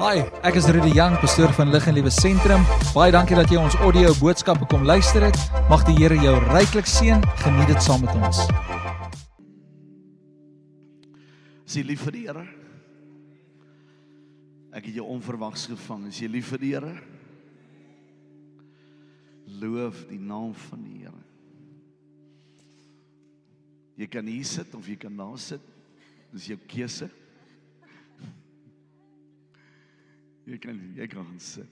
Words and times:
Hi, 0.00 0.22
ek 0.48 0.56
is 0.56 0.64
Rudy 0.72 0.94
Jang, 0.96 1.12
pastoor 1.20 1.50
van 1.52 1.68
Lig 1.68 1.84
en 1.90 1.92
Liewe 1.92 2.08
Sentrum. 2.08 2.62
Baie 2.94 3.12
dankie 3.12 3.36
dat 3.36 3.50
jy 3.52 3.58
ons 3.60 3.74
audio 3.84 4.14
boodskappe 4.16 4.64
kom 4.72 4.86
luister 4.88 5.26
het. 5.26 5.36
Mag 5.68 5.84
die 5.84 5.92
Here 5.98 6.16
jou 6.16 6.32
ryklik 6.46 6.88
seën. 6.88 7.20
Geniet 7.42 7.68
dit 7.68 7.84
saam 7.84 8.06
met 8.06 8.16
ons. 8.16 8.40
Is 11.68 11.76
jy 11.76 11.84
lief 11.90 12.06
vir 12.06 12.16
die 12.16 12.24
Here? 12.30 12.46
Ek 14.72 14.88
het 14.88 14.96
jou 15.02 15.04
onverwags 15.04 15.68
gevang. 15.68 16.08
Is 16.08 16.24
jy 16.24 16.32
lief 16.32 16.48
vir 16.54 16.64
die 16.64 16.72
Here? 16.78 16.96
Loof 19.60 20.06
die 20.08 20.22
naam 20.32 20.56
van 20.64 20.88
die 20.88 21.02
Here. 21.04 21.24
Jy 24.00 24.14
kan 24.16 24.32
hier 24.32 24.48
sit 24.48 24.72
of 24.80 24.88
jy 24.88 24.96
kan 24.96 25.12
daar 25.20 25.36
sit. 25.36 25.72
Dis 26.32 26.54
jou 26.54 26.62
keuse. 26.72 27.12
Jy 30.50 30.58
kan 30.58 30.78
jy 30.96 31.06
kan 31.06 31.22
gaan 31.26 31.40
sit. 31.40 31.68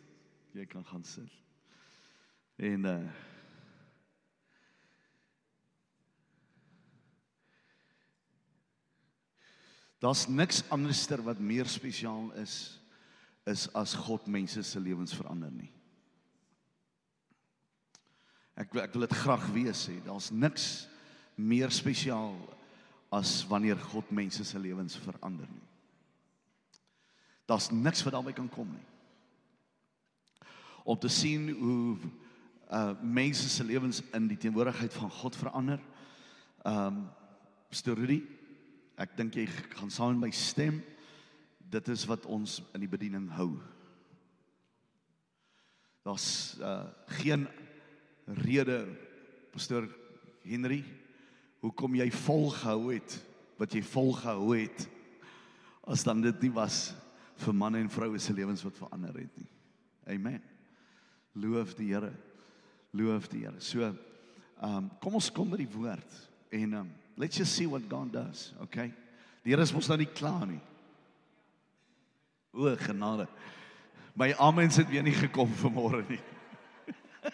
Jy 0.55 0.64
kan 0.70 0.84
gaan 0.86 1.05
sit. 1.05 1.32
En 2.56 2.84
uh 2.84 3.00
Daar's 9.98 10.28
niks 10.30 10.62
anderster 10.70 11.19
wat 11.27 11.41
meer 11.42 11.66
spesiaal 11.66 12.30
is 12.38 12.78
is 13.50 13.64
as 13.74 13.95
God 13.95 14.27
mense 14.27 14.62
se 14.62 14.80
lewens 14.80 15.14
verander 15.16 15.50
nie. 15.50 15.70
Ek 18.55 18.77
ek 18.77 18.95
wil 18.95 19.06
dit 19.08 19.16
graag 19.24 19.47
weet 19.56 19.74
sê, 19.74 19.97
daar's 20.05 20.30
niks 20.30 20.86
meer 21.34 21.72
spesiaal 21.74 22.36
as 23.10 23.41
wanneer 23.48 23.80
God 23.91 24.10
mense 24.14 24.45
se 24.45 24.58
lewens 24.58 24.98
verander 25.02 25.48
nie. 25.50 25.67
Daar's 27.48 27.70
niks 27.72 28.02
wat 28.04 28.12
daarmee 28.12 28.36
kan 28.36 28.48
kom 28.52 28.68
nie. 28.72 28.86
Om 30.84 30.98
te 30.98 31.08
sien 31.08 31.50
hoe 31.56 31.96
uh 32.68 32.92
mense 33.00 33.48
se 33.48 33.64
lewens 33.64 34.02
in 34.12 34.27
die 34.28 34.36
teenwoordigheid 34.36 34.92
van 34.92 35.10
God 35.10 35.36
verander. 35.36 35.80
Um 36.68 37.06
storie 37.70 38.24
Ek 38.98 39.12
dink 39.14 39.36
jy 39.38 39.44
gaan 39.77 39.92
saam 39.94 40.16
met 40.16 40.27
my 40.27 40.34
stem. 40.34 40.80
Dit 41.70 41.86
is 41.92 42.02
wat 42.10 42.24
ons 42.27 42.56
in 42.74 42.82
die 42.82 42.90
bediening 42.90 43.28
hou. 43.36 43.52
Daar's 46.02 46.58
uh 46.58 46.88
geen 47.20 47.46
rede 48.42 48.80
pastoor 49.55 49.86
Henry 50.42 50.83
hoekom 51.62 51.94
jy 51.98 52.08
volgehou 52.12 52.90
het 52.90 53.14
wat 53.58 53.72
jy 53.74 53.83
volgehou 53.86 54.50
het 54.56 54.84
as 55.88 56.05
dan 56.05 56.20
dit 56.22 56.42
nie 56.44 56.52
was 56.52 56.90
vir 57.39 57.55
manne 57.55 57.83
en 57.83 57.91
vroue 57.91 58.19
se 58.19 58.34
lewens 58.34 58.64
wat 58.67 58.78
verander 58.78 59.20
het 59.20 59.34
nie. 59.39 59.50
Amen. 60.08 60.41
Loof 61.39 61.77
die 61.78 61.92
Here. 61.92 62.11
Loof 62.97 63.28
die 63.28 63.45
Here. 63.45 63.61
So, 63.61 63.84
ehm 63.84 63.98
um, 64.64 64.89
kom 64.98 65.14
ons 65.14 65.28
kom 65.30 65.53
by 65.53 65.61
die 65.61 65.70
woord 65.70 66.17
en 66.50 66.64
ehm 66.64 66.80
um, 66.80 66.89
let's 67.19 67.39
just 67.39 67.55
see 67.55 67.67
what 67.67 67.86
God 67.91 68.12
does, 68.12 68.53
okay? 68.62 68.91
Die 69.45 69.53
Here 69.53 69.62
is 69.62 69.75
mos 69.75 69.91
nou 69.91 69.98
nie 70.00 70.11
klaar 70.11 70.47
nie. 70.47 70.61
O, 72.53 72.75
genade. 72.80 73.28
My 74.19 74.33
amen 74.39 74.73
het 74.75 74.91
weer 74.91 75.05
nie 75.06 75.14
gekom 75.14 75.52
vanmôre 75.61 76.02
nie. 76.08 76.20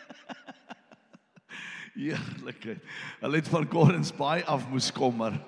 Heerlikheid. 1.94 2.82
Hulle 3.22 3.40
het 3.40 3.48
van 3.48 3.68
Gordons 3.70 4.12
Bay 4.16 4.42
af 4.42 4.66
moes 4.68 4.90
kom, 4.92 5.16
maar 5.16 5.38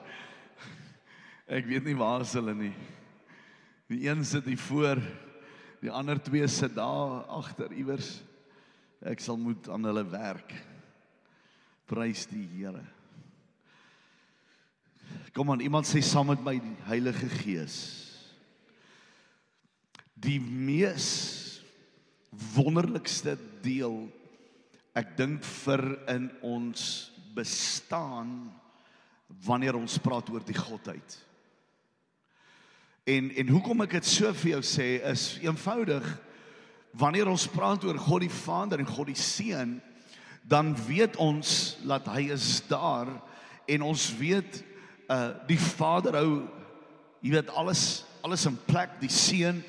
ek 1.47 1.69
weet 1.69 1.85
nie 1.85 1.99
waar 1.99 2.25
is 2.25 2.33
hulle 2.39 2.55
nie. 2.57 2.73
Die 3.91 4.09
een 4.09 4.25
sit 4.27 4.45
hier 4.49 4.59
voor, 4.59 5.01
die 5.83 5.91
ander 5.91 6.19
twee 6.23 6.47
sit 6.51 6.75
daar 6.75 7.23
agter 7.31 7.73
iewers. 7.73 8.17
Ek 9.07 9.21
sal 9.23 9.39
moet 9.39 9.69
aan 9.71 9.87
hulle 9.87 10.03
werk. 10.11 10.55
Prys 11.87 12.25
die 12.27 12.47
Here. 12.57 12.83
Kom 15.37 15.53
aan, 15.53 15.63
iemand 15.63 15.87
sê 15.87 16.01
saam 16.03 16.33
met 16.33 16.43
my 16.43 16.57
die 16.59 16.75
Heilige 16.89 17.29
Gees. 17.31 17.77
Die 20.17 20.41
mees 20.41 21.11
wonderlikste 22.57 23.37
deel 23.63 24.07
ek 24.97 25.13
dink 25.19 25.45
vir 25.63 25.85
in 26.09 26.31
ons 26.45 27.13
bestaan 27.37 28.33
wanneer 29.45 29.77
ons 29.77 29.99
praat 30.01 30.31
oor 30.33 30.45
die 30.47 30.57
godheid. 30.57 31.19
En 33.07 33.29
en 33.31 33.49
hoekom 33.55 33.85
ek 33.85 33.93
dit 34.01 34.07
so 34.11 34.33
vir 34.35 34.57
jou 34.57 34.63
sê 34.67 34.87
is 35.07 35.37
eenvoudig 35.39 36.07
wanneer 36.99 37.29
ons 37.31 37.45
praat 37.47 37.85
oor 37.87 38.01
God 38.03 38.25
die 38.25 38.33
Vader 38.35 38.81
en 38.83 38.89
God 38.91 39.13
die 39.13 39.21
Seun 39.21 39.77
dan 40.43 40.73
weet 40.89 41.15
ons 41.23 41.77
dat 41.87 42.09
hy 42.11 42.25
is 42.35 42.65
daar 42.67 43.13
en 43.71 43.85
ons 43.87 44.09
weet 44.19 44.59
uh 45.07 45.37
die 45.47 45.61
Vader 45.61 46.19
hou 46.19 46.33
jy 47.23 47.37
weet 47.37 47.55
alles 47.55 48.03
alles 48.27 48.49
in 48.51 48.59
plek. 48.67 48.99
Die 48.99 49.13
Seun 49.13 49.63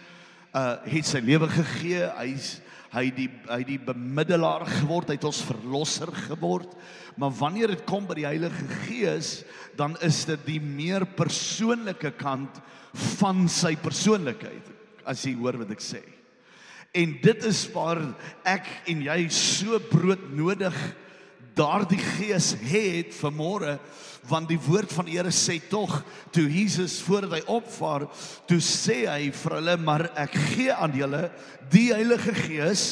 uh 0.57 0.81
het 0.89 1.05
sy 1.05 1.21
lewe 1.21 1.45
gegee 1.53 2.09
hy's 2.17 2.55
hy 2.93 3.07
die 3.15 3.27
hy 3.49 3.61
die 3.67 3.79
bemiddelaar 3.81 4.65
geword 4.69 5.11
hy 5.11 5.17
het 5.17 5.27
ons 5.27 5.43
verlosser 5.47 6.11
geword. 6.27 6.73
Maar 7.17 7.33
wanneer 7.39 7.73
dit 7.73 7.85
kom 7.89 8.05
by 8.07 8.19
die 8.19 8.27
Heilige 8.27 8.67
Gees 8.85 9.41
dan 9.77 9.97
is 10.05 10.23
dit 10.29 10.45
die 10.47 10.59
meer 10.63 11.05
persoonlike 11.17 12.13
kant 12.17 12.61
van 13.17 13.45
sy 13.51 13.75
persoonlikheid 13.79 14.71
as 15.07 15.23
jy 15.25 15.35
hoor 15.39 15.59
wat 15.61 15.73
ek 15.75 15.83
sê. 15.83 16.01
En 16.97 17.17
dit 17.21 17.43
is 17.45 17.59
waar 17.73 18.01
ek 18.47 18.67
en 18.89 19.03
jy 19.05 19.19
so 19.33 19.77
broodnodig 19.91 20.77
daardie 21.57 22.01
gees 22.17 22.53
het 22.69 23.15
vir 23.17 23.33
môre 23.33 23.77
want 24.27 24.49
die 24.51 24.59
woord 24.59 24.91
van 24.91 25.07
die 25.07 25.15
Here 25.15 25.31
sê 25.31 25.57
tog 25.69 26.01
toe 26.35 26.45
Jesus 26.51 26.99
voordat 27.05 27.37
hy 27.37 27.43
opvaar 27.57 28.07
toe 28.49 28.59
sê 28.63 29.05
hy 29.07 29.31
vir 29.31 29.55
hulle 29.59 29.77
maar 29.81 30.09
ek 30.19 30.35
gee 30.51 30.73
aan 30.73 30.95
julle 30.97 31.27
die 31.71 31.89
Heilige 31.95 32.35
Gees 32.35 32.83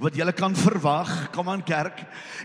wat 0.00 0.16
julle 0.16 0.32
kan 0.32 0.54
verwag. 0.56 1.10
Kom 1.34 1.50
aan 1.52 1.62
kerk. 1.64 1.98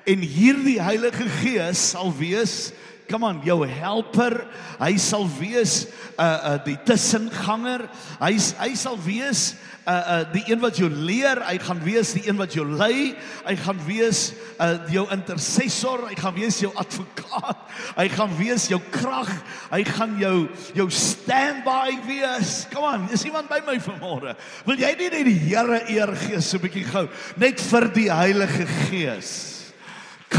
En 0.04 0.20
hierdie 0.20 0.82
Heilige 0.84 1.28
Gees 1.40 1.92
sal 1.94 2.12
wees 2.18 2.74
Kom 3.06 3.22
aan, 3.28 3.38
jou 3.46 3.60
helper, 3.70 4.40
hy 4.80 4.96
sal 4.98 5.28
wees 5.38 5.86
uh 6.18 6.26
uh 6.26 6.58
die 6.66 6.78
tussenganger. 6.88 7.86
Hy 8.18 8.34
hy 8.58 8.70
sal 8.80 8.98
wees 9.06 9.52
uh 9.86 9.94
uh 9.94 10.18
die 10.34 10.42
een 10.50 10.62
wat 10.64 10.80
jou 10.82 10.90
leer, 10.90 11.44
hy 11.46 11.60
gaan 11.62 11.84
wees 11.86 12.16
die 12.18 12.24
een 12.26 12.40
wat 12.40 12.56
jou 12.58 12.66
lei, 12.66 13.14
hy 13.46 13.56
gaan 13.62 13.82
wees 13.86 14.32
uh 14.58 14.72
jou 14.90 15.06
intercessor, 15.14 16.08
hy 16.10 16.18
gaan 16.18 16.34
wees 16.38 16.58
jou 16.64 16.72
advokaat, 16.82 17.62
hy 17.94 18.08
gaan 18.16 18.34
wees 18.40 18.70
jou 18.74 18.82
krag, 18.90 19.30
hy 19.70 19.84
gaan 19.86 20.18
jou 20.22 20.38
jou 20.74 20.90
standby 20.90 22.00
wees. 22.10 22.64
Kom 22.74 22.90
aan, 22.90 23.10
is 23.14 23.26
iemand 23.30 23.52
by 23.52 23.62
my 23.68 23.78
vanmôre? 23.86 24.34
Wil 24.66 24.82
jy 24.82 24.96
nie 24.98 25.12
net 25.14 25.30
die 25.30 25.42
Here 25.46 25.84
eer 25.94 26.16
gee 26.26 26.42
so 26.42 26.58
'n 26.58 26.66
bietjie 26.66 26.90
gou 26.90 27.06
net 27.38 27.62
vir 27.62 27.94
die 27.94 28.10
Heilige 28.10 28.66
Gees? 28.90 29.55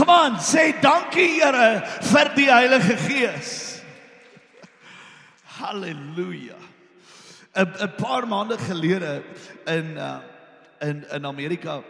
Come 0.07 0.35
on, 0.35 0.39
sê 0.39 0.71
dankie 0.79 1.41
Here 1.41 1.83
vir 2.13 2.29
die 2.37 2.47
Heilige 2.47 2.95
Gees. 3.09 3.83
Halleluja. 5.59 6.55
'n 7.57 7.67
'n 7.67 7.93
paar 7.99 8.23
maande 8.27 8.55
gelede 8.59 9.25
in 9.67 9.97
uh 9.97 10.21
in 10.81 11.03
in 11.11 11.25
Amerika 11.25 11.83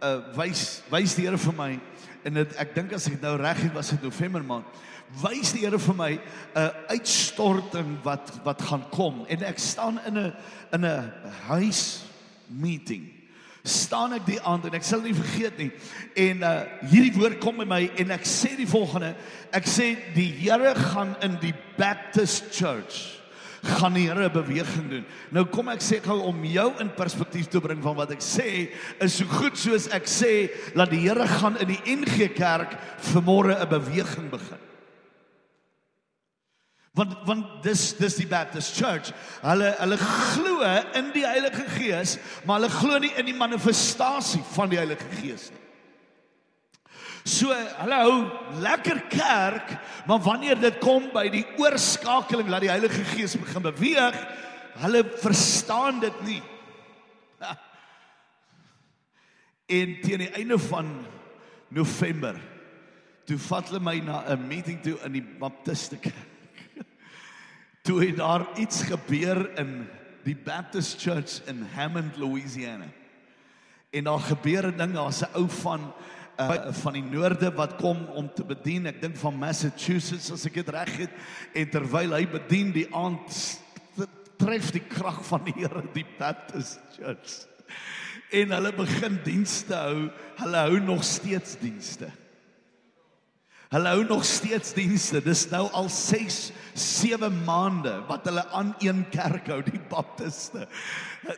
uh 0.00 0.20
wys 0.36 0.82
wys 0.90 1.16
die 1.16 1.26
Here 1.26 1.38
vir 1.38 1.54
my 1.58 1.80
en 2.22 2.34
dit 2.34 2.54
ek 2.54 2.74
dink 2.74 2.92
as 2.92 3.08
ek 3.10 3.18
nou 3.22 3.34
reg 3.36 3.58
het 3.58 3.74
was 3.74 3.90
dit 3.90 4.02
November 4.02 4.44
maand 4.44 4.66
wys 5.24 5.50
die 5.52 5.66
Here 5.66 5.78
vir 5.78 5.94
my 5.94 6.12
'n 6.12 6.20
uh, 6.54 6.70
uitstorting 6.94 7.98
wat 8.04 8.30
wat 8.44 8.62
gaan 8.62 8.86
kom 8.94 9.24
en 9.26 9.42
ek 9.42 9.58
staan 9.58 9.98
in 10.06 10.18
'n 10.18 10.32
in 10.72 10.84
'n 10.84 11.12
huis 11.48 12.04
meeting 12.46 13.15
staan 13.68 14.16
ek 14.16 14.26
die 14.26 14.40
aand 14.40 14.68
en 14.68 14.78
ek 14.78 14.86
sal 14.86 15.02
nie 15.04 15.14
vergeet 15.16 15.58
nie 15.60 15.70
en 16.26 16.42
uh 16.46 16.54
hierdie 16.90 17.14
woord 17.16 17.40
kom 17.42 17.60
by 17.62 17.68
my 17.68 17.82
en 18.00 18.14
ek 18.16 18.26
sê 18.28 18.54
die 18.58 18.68
volgende 18.70 19.14
ek 19.56 19.68
sê 19.70 19.92
die 20.14 20.30
Here 20.36 20.74
gaan 20.74 21.14
in 21.24 21.38
die 21.42 21.54
Baptist 21.78 22.52
Church 22.54 23.16
gaan 23.66 23.96
die 23.96 24.06
Here 24.06 24.28
beweging 24.30 24.90
doen. 24.90 25.06
Nou 25.34 25.44
kom 25.50 25.70
ek 25.72 25.82
sê 25.84 25.98
gou 26.04 26.18
om 26.28 26.44
jou 26.46 26.68
in 26.82 26.92
perspektief 26.96 27.48
te 27.50 27.62
bring 27.62 27.82
van 27.84 27.96
wat 27.98 28.12
ek 28.14 28.22
sê 28.24 28.68
is 29.02 29.18
so 29.18 29.26
goed 29.38 29.58
soos 29.58 29.88
ek 29.96 30.08
sê 30.10 30.32
dat 30.76 30.92
die 30.92 31.02
Here 31.06 31.26
gaan 31.38 31.58
in 31.62 31.74
die 31.74 31.96
NG 31.96 32.30
Kerk 32.36 32.76
vanmôre 33.10 33.58
'n 33.58 33.68
beweging 33.68 34.30
begin. 34.30 34.65
Want 36.96 37.12
want 37.28 37.62
dis 37.64 37.90
dis 37.98 38.14
die 38.16 38.26
Baptist 38.26 38.78
Church. 38.78 39.12
Hulle 39.44 39.74
hulle 39.76 39.98
glo 40.00 40.62
in 40.96 41.10
die 41.12 41.26
Heilige 41.26 41.66
Gees, 41.76 42.16
maar 42.48 42.60
hulle 42.60 42.72
glo 42.72 42.98
nie 43.02 43.12
in 43.20 43.28
die 43.28 43.36
manifestasie 43.36 44.40
van 44.54 44.72
die 44.72 44.80
Heilige 44.80 45.08
Gees 45.20 45.50
nie. 45.52 45.64
So 47.26 47.50
hulle 47.50 47.96
hou 48.00 48.60
lekker 48.62 49.02
kerk, 49.10 49.72
maar 50.06 50.22
wanneer 50.24 50.60
dit 50.62 50.78
kom 50.80 51.10
by 51.12 51.26
die 51.34 51.44
oorskakeling 51.58 52.48
dat 52.48 52.64
die 52.64 52.70
Heilige 52.70 53.02
Gees 53.12 53.34
begin 53.36 53.66
beweeg, 53.66 54.16
hulle 54.80 55.02
verstaan 55.20 55.98
dit 56.00 56.20
nie. 56.24 56.42
En 59.66 59.96
teen 60.04 60.22
die 60.22 60.30
einde 60.38 60.60
van 60.62 60.92
November 61.74 62.38
toe 63.26 63.36
vat 63.42 63.68
hulle 63.72 63.82
my 63.82 63.98
na 64.06 64.22
'n 64.30 64.46
meeting 64.46 64.80
toe 64.80 64.96
in 65.04 65.18
die 65.18 65.26
Baptiste 65.42 65.98
kerk. 65.98 66.25
Toe 67.86 68.00
het 68.02 68.16
daar 68.18 68.46
iets 68.58 68.82
gebeur 68.82 69.44
in 69.58 69.86
die 70.26 70.34
Baptist 70.34 71.00
Church 71.00 71.38
in 71.46 71.62
Hammond, 71.74 72.16
Louisiana. 72.16 72.88
En 73.90 74.04
daar 74.04 74.20
gebeur 74.20 74.66
'n 74.66 74.76
ding, 74.76 74.92
daar's 74.92 75.22
'n 75.22 75.34
ou 75.34 75.48
van 75.48 75.92
uh, 76.40 76.72
van 76.72 76.92
die 76.92 77.02
noorde 77.02 77.52
wat 77.52 77.76
kom 77.76 78.06
om 78.06 78.30
te 78.34 78.44
bedien. 78.44 78.86
Ek 78.86 79.00
dink 79.00 79.16
van 79.16 79.38
Massachusetts 79.38 80.30
as 80.30 80.44
ek 80.44 80.54
dit 80.54 80.68
reg 80.68 80.96
het. 80.96 81.10
En 81.54 81.70
terwyl 81.70 82.12
hy 82.12 82.26
bedien 82.26 82.72
die 82.72 82.94
aand 82.94 83.60
tref 84.36 84.70
die 84.70 84.84
krag 84.88 85.24
van 85.24 85.44
die 85.44 85.54
Here 85.56 85.82
die 85.92 86.06
Baptist 86.18 86.80
Church 86.98 87.46
en 88.30 88.50
hulle 88.50 88.72
begin 88.74 89.18
dienste 89.24 89.74
hou. 89.74 90.08
Hulle 90.40 90.62
hou 90.68 90.80
nog 90.80 91.04
steeds 91.04 91.56
dienste. 91.60 92.10
Hulle 93.66 93.90
hou 93.90 94.04
nog 94.06 94.22
steeds 94.24 94.70
dienste. 94.76 95.18
Dis 95.24 95.48
nou 95.50 95.64
al 95.74 95.88
6, 95.90 96.36
7 96.78 97.32
maande 97.46 97.96
wat 98.06 98.28
hulle 98.28 98.44
aan 98.54 98.74
een 98.78 99.02
kerk 99.10 99.48
hou, 99.50 99.58
die 99.66 99.80
Baptiste. 99.90 100.68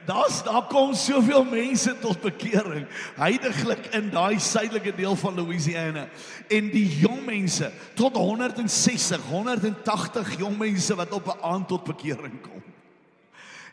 Daar's 0.05 0.43
daar 0.45 0.67
kom 0.69 0.93
soveel 0.99 1.47
mense 1.49 1.95
tot 2.03 2.21
bekering, 2.21 2.85
heidaglik 3.17 3.89
in 3.97 4.11
daai 4.13 4.37
suidelike 4.43 4.93
deel 4.99 5.17
van 5.17 5.41
Louisiana. 5.41 6.05
En 6.53 6.69
die 6.75 6.85
jong 7.01 7.25
mense, 7.25 7.71
tot 7.97 8.19
160, 8.21 9.25
180 9.31 10.37
jong 10.43 10.59
mense 10.61 10.99
wat 11.01 11.17
op 11.17 11.33
'n 11.33 11.43
aand 11.43 11.69
tot 11.69 11.85
bekering 11.85 12.41
kom. 12.43 12.63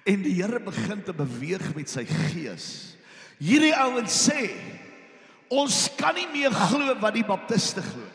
En 0.06 0.22
die 0.22 0.38
Here 0.42 0.60
begin 0.60 1.04
te 1.04 1.14
beweeg 1.14 1.76
met 1.76 1.90
sy 1.90 2.06
gees. 2.06 2.96
Hierdie 3.38 3.76
ouens 3.76 4.30
sê 4.30 4.52
ons 5.50 5.90
kan 5.98 6.16
nie 6.16 6.28
meer 6.32 6.52
glo 6.52 6.96
wat 7.02 7.14
die 7.14 7.26
baptiste 7.26 7.82
glo. 7.82 8.15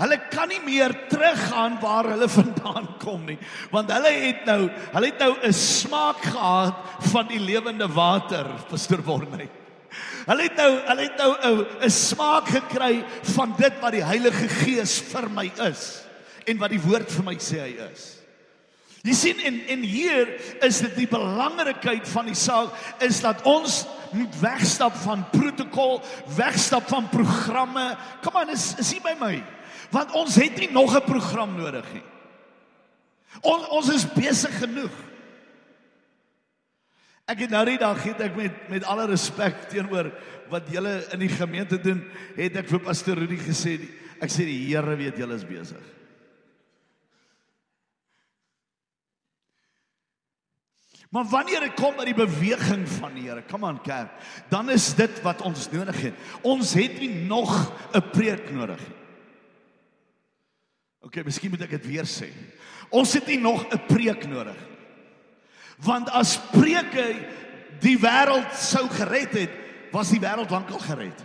Hulle 0.00 0.16
kan 0.32 0.48
nie 0.48 0.60
meer 0.64 0.94
teruggaan 1.10 1.76
waar 1.82 2.08
hulle 2.14 2.28
vandaan 2.40 2.88
kom 3.02 3.26
nie, 3.28 3.38
want 3.72 3.90
hulle 3.92 4.12
het 4.16 4.46
nou, 4.48 4.60
hulle 4.94 5.10
het 5.12 5.20
nou 5.20 5.32
'n 5.44 5.52
smaak 5.52 6.22
gehad 6.24 6.76
van 7.12 7.26
die 7.28 7.40
lewende 7.40 7.88
water, 7.88 8.46
pastoor 8.70 9.02
Borney. 9.04 9.48
Hulle 10.26 10.42
het 10.46 10.56
nou, 10.56 10.70
hulle 10.86 11.02
het 11.02 11.16
nou 11.18 11.64
'n 11.84 11.90
smaak 11.90 12.48
gekry 12.48 13.04
van 13.34 13.54
dit 13.58 13.74
wat 13.80 13.92
die 13.92 14.04
Heilige 14.04 14.48
Gees 14.48 15.00
vir 15.00 15.28
my 15.28 15.50
is 15.68 16.02
en 16.46 16.58
wat 16.58 16.70
die 16.70 16.80
woord 16.80 17.10
vir 17.10 17.24
my 17.24 17.36
sê 17.36 17.60
hy 17.60 17.76
is. 17.92 18.16
Jy 19.02 19.14
sien 19.14 19.38
en 19.40 19.60
en 19.68 19.82
hier 19.82 20.28
is 20.60 20.80
dit 20.84 20.96
die 20.96 21.08
belangrikheid 21.08 22.08
van 22.08 22.26
die 22.26 22.36
saak 22.36 22.72
is 23.00 23.20
dat 23.20 23.40
ons 23.48 23.86
moet 24.12 24.34
wegstap 24.40 24.96
van 25.04 25.24
protokol, 25.30 26.02
wegstap 26.36 26.88
van 26.88 27.08
programme. 27.08 27.96
Kom 28.22 28.36
aan, 28.36 28.50
is 28.50 28.74
is 28.78 28.92
hier 28.92 29.00
by 29.04 29.16
my. 29.20 29.42
Want 29.90 30.12
ons 30.14 30.34
het 30.38 30.56
nie 30.56 30.70
nog 30.70 30.94
'n 30.94 31.04
program 31.04 31.56
nodig 31.56 31.92
nie. 31.92 32.06
On, 33.40 33.68
ons 33.68 33.88
is 33.88 34.12
besig 34.12 34.58
genoeg. 34.58 34.92
Ek 37.30 37.38
het 37.38 37.50
nou 37.50 37.62
die 37.64 37.78
dag 37.78 38.02
het 38.02 38.20
ek 38.20 38.36
met 38.36 38.68
met 38.68 38.84
alle 38.84 39.06
respek 39.06 39.68
teenoor 39.70 40.10
wat 40.50 40.66
julle 40.72 40.96
in 41.14 41.22
die 41.22 41.30
gemeente 41.30 41.78
doen, 41.78 42.02
het 42.36 42.56
ek 42.56 42.68
vir 42.68 42.82
pastoor 42.82 43.20
Rudy 43.22 43.38
gesê, 43.38 43.78
ek 44.20 44.30
sê 44.30 44.44
die 44.48 44.66
Here 44.66 44.96
weet 44.98 45.18
julle 45.20 45.38
is 45.38 45.46
besig. 45.46 45.84
Maar 51.10 51.24
wanneer 51.30 51.60
dit 51.60 51.74
kom 51.74 51.96
by 51.98 52.04
die 52.06 52.18
beweging 52.18 52.84
van 52.98 53.14
die 53.14 53.28
Here, 53.28 53.42
kom 53.42 53.64
aan 53.66 53.80
kerk, 53.82 54.10
dan 54.50 54.70
is 54.70 54.92
dit 54.98 55.22
wat 55.22 55.42
ons 55.42 55.70
nodig 55.72 56.02
het. 56.08 56.14
Ons 56.42 56.74
het 56.78 56.98
nie 56.98 57.26
nog 57.26 57.50
'n 57.94 58.10
preek 58.10 58.50
nodig 58.50 58.78
nie. 58.88 58.99
OK, 61.00 61.22
miskien 61.24 61.50
moet 61.50 61.64
ek 61.64 61.78
dit 61.78 61.86
weer 61.94 62.08
sê. 62.08 62.28
Ons 62.90 63.14
het 63.16 63.26
nie 63.26 63.38
nog 63.40 63.64
'n 63.70 63.86
preek 63.88 64.26
nodig. 64.28 64.56
Want 65.80 66.10
as 66.10 66.36
preke 66.52 67.16
die 67.80 67.96
wêreld 67.96 68.52
sou 68.54 68.88
gered 68.88 69.32
het, 69.32 69.50
was 69.92 70.10
die 70.10 70.20
wêreld 70.20 70.50
lankal 70.50 70.78
gered. 70.78 71.24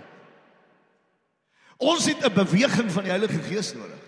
Ons 1.77 2.05
het 2.05 2.23
'n 2.23 2.33
beweging 2.33 2.91
van 2.91 3.03
die 3.03 3.11
Heilige 3.11 3.41
Gees 3.41 3.73
nodig. 3.73 3.99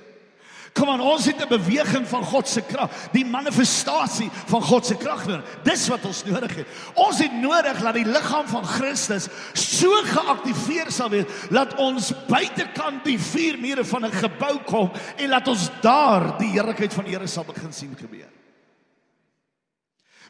Kom 0.77 0.91
aan, 0.93 1.01
ons 1.01 1.25
het 1.25 1.41
'n 1.41 1.49
beweging 1.49 2.07
van 2.07 2.23
God 2.23 2.47
se 2.47 2.61
krag, 2.61 2.89
die 3.11 3.25
manifestasie 3.25 4.29
van 4.45 4.61
God 4.61 4.85
se 4.85 4.95
krag 4.95 5.25
nodig. 5.25 5.45
Dis 5.63 5.87
wat 5.87 6.05
ons 6.05 6.23
nodig 6.23 6.55
het. 6.55 6.67
Ons 6.93 7.17
het 7.17 7.33
nodig 7.33 7.81
dat 7.81 7.93
die 7.93 8.05
liggaam 8.05 8.47
van 8.47 8.65
Christus 8.65 9.27
so 9.53 9.89
geaktiveer 9.89 10.91
sal 10.91 11.09
wees 11.09 11.25
dat 11.49 11.75
ons 11.75 12.13
buitekant 12.27 13.03
die 13.03 13.19
vier 13.19 13.57
mure 13.57 13.85
van 13.85 14.05
'n 14.05 14.11
gebou 14.11 14.59
kom 14.65 14.91
en 15.17 15.29
laat 15.29 15.47
ons 15.47 15.69
daar 15.81 16.37
die 16.37 16.51
heerlikheid 16.51 16.93
van 16.93 17.03
die 17.03 17.13
Here 17.13 17.27
sal 17.27 17.43
begin 17.43 17.73
sien 17.73 17.95
gebeur. 17.99 18.29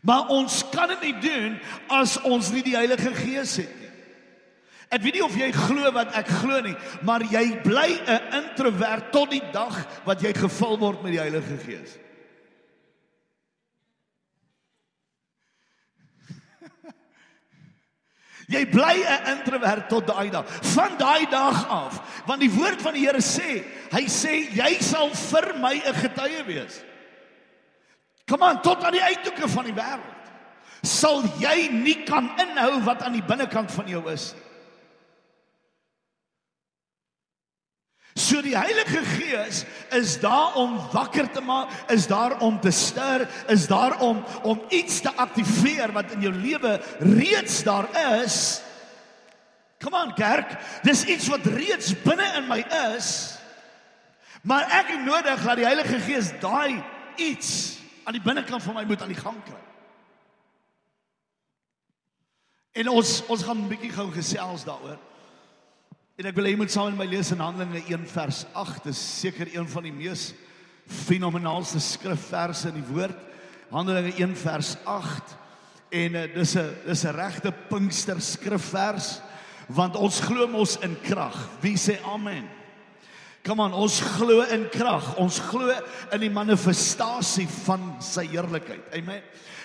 Maar 0.02 0.28
ons 0.28 0.64
kan 0.72 0.88
dit 0.88 1.02
nie 1.02 1.20
doen 1.20 1.60
as 1.88 2.22
ons 2.22 2.52
nie 2.52 2.64
die 2.64 2.76
Heilige 2.76 3.14
Gees 3.14 3.56
het. 3.56 3.77
Ek 4.88 5.02
weet 5.04 5.18
nie 5.18 5.24
of 5.26 5.34
jy 5.36 5.50
glo 5.52 5.90
wat 5.92 6.14
ek 6.16 6.30
glo 6.40 6.62
nie, 6.64 6.76
maar 7.04 7.24
jy 7.28 7.60
bly 7.64 8.00
'n 8.08 8.22
introwert 8.40 9.12
tot 9.12 9.32
die 9.32 9.44
dag 9.52 9.76
wat 10.06 10.22
jy 10.24 10.34
gevul 10.34 10.80
word 10.80 11.04
met 11.04 11.12
die 11.12 11.20
Heilige 11.20 11.58
Gees. 11.60 11.98
Jy 18.48 18.64
bly 18.72 19.04
'n 19.04 19.28
introwert 19.36 19.90
tot 19.90 20.08
daai 20.08 20.32
dag. 20.32 20.48
Van 20.48 20.98
daai 20.98 21.28
dag 21.28 21.68
af, 21.68 22.24
want 22.26 22.40
die 22.40 22.52
woord 22.52 22.82
van 22.82 22.96
die 22.96 23.04
Here 23.04 23.20
sê, 23.20 23.68
hy 23.92 24.08
sê 24.08 24.48
jy 24.56 24.80
sal 24.80 25.12
vir 25.12 25.52
my 25.60 25.84
'n 25.84 26.00
getuie 26.00 26.44
wees. 26.48 26.80
Kom 28.24 28.44
aan 28.44 28.62
tot 28.62 28.84
aan 28.84 28.96
die 28.96 29.04
uithoeke 29.04 29.52
van 29.52 29.66
die 29.66 29.76
wêreld. 29.76 30.32
Sal 30.82 31.24
jy 31.40 31.70
nie 31.72 32.06
kan 32.06 32.32
inhou 32.40 32.84
wat 32.84 33.04
aan 33.04 33.20
die 33.20 33.28
binnekant 33.28 33.72
van 33.72 33.88
jou 33.88 34.12
is 34.12 34.34
nie. 34.34 34.47
So 38.18 38.42
die 38.42 38.58
Heilige 38.58 39.04
Gees 39.06 39.62
is 39.94 40.16
daar 40.20 40.56
om 40.58 40.80
wakker 40.90 41.28
te 41.30 41.42
maak, 41.42 41.70
is 41.94 42.08
daar 42.10 42.40
om 42.42 42.56
te 42.60 42.72
stuur, 42.74 43.28
is 43.48 43.68
daar 43.70 44.00
om 44.02 44.24
om 44.42 44.62
iets 44.74 45.04
te 45.06 45.12
aktiveer 45.14 45.94
wat 45.94 46.16
in 46.16 46.26
jou 46.26 46.34
lewe 46.34 46.80
reeds 47.00 47.62
daar 47.64 47.86
is. 48.24 48.62
Kom 49.78 49.94
aan 49.94 50.16
kerk, 50.18 50.56
dis 50.82 51.06
iets 51.06 51.28
wat 51.30 51.46
reeds 51.46 51.94
binne 52.02 52.26
in 52.40 52.48
my 52.50 52.64
is. 52.98 53.38
Maar 54.42 54.66
ek 54.80 54.96
het 54.96 55.06
nodig 55.06 55.44
dat 55.46 55.62
die 55.62 55.70
Heilige 55.70 56.00
Gees 56.02 56.32
daai 56.42 56.82
iets 57.22 57.78
aan 58.02 58.18
die 58.18 58.24
binnekant 58.24 58.66
van 58.66 58.80
my 58.80 58.86
moet 58.90 59.02
aan 59.06 59.14
die 59.14 59.22
gang 59.22 59.38
kry. 59.46 59.62
En 62.82 62.90
ons 62.90 63.22
ons 63.30 63.46
gaan 63.46 63.62
'n 63.62 63.70
bietjie 63.70 63.94
gou 63.94 64.10
gesels 64.12 64.66
daaroor. 64.66 64.98
En 66.18 66.26
ek 66.26 66.34
wil 66.34 66.48
hê 66.48 66.56
jy 66.56 66.58
moet 66.58 66.72
saam 66.74 66.88
met 66.90 67.04
my 67.04 67.06
lees 67.12 67.28
in 67.30 67.42
Handelinge 67.44 67.84
1 67.94 68.08
vers 68.10 68.40
8. 68.58 68.88
Dit 68.88 68.96
is 68.96 69.02
seker 69.20 69.52
een 69.54 69.68
van 69.70 69.86
die 69.86 69.94
mees 69.94 70.32
fenomenaalste 70.90 71.78
skrifverse 71.84 72.72
in 72.72 72.80
die 72.80 72.88
woord. 72.88 73.20
Handelinge 73.70 74.16
1 74.18 74.34
vers 74.42 74.72
8. 74.90 75.36
En 75.94 76.18
uh, 76.18 76.24
dis 76.34 76.56
'n 76.58 76.72
dis 76.88 77.04
'n 77.06 77.14
regte 77.14 77.54
Pinkster 77.70 78.18
skrifvers 78.18 79.20
want 79.70 79.96
ons 79.96 80.20
glo 80.20 80.48
mos 80.48 80.80
in 80.82 80.98
krag. 81.06 81.38
Wie 81.62 81.78
sê 81.78 82.02
amen? 82.02 82.50
Kom 83.48 83.62
aan, 83.64 83.76
ons 83.80 84.02
glo 84.18 84.42
in 84.52 84.66
krag. 84.74 85.14
Ons 85.24 85.40
glo 85.40 85.72
in 86.12 86.20
die 86.20 86.32
manifestasie 86.34 87.48
van 87.64 87.94
sy 88.04 88.26
heerlikheid. 88.34 88.90
Amen. 88.98 89.22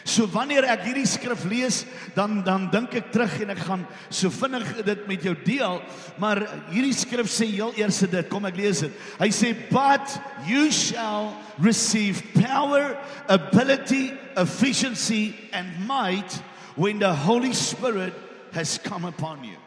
So 0.07 0.27
wanneer 0.31 0.67
ek 0.71 0.85
hierdie 0.89 1.07
skrif 1.07 1.45
lees, 1.51 1.83
dan 2.17 2.41
dan 2.47 2.69
dink 2.73 2.95
ek 2.99 3.13
terug 3.15 3.37
en 3.43 3.53
ek 3.55 3.63
gaan 3.67 3.85
so 4.11 4.31
vinnig 4.35 4.67
dit 4.87 5.05
met 5.11 5.27
jou 5.27 5.35
deel, 5.47 5.79
maar 6.23 6.43
hierdie 6.73 6.95
skrif 6.95 7.31
sê 7.31 7.47
heel 7.53 7.75
eers 7.79 8.01
dit, 8.03 8.31
kom 8.31 8.47
ek 8.51 8.59
lees 8.59 8.83
dit. 8.87 9.01
Hy 9.21 9.31
sê 9.35 9.53
but 9.71 10.17
you 10.47 10.71
shall 10.75 11.31
receive 11.63 12.23
power, 12.35 12.99
ability, 13.31 14.11
efficiency 14.35 15.35
and 15.53 15.71
might 15.87 16.43
when 16.75 16.99
the 16.99 17.15
Holy 17.15 17.55
Spirit 17.55 18.15
has 18.53 18.79
come 18.79 19.07
upon 19.07 19.45
you. 19.45 19.62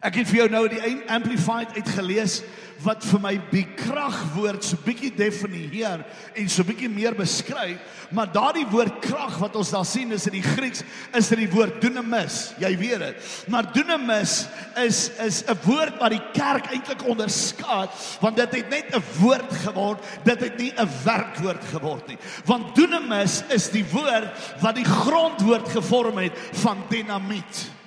Ek 0.00 0.16
het 0.16 0.30
vir 0.30 0.38
jou 0.38 0.48
nou 0.48 0.62
die 0.72 0.80
amplified 1.12 1.74
uitgelees 1.76 2.38
wat 2.80 3.04
vir 3.04 3.20
my 3.20 3.32
die 3.50 3.66
kragwoord 3.76 4.64
so 4.64 4.78
bietjie 4.80 5.10
definieer 5.12 6.00
en 6.32 6.46
so 6.48 6.64
bietjie 6.64 6.88
meer 6.88 7.12
beskryf, 7.18 7.98
maar 8.16 8.30
daardie 8.32 8.64
woord 8.72 9.02
krag 9.04 9.34
wat 9.42 9.58
ons 9.60 9.72
daar 9.74 9.84
sien 9.84 10.14
is 10.16 10.24
in 10.30 10.38
die 10.38 10.44
Grieks 10.46 10.80
is 11.16 11.28
dit 11.28 11.42
die 11.42 11.50
woord 11.52 11.82
dunamis. 11.82 12.38
Jy 12.62 12.70
weet 12.80 13.04
dit. 13.04 13.26
Maar 13.52 13.68
dunamis 13.74 14.46
is 14.80 15.00
is 15.20 15.42
'n 15.44 15.58
woord 15.66 16.00
wat 16.00 16.16
die 16.16 16.24
kerk 16.32 16.70
eintlik 16.72 17.04
onderskaat 17.04 17.92
want 18.20 18.36
dit 18.36 18.54
het 18.56 18.70
net 18.70 18.94
'n 18.96 19.04
woord 19.20 19.52
geword, 19.52 20.00
dit 20.24 20.40
het 20.40 20.56
nie 20.58 20.72
'n 20.72 20.88
werkwoord 21.04 21.64
geword 21.74 22.08
nie. 22.08 22.18
Want 22.46 22.74
dunamis 22.74 23.44
is 23.50 23.68
die 23.68 23.84
woord 23.84 24.32
wat 24.60 24.74
die 24.74 24.88
grondwoord 24.88 25.68
gevorm 25.68 26.16
het 26.18 26.32
van 26.64 26.78
dinamiet. 26.88 27.79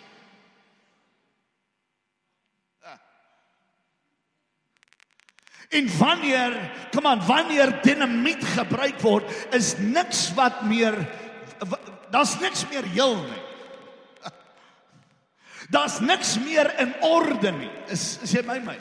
En 5.74 5.90
wanneer, 5.98 6.54
kom 6.94 7.08
aan, 7.10 7.26
wanneer 7.26 7.80
dinamiet 7.82 8.44
gebruik 8.56 9.00
word, 9.02 9.30
is 9.52 9.74
niks 9.82 10.28
wat 10.38 10.62
meer 10.70 10.98
daar's 12.14 12.38
niks 12.40 12.66
meer 12.70 12.86
heel 12.94 13.16
nie. 13.16 13.42
Daar's 15.74 16.00
niks 16.04 16.36
meer 16.44 16.70
in 16.80 16.94
orde 17.02 17.52
nie. 17.56 17.72
Is 17.90 18.20
is 18.22 18.36
jy 18.36 18.44
my 18.46 18.60
my? 18.62 18.76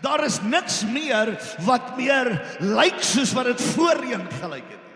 Daar 0.00 0.24
is 0.24 0.38
niks 0.40 0.80
meer 0.88 1.34
wat 1.66 1.96
meer 1.98 2.30
lyk 2.64 3.02
soos 3.04 3.34
wat 3.36 3.50
dit 3.50 3.64
voorheen 3.74 4.24
gelyk 4.40 4.70
het. 4.70 4.86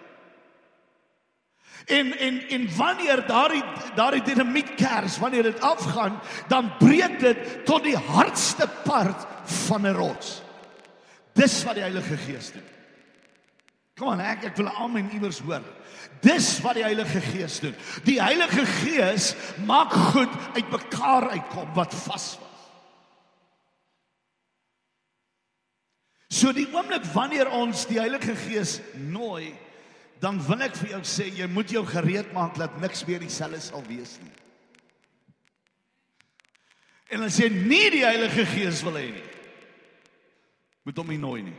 En 1.98 2.14
en 2.16 2.40
en 2.56 2.68
wanneer 2.76 3.26
daardie 3.28 3.64
daardie 3.98 4.22
dinamietkers 4.24 5.18
wanneer 5.20 5.50
dit 5.50 5.60
afgaan, 5.60 6.16
dan 6.48 6.72
breek 6.80 7.20
dit 7.20 7.44
tot 7.68 7.84
die 7.84 7.98
hardste 7.98 8.68
part 8.86 9.26
van 9.66 9.84
'n 9.86 9.92
rots. 9.92 10.43
Dis 11.34 11.58
wat 11.66 11.78
die 11.78 11.84
Heilige 11.84 12.16
Gees 12.16 12.52
doen. 12.54 12.66
Kom 13.98 14.10
aan, 14.10 14.22
ek 14.26 14.48
ek 14.50 14.56
wil 14.58 14.70
almal 14.70 15.10
iewers 15.14 15.38
hoor. 15.42 15.62
Dis 16.22 16.56
wat 16.64 16.78
die 16.78 16.86
Heilige 16.86 17.20
Gees 17.22 17.60
doen. 17.62 17.74
Die 18.06 18.18
Heilige 18.22 18.64
Gees 18.80 19.32
maak 19.66 19.94
goed 20.14 20.32
uitmekaar 20.56 21.30
uitkom 21.36 21.70
wat 21.76 21.94
vas 22.06 22.32
was. 22.40 22.50
So 26.34 26.50
die 26.52 26.66
oomblik 26.74 27.04
wanneer 27.14 27.50
ons 27.54 27.84
die 27.86 28.00
Heilige 28.00 28.34
Gees 28.36 28.80
nooi, 28.98 29.52
dan 30.22 30.40
wil 30.46 30.64
ek 30.66 30.74
vir 30.80 30.96
jou 30.96 31.02
sê 31.06 31.28
jy 31.30 31.46
moet 31.50 31.70
jou 31.70 31.84
gereed 31.86 32.32
maak 32.34 32.56
dat 32.58 32.74
niks 32.82 33.04
meer 33.06 33.22
dieselfde 33.22 33.60
sal 33.62 33.84
wees 33.86 34.16
nie. 34.22 34.32
En 37.14 37.22
as 37.26 37.38
jy 37.38 37.50
nie 37.52 37.86
die 37.94 38.02
Heilige 38.02 38.46
Gees 38.50 38.82
wil 38.82 38.98
hê 38.98 39.06
nie, 39.14 39.28
moet 40.84 40.98
hom 41.00 41.08
nie 41.08 41.20
nooi 41.20 41.42
nie. 41.46 41.56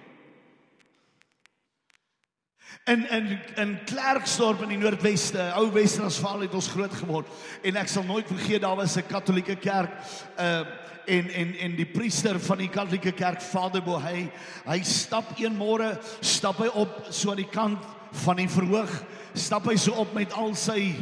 En 2.86 3.06
en 3.10 3.30
in 3.56 3.78
Klerksdorp 3.86 4.62
in 4.66 4.76
die 4.76 4.78
Noordweste, 4.78 5.42
ou 5.58 5.70
Wes-Transvaal 5.74 6.46
het 6.46 6.54
ons 6.58 6.70
groot 6.70 6.94
geword 6.94 7.30
en 7.66 7.80
ek 7.82 7.90
sal 7.90 8.06
nooit 8.06 8.28
vergeet 8.30 8.62
daar 8.62 8.78
was 8.78 8.98
'n 8.98 9.08
Katolieke 9.10 9.56
kerk 9.56 9.92
uh 10.38 10.66
en 11.06 11.30
en 11.30 11.56
en 11.56 11.76
die 11.78 11.86
priester 11.86 12.40
van 12.40 12.58
die 12.58 12.70
Katolieke 12.70 13.12
kerk 13.12 13.42
Vader 13.42 13.82
Bohey, 13.82 14.32
hy 14.66 14.80
stap 14.84 15.38
een 15.38 15.54
môre, 15.58 16.00
stap 16.22 16.58
hy 16.58 16.68
op 16.74 17.08
so 17.10 17.30
aan 17.30 17.38
die 17.38 17.50
kant 17.50 17.84
van 18.26 18.36
die 18.36 18.50
verhoog, 18.50 19.04
stap 19.34 19.68
hy 19.70 19.76
so 19.76 19.94
op 19.94 20.14
met 20.14 20.34
al 20.34 20.56
sy 20.56 20.96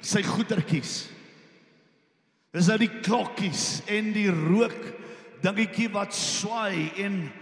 sy 0.00 0.22
goedertjies. 0.22 1.08
Dis 2.52 2.66
nou 2.66 2.78
die 2.78 3.00
klokkies 3.02 3.82
en 3.86 4.12
die 4.12 4.30
rook 4.30 4.78
dingetjie 5.42 5.90
wat 5.92 6.14
swaai 6.14 6.90
en 6.96 7.32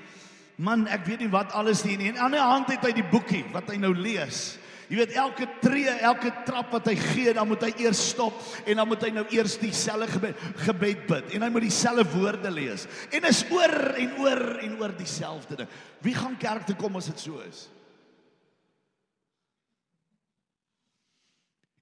Man, 0.58 0.88
ek 0.90 1.04
weet 1.06 1.22
nie 1.22 1.30
wat 1.30 1.52
alles 1.54 1.84
nie. 1.86 1.94
En 2.10 2.18
aan 2.18 2.34
die 2.34 2.42
hand 2.42 2.70
het 2.72 2.82
hy 2.82 2.90
die 2.96 3.06
boekie 3.06 3.44
wat 3.54 3.70
hy 3.70 3.76
nou 3.78 3.92
lees. 3.94 4.56
Jy 4.88 4.96
weet 5.02 5.16
elke 5.20 5.44
tree, 5.60 5.92
elke 6.08 6.30
trap 6.46 6.72
wat 6.72 6.86
hy 6.88 6.94
gee, 6.96 7.32
dan 7.36 7.46
moet 7.50 7.66
hy 7.66 7.70
eers 7.84 8.00
stop 8.14 8.38
en 8.64 8.80
dan 8.80 8.88
moet 8.88 9.02
hy 9.04 9.10
nou 9.12 9.24
eers 9.36 9.58
dieselfde 9.60 10.08
gebed, 10.14 10.44
gebed 10.64 11.02
bid 11.10 11.34
en 11.36 11.44
hy 11.44 11.50
moet 11.52 11.66
dieselfde 11.66 12.06
woorde 12.14 12.52
lees. 12.56 12.86
En 13.12 13.28
is 13.28 13.42
oor 13.52 13.74
en 14.00 14.14
oor 14.24 14.44
en 14.64 14.78
oor 14.80 14.94
dieselfde 14.96 15.60
ding. 15.60 15.74
Wie 16.02 16.16
gaan 16.16 16.38
kerk 16.40 16.64
toe 16.66 16.78
kom 16.80 16.96
as 16.96 17.10
dit 17.12 17.20
so 17.20 17.44
is? 17.44 17.66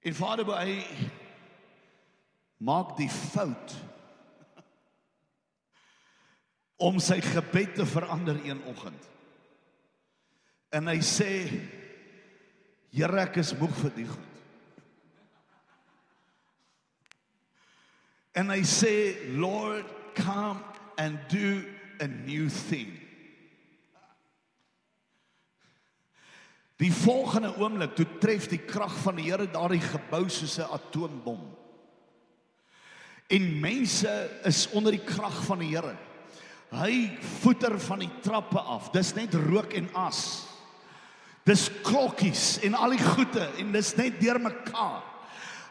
En 0.03 0.15
Vader, 0.15 0.51
hy 0.59 0.81
maak 2.59 2.97
die 2.99 3.09
fout 3.11 3.71
om 6.77 6.99
sy 7.01 7.17
gebed 7.25 7.75
te 7.75 7.85
verander 7.89 8.37
een 8.45 8.61
oggend. 8.69 9.09
En 10.69 10.89
hy 10.91 10.99
sê 11.05 11.31
Here 12.97 13.19
ek 13.19 13.35
is 13.41 13.51
moeg 13.59 13.73
vir 13.77 13.91
die 13.97 14.05
goed. 14.09 14.37
En 18.37 18.49
hy 18.53 18.61
sê 18.65 18.93
Lord 19.37 19.89
come 20.17 20.63
and 20.97 21.19
do 21.29 21.61
a 22.01 22.07
new 22.07 22.47
thing. 22.49 22.95
Die 26.77 26.93
volgende 26.93 27.51
oomblik 27.57 27.95
toe 27.97 28.05
tref 28.21 28.47
die 28.51 28.61
krag 28.61 28.93
van 29.01 29.17
die 29.17 29.27
Here 29.27 29.49
daardie 29.49 29.81
gebou 29.81 30.27
soos 30.29 30.59
'n 30.59 30.69
atoombom. 30.77 31.41
En 33.27 33.59
mense 33.59 34.13
is 34.45 34.67
onder 34.71 34.91
die 34.91 35.03
krag 35.03 35.43
van 35.45 35.59
die 35.59 35.75
Here. 35.75 35.97
Hy 36.75 37.17
voeter 37.41 37.77
van 37.79 38.01
die 38.03 38.11
trappe 38.23 38.59
af. 38.59 38.91
Dis 38.95 39.13
net 39.15 39.35
rook 39.47 39.73
en 39.77 39.87
as. 39.95 40.21
Dis 41.47 41.69
klokkies 41.85 42.57
en 42.67 42.75
al 42.75 42.97
die 42.97 43.03
goede 43.03 43.45
en 43.61 43.71
dis 43.71 43.93
net 43.95 44.19
deurmekaar. 44.19 45.05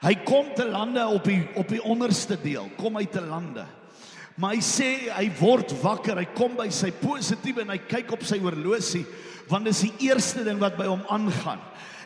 Hy 0.01 0.15
kom 0.29 0.49
te 0.57 0.65
lande 0.69 1.05
op 1.09 1.25
die 1.29 1.43
op 1.57 1.69
die 1.73 1.83
onderste 1.85 2.39
deel. 2.41 2.71
Kom 2.81 2.97
uit 2.97 3.13
te 3.13 3.21
lande. 3.25 3.67
Maar 4.37 4.57
hy 4.57 4.65
sê 4.65 4.89
hy 5.13 5.29
word 5.39 5.73
wakker. 5.83 6.21
Hy 6.21 6.29
kom 6.37 6.57
by 6.57 6.69
sy 6.73 6.93
positiewe 7.01 7.65
en 7.65 7.75
hy 7.75 7.81
kyk 7.89 8.17
op 8.17 8.25
sy 8.27 8.41
horlosie 8.43 9.05
want 9.47 9.69
dis 9.69 9.85
die 9.87 10.09
eerste 10.09 10.43
ding 10.43 10.59
wat 10.59 10.75
by 10.75 10.89
hom 10.89 11.05
aangaan. 11.13 11.61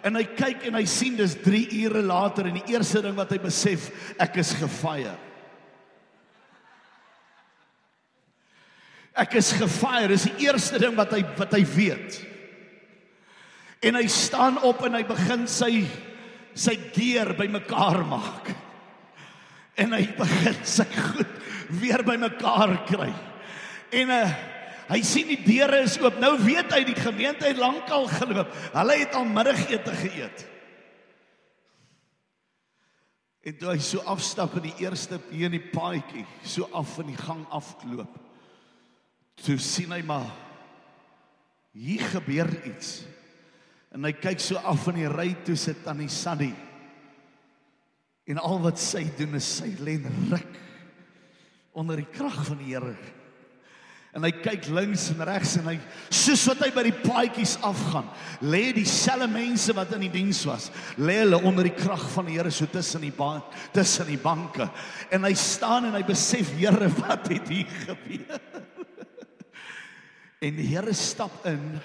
En 0.04 0.16
hy 0.16 0.26
kyk 0.36 0.66
en 0.68 0.76
hy 0.76 0.84
sien 0.88 1.16
dis 1.16 1.38
3 1.40 1.62
ure 1.86 2.02
later 2.04 2.50
en 2.50 2.58
die 2.58 2.74
eerste 2.74 3.00
ding 3.04 3.16
wat 3.16 3.32
hy 3.32 3.38
besef, 3.40 3.86
ek 4.20 4.36
is 4.42 4.52
gefire. 4.60 5.14
Ek 9.18 9.34
is 9.40 9.52
gefire, 9.58 10.12
dis 10.12 10.28
die 10.30 10.46
eerste 10.46 10.78
ding 10.78 10.94
wat 10.98 11.14
hy 11.16 11.24
wat 11.38 11.54
hy 11.56 11.64
weet. 11.66 12.20
En 13.82 13.96
hy 13.96 14.06
staan 14.12 14.60
op 14.66 14.84
en 14.86 14.98
hy 14.98 15.02
begin 15.08 15.46
sy 15.50 15.72
sy 16.54 16.74
gear 16.92 17.32
bymekaar 17.38 18.02
maak. 18.08 18.50
En 19.80 19.94
hy 19.96 20.04
begin 20.18 20.58
sy 20.66 20.86
goed 20.92 21.36
weer 21.80 22.02
bymekaar 22.04 22.74
kry. 22.88 23.10
En 23.94 24.12
uh, 24.12 24.32
hy 24.90 25.00
sien 25.06 25.30
die 25.30 25.40
deure 25.40 25.82
is 25.86 25.96
oop. 26.02 26.18
Nou 26.20 26.34
weet 26.42 26.72
hy 26.74 26.82
die 26.88 26.98
gemeente 26.98 27.48
het 27.48 27.60
lankal 27.60 28.08
geloop. 28.12 28.50
Hulle 28.74 28.98
het 29.00 29.16
al 29.16 29.28
middagete 29.30 29.94
geëet. 30.02 30.46
En 33.48 33.56
toe 33.56 33.70
hy 33.72 33.78
so 33.80 34.02
afstap 34.10 34.58
in 34.60 34.66
die 34.68 34.84
eerste 34.84 35.16
hier 35.30 35.48
in 35.48 35.56
die 35.56 35.70
paadjie, 35.72 36.26
so 36.44 36.68
af 36.76 36.98
in 37.00 37.14
die 37.14 37.22
gang 37.22 37.46
afloop. 37.56 38.18
Toe 39.44 39.56
sien 39.62 39.92
hy 39.94 40.02
maar 40.06 40.28
hier 41.72 42.02
gebeur 42.12 42.50
iets. 42.68 43.00
En 43.94 44.04
hy 44.06 44.12
kyk 44.14 44.42
so 44.42 44.60
af 44.62 44.88
in 44.92 45.00
die 45.02 45.10
ry 45.10 45.30
toe 45.46 45.56
sit 45.58 45.80
tannie 45.84 46.10
Sandy. 46.12 46.52
En 48.30 48.38
al 48.38 48.60
wat 48.62 48.78
sy 48.78 49.06
doen 49.18 49.38
is 49.38 49.48
sy 49.60 49.72
lê 49.82 49.96
ruk 50.30 50.58
onder 51.74 51.98
die 51.98 52.10
krag 52.12 52.36
van 52.46 52.60
die 52.60 52.72
Here. 52.74 52.94
En 54.10 54.24
hy 54.26 54.32
kyk 54.42 54.66
links 54.74 55.04
en 55.12 55.20
regs 55.22 55.52
en 55.60 55.68
hy 55.70 55.76
soos 56.10 56.42
wat 56.50 56.64
hy 56.64 56.70
by 56.74 56.82
die 56.88 56.96
paadjies 56.98 57.52
afgaan, 57.66 58.08
lê 58.42 58.72
dieselfde 58.74 59.28
mense 59.30 59.74
wat 59.78 59.92
in 59.94 60.02
die 60.02 60.10
diens 60.16 60.40
was, 60.50 60.66
lê 60.98 61.20
hulle 61.20 61.38
onder 61.46 61.68
die 61.68 61.76
krag 61.76 62.02
van 62.16 62.26
die 62.26 62.34
Here 62.34 62.50
so 62.54 62.66
tussen 62.70 63.06
die 63.06 63.14
baan, 63.14 63.44
tussen 63.74 64.10
die 64.10 64.18
banke. 64.18 64.66
En 65.14 65.26
hy 65.28 65.32
staan 65.38 65.86
en 65.88 65.94
hy 65.94 66.02
besef, 66.06 66.50
Here, 66.58 66.90
wat 66.98 67.30
het 67.30 67.54
hier 67.54 67.70
gebeur? 67.86 68.66
En 70.40 70.56
die 70.56 70.68
Here 70.72 70.92
stap 70.96 71.44
in 71.44 71.80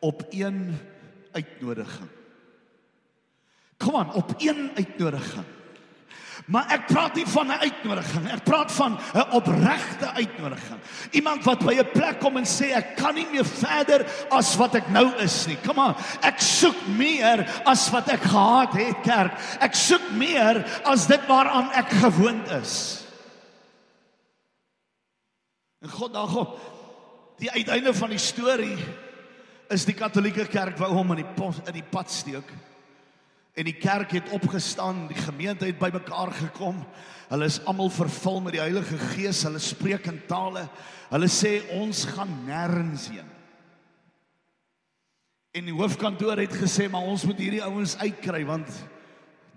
op 0.00 0.24
een 0.30 0.78
uitnodiging. 1.32 2.08
Kom 3.76 3.96
aan, 3.96 4.12
op 4.12 4.34
een 4.38 4.70
uitnodiging. 4.74 5.44
Maar 6.46 6.72
ek 6.74 6.86
praat 6.88 7.14
nie 7.14 7.26
van 7.26 7.46
'n 7.46 7.60
uitnodiging, 7.62 8.30
ek 8.32 8.44
praat 8.44 8.72
van 8.72 8.98
'n 9.14 9.30
opregte 9.30 10.10
uitnodiging. 10.12 10.80
Iemand 11.10 11.44
wat 11.44 11.58
by 11.58 11.74
'n 11.74 11.90
plek 11.92 12.20
kom 12.20 12.36
en 12.36 12.44
sê 12.44 12.72
ek 12.72 12.96
kan 12.96 13.14
nie 13.14 13.26
meer 13.30 13.44
verder 13.44 14.06
as 14.30 14.56
wat 14.56 14.74
ek 14.74 14.88
nou 14.88 15.14
is 15.16 15.46
nie. 15.46 15.56
Kom 15.56 15.78
aan, 15.78 15.96
ek 16.20 16.40
soek 16.40 16.86
meer 16.86 17.62
as 17.64 17.90
wat 17.90 18.08
ek 18.08 18.22
gehad 18.22 18.72
het, 18.72 18.96
kerk. 19.02 19.32
Ek 19.60 19.74
soek 19.74 20.10
meer 20.10 20.82
as 20.84 21.06
dit 21.06 21.26
waaraan 21.26 21.70
ek 21.70 21.90
gewoond 21.90 22.50
is. 22.50 23.04
En 25.82 25.88
God 25.88 26.12
daarop 26.12 26.81
die 27.42 27.50
uiteinde 27.50 27.90
van 27.94 28.12
die 28.12 28.22
storie 28.22 28.76
is 29.72 29.86
die 29.88 29.96
Katolieke 29.96 30.44
Kerk 30.50 30.78
wou 30.78 30.92
hom 30.94 31.14
in 31.14 31.24
die 31.24 31.32
pos, 31.34 31.58
in 31.66 31.74
die 31.74 31.86
pad 31.86 32.12
steek. 32.12 32.48
En 33.58 33.66
die 33.68 33.76
kerk 33.76 34.14
het 34.16 34.30
opgestaan, 34.32 35.06
die 35.10 35.18
gemeente 35.18 35.66
het 35.68 35.80
bymekaar 35.80 36.30
gekom. 36.38 36.78
Hulle 37.28 37.48
is 37.50 37.58
almal 37.68 37.90
vervul 37.92 38.40
met 38.44 38.56
die 38.56 38.62
Heilige 38.62 38.96
Gees, 39.10 39.42
hulle 39.44 39.60
spreek 39.60 40.06
in 40.08 40.22
tale. 40.28 40.64
Hulle 41.10 41.28
sê 41.28 41.58
ons 41.76 42.04
gaan 42.14 42.32
nêrens 42.46 43.10
heen. 43.12 43.28
En 45.52 45.68
die 45.68 45.76
hoofkantoor 45.76 46.40
het 46.40 46.54
gesê 46.56 46.88
maar 46.88 47.04
ons 47.04 47.26
moet 47.28 47.40
hierdie 47.42 47.64
ouens 47.64 47.98
uitkry 48.00 48.40
want 48.48 48.70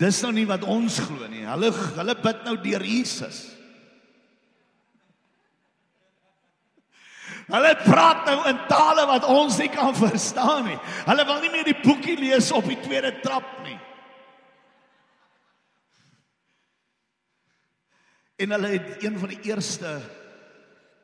dis 0.01 0.17
nou 0.25 0.33
nie 0.35 0.47
wat 0.49 0.65
ons 0.67 0.97
glo 1.05 1.29
nie. 1.31 1.45
Hulle 1.47 1.69
hulle 1.71 2.17
bid 2.19 2.41
nou 2.47 2.57
deur 2.65 2.83
Jesus. 2.83 3.45
Hulle 7.45 7.75
praat 7.83 8.25
nou 8.25 8.39
in 8.49 8.59
tale 8.69 9.05
wat 9.05 9.25
ons 9.29 9.57
nie 9.61 9.69
kan 9.69 9.93
verstaan 9.95 10.65
nie. 10.65 10.77
Hulle 11.05 11.25
wil 11.29 11.43
nie 11.43 11.51
meer 11.53 11.67
die 11.67 11.77
boekie 11.83 12.17
lees 12.17 12.49
op 12.55 12.65
die 12.65 12.79
tweede 12.81 13.13
trap 13.21 13.45
nie. 13.65 13.77
En 18.41 18.51
hulle 18.51 18.73
het 18.73 19.03
een 19.03 19.19
van 19.19 19.31
die 19.31 19.39
eerste 19.51 19.99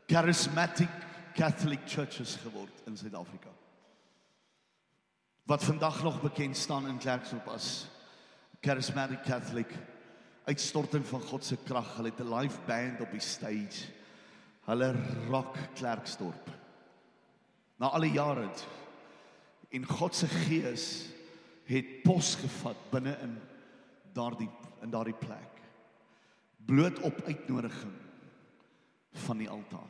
charismatic 0.10 0.90
Catholic 1.38 1.86
churches 1.88 2.36
geword 2.44 2.82
in 2.90 2.98
Suid-Afrika. 2.98 3.54
Wat 5.48 5.64
vandag 5.64 6.04
nog 6.04 6.22
bekend 6.22 6.58
staan 6.58 6.88
in 6.88 6.98
Klerksdorp 6.98 7.48
as 7.48 7.88
Charismatic 8.62 9.24
Catholic 9.24 9.72
uitstorting 10.46 11.06
van 11.08 11.22
God 11.22 11.46
se 11.46 11.58
krag. 11.64 11.96
Hulle 11.96 12.12
het 12.12 12.20
'n 12.20 12.34
live 12.34 12.60
band 12.66 13.02
op 13.02 13.12
die 13.12 13.24
stage. 13.24 14.01
Hulle 14.68 14.92
rock 15.30 15.58
Klerksdorp. 15.76 16.52
Na 17.82 17.90
al 17.90 18.06
die 18.06 18.14
jare 18.14 18.46
het 18.46 18.68
en 19.72 19.88
God 19.88 20.16
se 20.16 20.28
gees 20.28 20.86
het 21.70 22.02
pos 22.04 22.36
gevat 22.42 22.80
binne 22.92 23.16
in 23.24 23.38
daardie 24.14 24.50
in 24.82 24.92
daardie 24.92 25.16
plek 25.16 25.62
bloot 26.66 27.00
op 27.00 27.22
uitnodiging 27.26 27.94
van 29.26 29.38
die 29.42 29.50
altaar. 29.50 29.90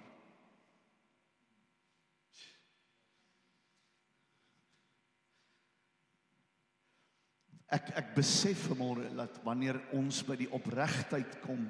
Ek 7.71 7.93
ek 8.01 8.09
besef 8.17 8.65
vanmôre 8.67 9.11
dat 9.15 9.37
wanneer 9.45 9.79
ons 9.95 10.23
by 10.27 10.35
die 10.39 10.49
opregtheid 10.51 11.37
kom 11.45 11.61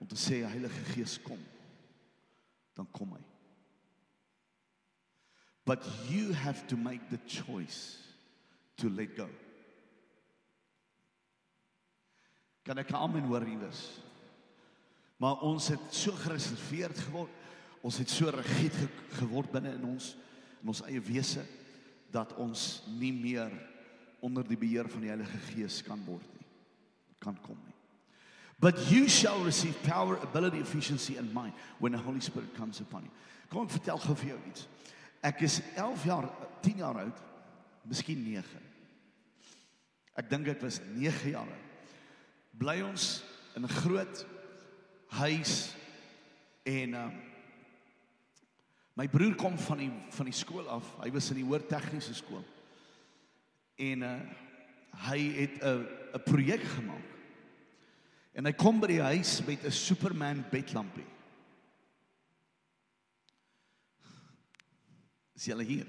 om 0.00 0.08
te 0.08 0.16
sê 0.16 0.40
Heilige 0.46 0.86
Gees 0.94 1.18
kom, 1.24 1.40
dan 2.74 2.88
kom 2.92 3.14
hy. 3.14 3.22
But 5.64 5.84
you 6.10 6.32
have 6.32 6.66
to 6.68 6.76
make 6.76 7.08
the 7.10 7.20
choice 7.26 7.98
to 8.76 8.90
let 8.90 9.16
go. 9.16 9.28
Kan 12.64 12.80
ek 12.80 12.92
amen 12.96 13.28
hoor 13.28 13.44
iewers? 13.48 13.80
Maar 15.20 15.40
ons 15.46 15.68
het 15.72 15.84
so 15.94 16.12
gereserveerd 16.24 16.98
geword. 17.06 17.42
Ons 17.84 18.00
het 18.00 18.08
so 18.08 18.32
rigied 18.32 18.72
ge 18.76 18.88
geword 19.20 19.52
binne 19.52 19.74
in 19.76 19.84
ons 19.94 20.14
in 20.64 20.70
ons 20.72 20.80
eie 20.88 21.00
wese 21.04 21.42
dat 22.08 22.30
ons 22.40 22.80
nie 22.96 23.12
meer 23.12 23.52
onder 24.24 24.46
die 24.48 24.56
beheer 24.56 24.88
van 24.88 25.04
die 25.04 25.10
Heilige 25.12 25.40
Gees 25.50 25.82
kan 25.84 26.00
word 26.06 26.24
nie. 26.38 26.46
Kan 27.20 27.36
kom 27.44 27.58
nie. 27.60 27.73
But 28.60 28.90
you 28.90 29.08
shall 29.08 29.40
receive 29.40 29.80
power, 29.82 30.16
ability, 30.22 30.58
efficiency 30.58 31.16
and 31.16 31.32
mind 31.34 31.52
when 31.78 31.92
the 31.92 31.98
Holy 31.98 32.20
Spirit 32.20 32.54
comes 32.56 32.80
upon 32.80 33.04
you. 33.04 33.10
Kom 33.50 33.66
ek 33.66 33.74
vertel 33.76 34.00
gou 34.02 34.14
vir 34.18 34.32
jou 34.32 34.38
iets. 34.50 34.66
Ek 35.24 35.42
is 35.46 35.60
11 35.76 36.06
jaar, 36.08 36.28
10 36.64 36.80
jaar 36.82 36.98
oud, 37.04 37.20
miskien 37.86 38.18
9. 38.24 38.42
Ek 40.18 40.30
dink 40.30 40.48
ek 40.48 40.62
was 40.64 40.80
9 40.94 41.30
jaar 41.34 41.46
oud. 41.46 41.70
Bly 42.58 42.80
ons 42.86 43.22
in 43.56 43.64
'n 43.64 43.76
groot 43.82 44.24
huis 45.18 45.74
en 46.66 46.94
uh, 46.94 47.10
my 48.94 49.06
broer 49.08 49.34
kom 49.34 49.58
van 49.58 49.78
die 49.78 49.90
van 50.10 50.26
die 50.26 50.34
skool 50.34 50.68
af. 50.68 50.86
Hy 51.02 51.10
was 51.10 51.30
in 51.30 51.42
die 51.42 51.46
hoër 51.46 51.66
tegniese 51.66 52.14
skool. 52.14 52.44
En 53.78 54.02
uh, 54.02 54.20
hy 55.10 55.20
het 55.40 55.62
'n 55.62 55.86
'n 56.14 56.22
projek 56.24 56.62
gemaak. 56.62 57.13
En 58.34 58.44
hy 58.44 58.52
kom 58.52 58.80
by 58.82 58.90
die 58.90 59.02
huis 59.02 59.40
met 59.46 59.64
'n 59.64 59.70
Superman 59.70 60.44
bedlampie. 60.50 61.06
Is 65.36 65.46
jy 65.46 65.62
hier? 65.62 65.86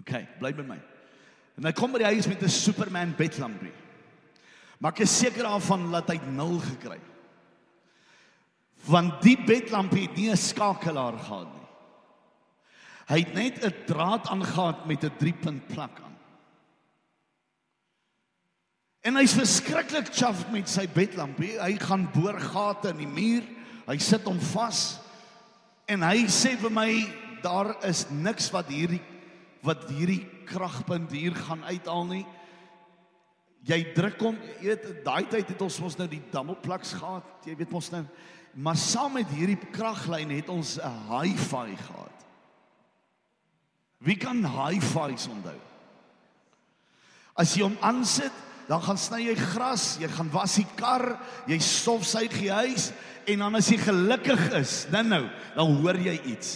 OK, 0.00 0.26
bly 0.38 0.52
by 0.52 0.62
my. 0.62 0.80
En 1.56 1.64
hy 1.64 1.72
kom 1.72 1.92
by 1.92 1.98
die 1.98 2.12
huis 2.12 2.26
met 2.26 2.42
'n 2.42 2.48
Superman 2.48 3.14
bedlampie. 3.16 3.72
Maar 4.78 4.92
ek 4.92 5.00
is 5.00 5.18
seker 5.18 5.42
daarvan 5.42 5.90
dat 5.90 6.08
hy 6.08 6.20
0 6.30 6.58
gekry 6.58 6.98
het 6.98 7.14
want 8.84 9.22
die 9.24 9.36
bedlampie 9.40 10.08
het 10.08 10.16
nie 10.16 10.30
'n 10.30 10.36
skakelaar 10.36 11.18
gehad 11.18 11.48
nie. 11.54 11.68
Hy 13.06 13.18
het 13.18 13.34
net 13.34 13.64
'n 13.64 13.84
draad 13.86 14.28
aangegaan 14.28 14.86
met 14.86 15.04
'n 15.04 15.16
3-punt 15.18 15.66
plak 15.66 16.00
aan. 16.00 16.13
En 19.04 19.18
hy's 19.20 19.34
verskriklik 19.36 20.08
chaff 20.16 20.46
met 20.52 20.70
sy 20.70 20.86
bedlampie. 20.88 21.54
Hy 21.60 21.74
gaan 21.82 22.06
boor 22.14 22.38
gate 22.40 22.94
in 22.94 23.02
die 23.02 23.10
muur. 23.10 23.44
Hy 23.84 23.98
sit 24.00 24.24
hom 24.24 24.38
vas. 24.54 24.96
En 25.90 26.06
hy 26.06 26.24
sê 26.32 26.54
vir 26.60 26.72
my 26.72 26.88
daar 27.44 27.74
is 27.84 28.06
niks 28.08 28.48
wat 28.54 28.70
hierdie 28.72 29.02
wat 29.64 29.86
hierdie 29.88 30.20
kragpunt 30.44 31.12
hier 31.16 31.32
gaan 31.46 31.62
uithaal 31.64 32.04
nie. 32.04 32.24
Jy 33.64 33.78
druk 33.96 34.20
hom, 34.20 34.36
jy 34.60 34.74
weet, 34.74 34.88
daai 35.06 35.24
tyd 35.32 35.54
het 35.54 35.62
ons 35.64 35.78
mos 35.80 35.96
nou 35.96 36.04
die 36.08 36.20
dammelplaks 36.32 36.92
gehad. 36.98 37.30
Jy 37.48 37.54
weet 37.62 37.72
mos 37.72 37.88
nou 37.94 38.02
Maar 38.54 38.76
saam 38.78 39.16
met 39.18 39.30
hierdie 39.34 39.58
kraglyn 39.74 40.30
het 40.30 40.48
ons 40.48 40.78
'n 40.78 40.98
hi-fi 41.10 41.76
gehad. 41.76 42.18
Wie 43.98 44.16
kan 44.16 44.44
hi-fi's 44.44 45.26
onthou? 45.26 45.58
As 47.34 47.54
jy 47.54 47.62
hom 47.62 47.76
aansit, 47.80 48.32
dan 48.68 48.82
gaan 48.82 48.98
sny 48.98 49.26
jy 49.26 49.34
gras, 49.38 49.96
jy 50.00 50.08
gaan 50.08 50.30
was 50.32 50.56
die 50.60 50.66
kar, 50.76 51.18
jy 51.50 51.58
stofsuig 51.60 52.32
die 52.38 52.52
huis 52.52 52.92
en 53.28 53.44
dan 53.44 53.58
as 53.58 53.68
jy 53.72 53.78
gelukkig 53.80 54.46
is, 54.60 54.84
dan 54.92 55.08
nou, 55.12 55.24
dan 55.56 55.76
hoor 55.80 55.98
jy 56.00 56.14
iets. 56.32 56.54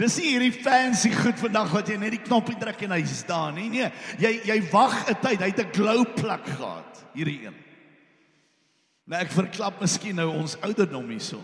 Dis 0.00 0.16
nie 0.16 0.30
hierdie 0.32 0.62
fancy 0.64 1.10
goed 1.12 1.36
vandag 1.42 1.74
wat 1.74 1.90
jy 1.92 1.98
net 2.00 2.14
die 2.14 2.22
knoppie 2.24 2.56
druk 2.56 2.86
en 2.86 2.94
hy's 2.96 3.18
daar 3.28 3.50
nie. 3.52 3.66
Nee, 3.68 3.90
jy 4.22 4.30
jy 4.48 4.56
wag 4.72 4.96
'n 5.10 5.18
tyd, 5.20 5.40
hy 5.40 5.50
het 5.52 5.60
'n 5.60 5.72
glow 5.76 6.04
plak 6.16 6.46
gehad, 6.46 7.04
hierdie 7.12 7.44
een. 7.44 7.56
Nou 9.06 9.20
ek 9.20 9.32
verklap 9.32 9.80
miskien 9.80 10.16
nou 10.16 10.30
ons 10.30 10.56
ouderdom 10.62 11.08
hierso. 11.10 11.42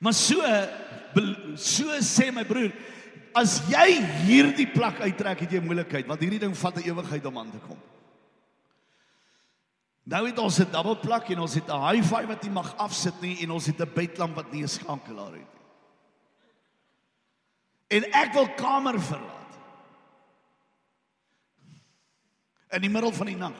Maar 0.00 0.14
so 0.14 0.40
so 1.56 1.84
sê 2.00 2.32
my 2.32 2.44
broer, 2.44 2.72
as 3.34 3.60
jy 3.70 4.02
hierdie 4.26 4.68
plak 4.72 5.00
uittrek, 5.00 5.40
het 5.44 5.52
jy 5.52 5.60
moeilikheid 5.60 6.06
want 6.06 6.20
hierdie 6.20 6.40
ding 6.42 6.54
vat 6.56 6.76
'n 6.76 6.88
ewigheid 6.88 7.26
om 7.26 7.38
aan 7.38 7.50
te 7.50 7.58
kom. 7.66 7.78
Nou 10.04 10.26
het 10.26 10.38
ons 10.38 10.58
'n 10.58 10.70
dubbel 10.70 10.98
plak 11.00 11.30
en 11.30 11.38
ons 11.38 11.54
het 11.54 11.68
'n 11.68 11.82
hi-fi 11.88 12.26
wat 12.26 12.42
nie 12.42 12.50
mag 12.50 12.76
afsit 12.76 13.20
nie 13.20 13.42
en 13.42 13.50
ons 13.50 13.66
het 13.66 13.80
'n 13.80 13.92
bedlamp 13.94 14.34
wat 14.34 14.52
nie 14.52 14.62
'n 14.62 14.68
skakelaar 14.68 15.32
het 15.32 15.52
nie. 15.52 15.62
En 17.92 18.04
ek 18.12 18.32
wil 18.32 18.48
kamer 18.56 19.00
verlaat. 19.00 19.52
In 22.72 22.80
die 22.80 22.90
middel 22.90 23.12
van 23.12 23.26
die 23.26 23.36
nag. 23.36 23.58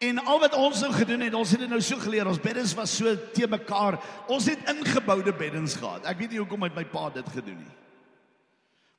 En 0.00 0.18
al 0.24 0.40
wat 0.40 0.54
ons 0.56 0.80
nou 0.80 0.92
gedoen 0.92 1.20
het, 1.20 1.34
ons 1.34 1.50
het 1.50 1.60
dit 1.60 1.68
nou 1.68 1.80
so 1.80 2.00
geleer, 2.00 2.26
ons 2.26 2.40
beddens 2.40 2.72
was 2.74 2.96
so 2.96 3.12
te 3.34 3.46
mekaar. 3.46 3.98
Ons 4.26 4.46
het 4.48 4.70
ingeboude 4.72 5.32
beddens 5.36 5.74
gehad. 5.76 6.06
Ek 6.08 6.16
weet 6.16 6.30
nie 6.30 6.40
hoekom 6.40 6.62
het 6.62 6.74
my 6.74 6.84
pa 6.88 7.10
dit 7.10 7.28
gedoen 7.28 7.58
nie. 7.58 7.74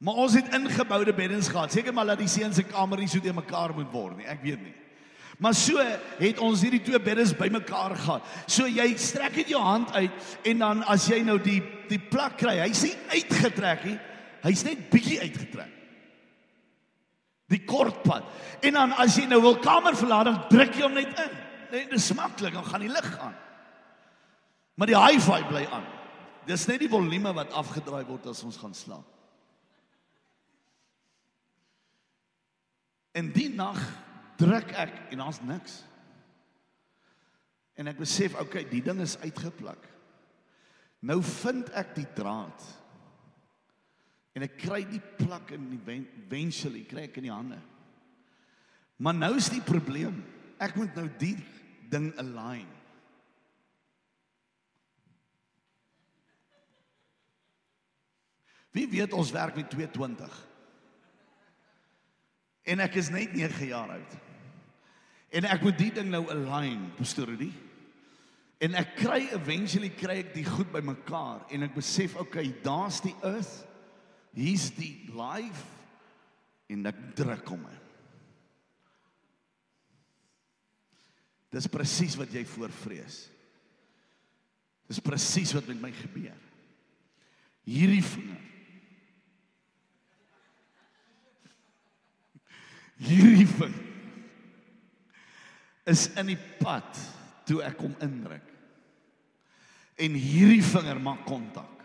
Maar 0.01 0.17
ons 0.23 0.33
het 0.33 0.53
ingeboude 0.53 1.13
beddens 1.13 1.47
gehad. 1.47 1.71
Seker 1.71 1.93
maar 1.93 2.09
dat 2.09 2.21
die 2.23 2.29
seuns 2.29 2.57
se 2.57 2.63
kamer 2.65 2.97
nie 2.97 3.09
so 3.09 3.21
te 3.21 3.33
mekaar 3.33 3.73
moet 3.77 3.91
word 3.93 4.17
nie. 4.17 4.25
Ek 4.25 4.41
weet 4.41 4.61
nie. 4.63 4.73
Maar 5.41 5.53
so 5.57 5.81
het 6.17 6.39
ons 6.41 6.61
hierdie 6.61 6.81
twee 6.85 7.01
beddens 7.01 7.35
bymekaar 7.37 7.93
gehad. 7.97 8.25
So 8.49 8.65
jy 8.69 8.87
strek 8.97 9.37
net 9.37 9.51
jou 9.53 9.61
hand 9.61 9.93
uit 9.93 10.33
en 10.49 10.63
dan 10.63 10.81
as 10.89 11.05
jy 11.09 11.21
nou 11.25 11.37
die 11.41 11.59
die 11.91 11.99
plak 12.01 12.37
kry, 12.39 12.55
hy's 12.63 12.81
nie 12.85 12.95
uitgetrek 13.11 13.85
nie. 13.89 13.95
Hy's 14.41 14.65
net 14.65 14.83
bietjie 14.89 15.19
uitgetrek. 15.21 15.77
Die 17.51 17.61
kort 17.67 18.01
pad. 18.05 18.25
En 18.63 18.77
dan 18.77 18.93
as 19.01 19.17
jy 19.19 19.27
nou 19.29 19.41
wil 19.43 19.57
kamer 19.61 19.97
verlaat, 19.99 20.29
dan 20.29 20.43
druk 20.49 20.77
jy 20.77 20.85
hom 20.85 20.97
net 20.97 21.13
in. 21.25 21.39
Net 21.71 21.93
dis 21.93 22.11
maklik, 22.17 22.55
dan 22.55 22.65
gaan 22.67 22.85
die 22.85 22.91
lig 22.91 23.09
aan. 23.19 23.35
Maar 24.79 24.89
die 24.89 24.97
hi-fi 24.97 25.41
bly 25.49 25.65
aan. 25.69 25.89
Dis 26.47 26.65
net 26.69 26.81
die 26.81 26.89
volume 26.89 27.35
wat 27.37 27.53
afgedraai 27.53 28.05
word 28.07 28.31
as 28.31 28.41
ons 28.47 28.57
gaan 28.61 28.73
slaap. 28.77 29.10
En 33.11 33.31
die 33.35 33.49
nag 33.53 33.79
druk 34.39 34.71
ek 34.79 34.93
en 35.11 35.23
daar's 35.23 35.41
niks. 35.43 35.81
En 37.79 37.89
ek 37.91 37.99
besef, 37.99 38.35
okay, 38.39 38.63
die 38.69 38.83
ding 38.83 39.01
is 39.03 39.17
uitgepluk. 39.21 39.87
Nou 41.07 41.19
vind 41.25 41.71
ek 41.77 41.95
die 41.97 42.07
draad. 42.15 42.67
En 44.37 44.45
ek 44.45 44.59
kry 44.61 44.83
die 44.87 45.01
plak 45.19 45.51
in 45.55 45.65
eventually 45.75 46.85
kry 46.87 47.07
ek 47.09 47.17
in 47.19 47.27
die 47.27 47.33
hande. 47.33 47.59
Maar 49.01 49.17
nou 49.17 49.33
is 49.39 49.49
die 49.51 49.63
probleem. 49.65 50.21
Ek 50.61 50.77
moet 50.77 50.93
nou 50.95 51.07
die 51.19 51.35
ding 51.91 52.11
align. 52.21 52.69
Wie 58.71 58.85
weet 58.87 59.11
ons 59.17 59.33
werk 59.35 59.57
met 59.57 59.67
220. 59.73 60.37
En 62.67 62.83
ek 62.83 62.99
is 63.01 63.09
net 63.13 63.33
9 63.33 63.71
jaar 63.71 63.95
oud. 63.97 64.15
En 65.31 65.47
ek 65.47 65.63
moet 65.63 65.77
die 65.79 65.91
ding 65.95 66.09
nou 66.11 66.25
align, 66.31 66.89
Pastor 66.97 67.29
Rudy. 67.31 67.51
En 68.61 68.75
ek 68.77 68.93
kry 68.99 69.23
eventually 69.33 69.89
kry 69.97 70.19
ek 70.21 70.35
die 70.35 70.45
goed 70.45 70.69
bymekaar 70.73 71.47
en 71.49 71.65
ek 71.65 71.73
besef 71.73 72.13
okay, 72.21 72.51
daar's 72.61 72.99
die 73.01 73.15
earth. 73.25 73.63
Hier's 74.37 74.69
die 74.75 74.93
life 75.15 75.65
en 76.71 76.85
ek 76.87 76.99
druk 77.17 77.47
hom 77.51 77.63
in. 77.67 77.79
Dis 81.51 81.67
presies 81.67 82.15
wat 82.19 82.31
jy 82.31 82.45
voorvrees. 82.47 83.25
Dis 84.87 85.01
presies 85.03 85.51
wat 85.55 85.67
met 85.67 85.81
my 85.81 85.91
gebeur. 85.95 86.37
Hierdie 87.67 88.03
vinger. 88.05 88.47
Hierdie 93.01 93.47
vinger 93.49 93.87
is 95.89 96.05
in 96.21 96.29
die 96.29 96.39
pad 96.61 96.99
toe 97.49 97.59
ek 97.65 97.79
hom 97.81 97.95
indruk. 98.05 98.45
En 100.01 100.13
hierdie 100.15 100.63
vinger 100.63 101.01
maak 101.01 101.25
kontak. 101.27 101.81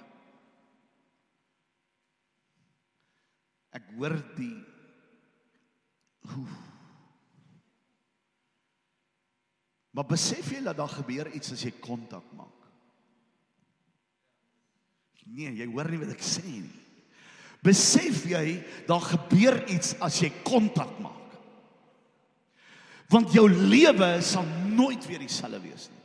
Ek 3.77 3.89
hoor 3.97 4.17
die 4.37 4.55
Oef. 6.27 6.55
Maar 9.97 10.09
besef 10.11 10.49
jy 10.53 10.59
dat 10.65 10.77
daar 10.77 10.91
gebeur 10.93 11.31
iets 11.33 11.55
as 11.55 11.63
jy 11.65 11.71
kontak 11.81 12.27
maak? 12.37 12.67
Nee, 15.27 15.55
jy 15.57 15.67
hoor 15.71 15.89
nie 15.91 16.01
wat 16.03 16.13
ek 16.13 16.25
sê 16.27 16.45
nie. 16.45 16.83
Besef 17.67 18.25
jy 18.31 18.61
daar 18.87 19.03
gebeur 19.03 19.59
iets 19.73 19.97
as 20.05 20.21
jy 20.23 20.31
kontak 20.47 20.93
maak? 21.03 21.13
Want 23.11 23.35
jou 23.35 23.47
lewe 23.51 24.17
sal 24.23 24.47
nooit 24.71 25.03
weer 25.07 25.23
dieselfde 25.23 25.61
wees 25.63 25.89
nie. 25.91 26.03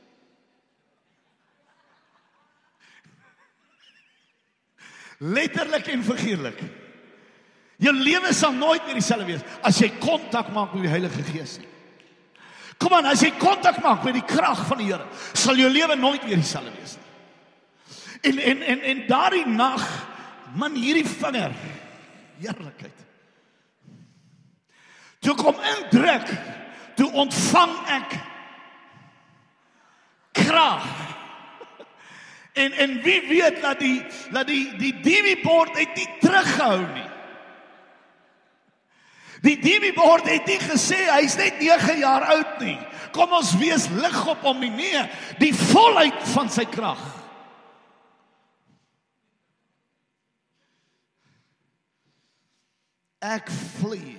Letterlik 5.21 5.89
en 5.93 6.04
figuurlik. 6.06 6.62
Jou 7.82 7.93
lewe 7.97 8.34
sal 8.34 8.54
nooit 8.54 8.86
meer 8.86 8.97
dieselfde 8.97 9.28
wees 9.30 9.45
as 9.65 9.80
jy 9.82 9.89
kontak 10.02 10.50
maak 10.54 10.74
met 10.74 10.86
die 10.86 10.93
Heilige 10.93 11.26
Gees 11.30 11.58
nie. 11.62 11.69
Kom 12.82 12.95
aan, 12.97 13.12
as 13.12 13.21
jy 13.21 13.30
kontak 13.38 13.78
maak 13.84 14.06
met 14.06 14.17
die 14.17 14.26
krag 14.26 14.63
van 14.65 14.80
die 14.82 14.89
Here, 14.89 15.06
sal 15.38 15.60
jou 15.60 15.69
lewe 15.69 15.97
nooit 15.97 16.24
weer 16.26 16.41
dieselfde 16.41 16.74
wees 16.78 16.95
nie. 16.97 17.10
En 18.32 18.39
en 18.52 18.62
en 18.74 18.82
en 18.91 19.04
daardie 19.10 19.45
nag, 19.50 19.86
man 20.56 20.76
hierdie 20.76 21.08
vinger, 21.08 21.54
heerlikheid. 22.42 23.08
Toe 25.22 25.36
kom 25.38 25.60
indruk, 25.76 26.32
toe 26.98 27.12
ontvang 27.24 27.76
ek 28.00 28.18
krag. 30.42 30.88
En 32.54 32.74
en 32.74 32.98
wie 33.06 33.22
weet 33.30 33.62
dat 33.62 33.80
die 33.80 34.02
dat 34.34 34.50
die 34.50 34.66
die 34.82 34.94
DB 35.00 35.38
bord 35.44 35.78
het 35.78 35.96
nie 35.96 36.10
teruggehou 36.20 36.82
nie. 36.82 37.08
Die 39.42 39.58
DB 39.58 39.94
bord 39.96 40.28
het 40.30 40.46
nie 40.50 40.60
gesê 40.62 41.00
hy's 41.14 41.38
net 41.40 41.62
9 41.62 41.98
jaar 42.02 42.28
oud 42.36 42.60
nie. 42.62 42.78
Kom 43.16 43.34
ons 43.34 43.56
wees 43.60 43.88
lig 43.94 44.20
op 44.28 44.44
hom 44.46 44.60
nie. 44.62 44.72
Nee, 44.74 45.06
die 45.42 45.54
volheid 45.72 46.20
van 46.34 46.52
sy 46.52 46.66
krag. 46.70 47.21
Ek 53.22 53.52
vlieg 53.78 54.18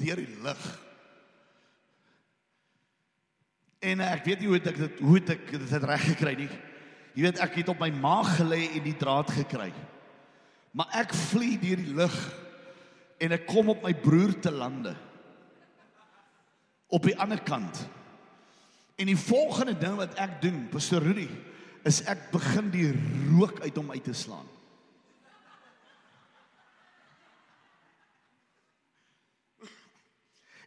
deur 0.00 0.18
die 0.18 0.40
lug. 0.42 0.64
En 3.80 4.02
ek 4.04 4.26
weet 4.26 4.42
nie 4.42 4.50
hoe 4.50 4.58
ek 4.58 4.76
dit 4.76 4.98
hoe 5.00 5.20
ek 5.22 5.52
dit 5.54 5.86
reg 5.88 6.04
gekry 6.12 6.34
nie. 6.42 6.50
Jy 7.14 7.24
weet 7.26 7.40
ek 7.42 7.60
het 7.60 7.70
op 7.72 7.80
my 7.80 7.90
maag 7.94 8.34
gelê 8.38 8.64
en 8.74 8.84
die 8.84 8.96
draad 8.98 9.30
gekry. 9.34 9.70
Maar 10.76 11.00
ek 11.02 11.14
vlieg 11.30 11.60
deur 11.62 11.80
die 11.80 11.94
lug 11.96 12.18
en 13.20 13.36
ek 13.36 13.46
kom 13.48 13.70
op 13.72 13.82
my 13.84 13.94
broer 13.96 14.34
te 14.42 14.52
lande. 14.54 14.94
Op 16.90 17.06
die 17.06 17.16
ander 17.20 17.40
kant. 17.46 17.84
En 19.00 19.08
die 19.08 19.18
volgende 19.18 19.76
ding 19.80 19.96
wat 19.96 20.16
ek 20.20 20.40
doen, 20.42 20.64
Pastor 20.72 21.04
Rudy, 21.04 21.28
is 21.88 22.02
ek 22.10 22.28
begin 22.34 22.68
die 22.72 22.88
rook 23.30 23.62
uit 23.64 23.76
hom 23.78 23.92
uit 23.94 24.04
te 24.04 24.16
slaan. 24.16 24.48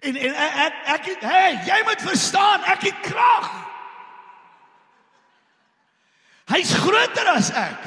En 0.04 0.18
en 0.20 0.34
ek 0.36 0.80
ek 0.94 1.06
ek 1.16 1.22
hey, 1.24 1.52
jy 1.68 1.80
moet 1.88 2.02
verstaan, 2.04 2.63
ek 2.74 2.88
het 2.89 3.04
krag. 3.06 3.52
Hy's 6.52 6.74
groter 6.76 7.30
as 7.32 7.52
ek. 7.56 7.86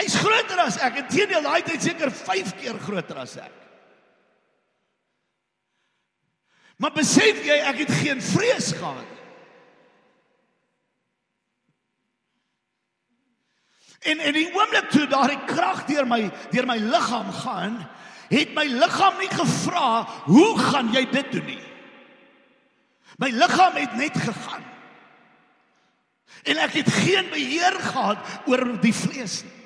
Hy's 0.00 0.16
groter 0.16 0.62
as 0.64 0.78
ek. 0.80 1.02
Inteendeel, 1.04 1.44
hy 1.44 1.60
het 1.60 1.84
seker 1.84 2.12
5 2.22 2.54
keer 2.60 2.78
groter 2.80 3.20
as 3.20 3.36
ek. 3.42 3.58
Maar 6.80 6.94
besef 6.96 7.44
jy 7.44 7.58
ek 7.68 7.84
het 7.84 7.92
geen 8.00 8.22
vrees 8.24 8.72
gehad 8.74 9.04
nie. 9.04 9.18
En 14.02 14.18
en 14.18 14.34
die 14.34 14.48
oomblik 14.50 14.88
toe 14.90 15.04
daardie 15.06 15.38
krag 15.46 15.84
deur 15.86 16.08
my 16.10 16.24
deur 16.50 16.66
my 16.66 16.78
liggaam 16.80 17.28
gaan, 17.44 17.76
het 18.32 18.54
my 18.56 18.64
liggaam 18.70 19.18
nie 19.20 19.30
gevra 19.32 20.02
hoe 20.26 20.50
gaan 20.58 20.92
jy 20.94 21.04
dit 21.12 21.32
doen 21.36 21.48
nie. 21.52 21.62
My 23.20 23.28
liggaam 23.30 23.76
het 23.76 23.96
net 24.00 24.16
gegaan. 24.16 24.64
En 26.48 26.58
ek 26.64 26.78
het 26.80 26.88
geen 27.04 27.28
beheer 27.30 27.76
gehad 27.84 28.30
oor 28.50 28.64
die 28.82 28.94
vlees 28.96 29.42
nie. 29.46 29.58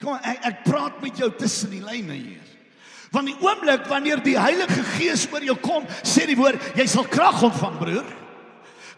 Kom 0.00 0.16
ek, 0.20 0.44
ek 0.44 0.62
praat 0.66 1.00
met 1.02 1.18
jou 1.18 1.30
tussen 1.36 1.72
die 1.72 1.82
lyne 1.84 2.16
hier. 2.16 2.52
Want 3.14 3.30
die 3.30 3.36
oomblik 3.40 3.86
wanneer 3.88 4.20
die 4.24 4.36
Heilige 4.38 4.82
Gees 4.96 5.24
oor 5.32 5.44
jou 5.44 5.56
kom, 5.62 5.86
sê 6.04 6.26
die 6.28 6.36
woord, 6.36 6.60
jy 6.76 6.86
sal 6.90 7.06
krag 7.08 7.42
ontvang, 7.48 7.78
broer. 7.80 8.08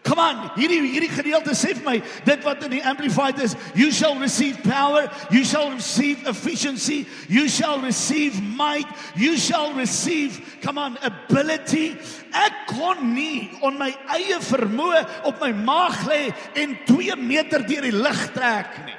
Come 0.03 0.19
on, 0.23 0.37
hierdie 0.55 0.79
hierdie 0.87 1.11
gedeelte 1.11 1.51
sê 1.57 1.73
vir 1.75 1.83
my 1.83 1.95
dit 2.25 2.45
wat 2.47 2.63
in 2.63 2.71
die 2.77 2.83
amplified 2.87 3.39
is, 3.43 3.55
you 3.75 3.91
shall 3.91 4.15
receive 4.19 4.61
power, 4.63 5.09
you 5.29 5.43
shall 5.43 5.69
receive 5.73 6.23
efficiency, 6.29 7.05
you 7.27 7.49
shall 7.51 7.81
receive 7.83 8.39
might, 8.41 8.87
you 9.15 9.35
shall 9.37 9.73
receive 9.75 10.39
come 10.63 10.79
on 10.79 10.95
ability. 11.03 11.97
Ek 12.31 12.63
kon 12.71 13.11
nie 13.11 13.49
on 13.61 13.77
my 13.81 13.91
eie 14.15 14.39
vermoë 14.47 15.03
op 15.27 15.43
my 15.43 15.51
maag 15.51 15.99
lê 16.07 16.23
en 16.63 16.79
2 16.87 17.19
meter 17.19 17.67
deur 17.67 17.89
die 17.89 17.95
lug 17.95 18.23
trek 18.33 18.79
nie. 18.87 18.97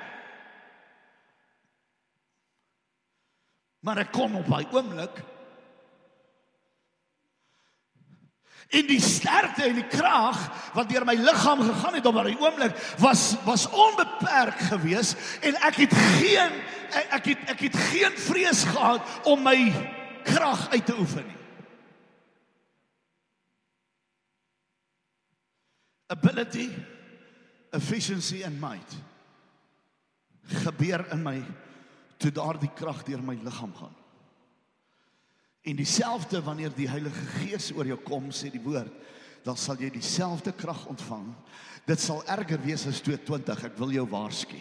Maar 3.80 4.04
ek 4.04 4.12
kom 4.12 4.36
op 4.36 4.48
daai 4.52 4.66
oomblik 4.68 5.22
En 8.70 8.86
die 8.86 9.00
sterkte 9.02 9.64
en 9.66 9.74
die 9.80 9.86
krag 9.90 10.38
wat 10.76 10.88
deur 10.90 11.04
my 11.06 11.16
liggaam 11.18 11.62
gegaan 11.66 11.96
het 11.98 12.06
op 12.06 12.14
daai 12.20 12.36
oomblik 12.38 12.76
was 13.02 13.34
was 13.44 13.66
onbeperk 13.70 14.62
geweest 14.70 15.18
en 15.42 15.58
ek 15.66 15.80
het 15.82 15.96
geen 16.20 16.54
ek, 16.94 17.08
ek 17.18 17.30
het 17.32 17.50
ek 17.56 17.64
het 17.66 17.78
geen 17.90 18.14
vrees 18.30 18.62
gehad 18.70 19.26
om 19.26 19.42
my 19.42 19.58
krag 20.22 20.68
uit 20.70 20.86
te 20.86 20.94
oefen 20.98 21.26
nie. 21.26 21.38
Ability, 26.10 26.68
efficiency 27.70 28.44
and 28.46 28.60
might 28.60 28.98
gebeur 30.62 31.04
in 31.14 31.22
my 31.22 31.38
toe 32.18 32.30
daardie 32.34 32.70
krag 32.74 33.02
deur 33.06 33.22
my 33.22 33.36
liggaam 33.42 33.74
gaan. 33.74 33.99
En 35.62 35.76
dieselfde 35.76 36.42
wanneer 36.42 36.72
die 36.74 36.88
Heilige 36.88 37.24
Gees 37.38 37.70
oor 37.76 37.86
jou 37.86 37.98
kom, 38.00 38.30
sê 38.32 38.48
die 38.52 38.62
woord, 38.62 38.92
dan 39.44 39.56
sal 39.56 39.80
jy 39.80 39.90
dieselfde 39.92 40.52
krag 40.56 40.86
ontvang. 40.88 41.28
Dit 41.88 42.00
sal 42.00 42.22
erger 42.28 42.60
wees 42.64 42.86
as 42.88 43.00
220, 43.04 43.64
ek 43.68 43.80
wil 43.80 43.92
jou 43.92 44.06
waarsku. 44.08 44.60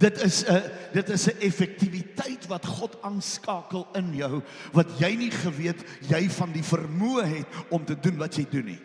Dit 0.00 0.18
is 0.24 0.42
'n 0.48 0.62
dit 0.92 1.08
is 1.08 1.26
'n 1.28 1.38
effektiwiteit 1.40 2.46
wat 2.46 2.66
God 2.66 3.02
aanskakel 3.02 3.86
in 3.94 4.14
jou 4.14 4.42
wat 4.72 4.98
jy 4.98 5.14
nie 5.14 5.30
geweet 5.30 5.84
jy 6.08 6.28
van 6.30 6.52
die 6.52 6.62
vermoë 6.62 7.24
het 7.24 7.46
om 7.70 7.84
te 7.84 7.94
doen 7.94 8.16
wat 8.16 8.34
jy 8.34 8.46
doen 8.50 8.64
nie. 8.64 8.80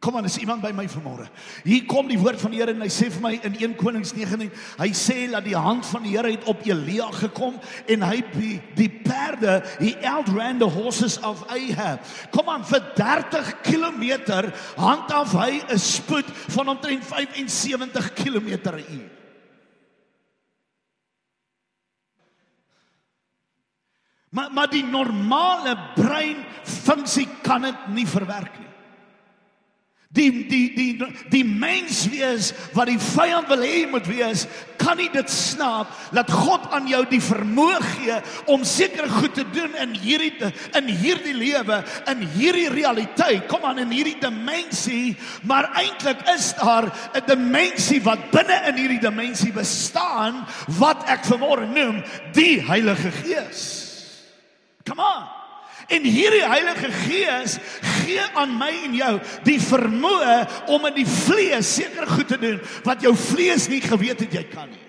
Kom 0.00 0.16
aan, 0.16 0.24
is 0.24 0.38
iemand 0.40 0.62
by 0.64 0.70
my 0.72 0.86
vanmôre? 0.88 1.26
Hier 1.60 1.84
kom 1.84 2.06
die 2.08 2.16
woord 2.16 2.40
van 2.40 2.54
die 2.54 2.62
Here 2.62 2.72
en 2.72 2.80
hy 2.80 2.88
sê 2.88 3.10
vir 3.12 3.20
my 3.20 3.34
in 3.44 3.58
1 3.58 3.74
Konings 3.76 4.14
19, 4.16 4.48
hy 4.80 4.88
sê 4.96 5.26
dat 5.28 5.44
die 5.44 5.56
hand 5.58 5.84
van 5.84 6.06
die 6.06 6.14
Here 6.14 6.30
het 6.32 6.46
op 6.48 6.62
Elia 6.64 7.10
gekom 7.18 7.58
en 7.84 8.06
hy 8.08 8.22
die 8.32 8.54
die 8.78 8.88
perde, 8.88 9.58
he 9.76 9.92
outran 10.08 10.56
the 10.62 10.68
horses 10.72 11.18
of 11.20 11.42
Ahab. 11.52 12.00
Kom 12.32 12.48
aan, 12.48 12.64
vir 12.64 12.80
30 12.96 13.52
km 13.66 14.06
handhaaf 14.80 15.36
hy 15.36 15.60
'n 15.68 15.78
spoed 15.78 16.32
van 16.56 16.72
omtrent 16.72 17.04
75 17.04 18.14
km/h. 18.16 19.20
Maar 24.32 24.48
maar 24.52 24.70
die 24.70 24.84
normale 24.84 25.76
brein 25.94 26.40
funksie 26.64 27.28
kan 27.42 27.68
dit 27.68 27.88
nie 27.92 28.06
verwerk 28.06 28.58
nie. 28.58 28.69
Die 30.10 30.30
die 30.50 30.74
die 30.74 31.06
die 31.30 31.44
mens 31.46 32.00
wees 32.10 32.48
wat 32.74 32.88
die 32.90 32.98
vyand 32.98 33.46
wil 33.46 33.60
hê 33.62 33.84
moet 33.86 34.08
wees, 34.10 34.42
kan 34.74 34.98
nie 34.98 35.06
dit 35.14 35.30
snaap 35.30 35.92
dat 36.10 36.32
God 36.34 36.66
aan 36.74 36.88
jou 36.90 37.04
die 37.06 37.20
vermoë 37.22 37.78
gee 37.92 38.16
om 38.50 38.66
sekere 38.66 39.06
goed 39.06 39.38
te 39.38 39.46
doen 39.54 39.78
in 39.78 39.94
hierdie 39.94 40.50
in 40.74 40.90
hierdie 40.90 41.36
lewe, 41.38 41.78
in 42.10 42.26
hierdie 42.34 42.66
realiteit. 42.74 43.46
Kom 43.46 43.62
aan 43.70 43.84
in 43.84 43.94
hierdie 43.94 44.18
dimensie, 44.18 45.14
maar 45.46 45.70
eintlik 45.78 46.26
is 46.34 46.56
daar 46.58 46.90
'n 47.14 47.26
dimensie 47.30 48.02
wat 48.02 48.32
binne 48.34 48.62
in 48.66 48.82
hierdie 48.82 49.04
dimensie 49.06 49.52
bestaan 49.52 50.42
wat 50.80 51.06
ek 51.06 51.22
vanmôre 51.22 51.70
noem 51.70 52.02
die 52.34 52.58
Heilige 52.58 53.14
Gees. 53.22 53.86
Come 54.82 55.02
on. 55.02 55.39
En 55.90 56.04
hierdie 56.06 56.44
Heilige 56.46 56.90
Gees 57.02 57.56
gee 58.00 58.22
aan 58.38 58.52
my 58.58 58.70
en 58.86 58.94
jou 58.94 59.14
die 59.46 59.58
vermoë 59.62 60.36
om 60.70 60.86
in 60.90 61.00
die 61.00 61.08
vlees 61.08 61.72
seker 61.80 62.06
goed 62.10 62.30
te 62.30 62.38
doen 62.38 62.60
wat 62.86 63.02
jou 63.02 63.12
vlees 63.18 63.66
nie 63.72 63.82
geweet 63.82 64.22
het 64.26 64.38
jy 64.38 64.44
kan 64.52 64.70
nie. 64.70 64.86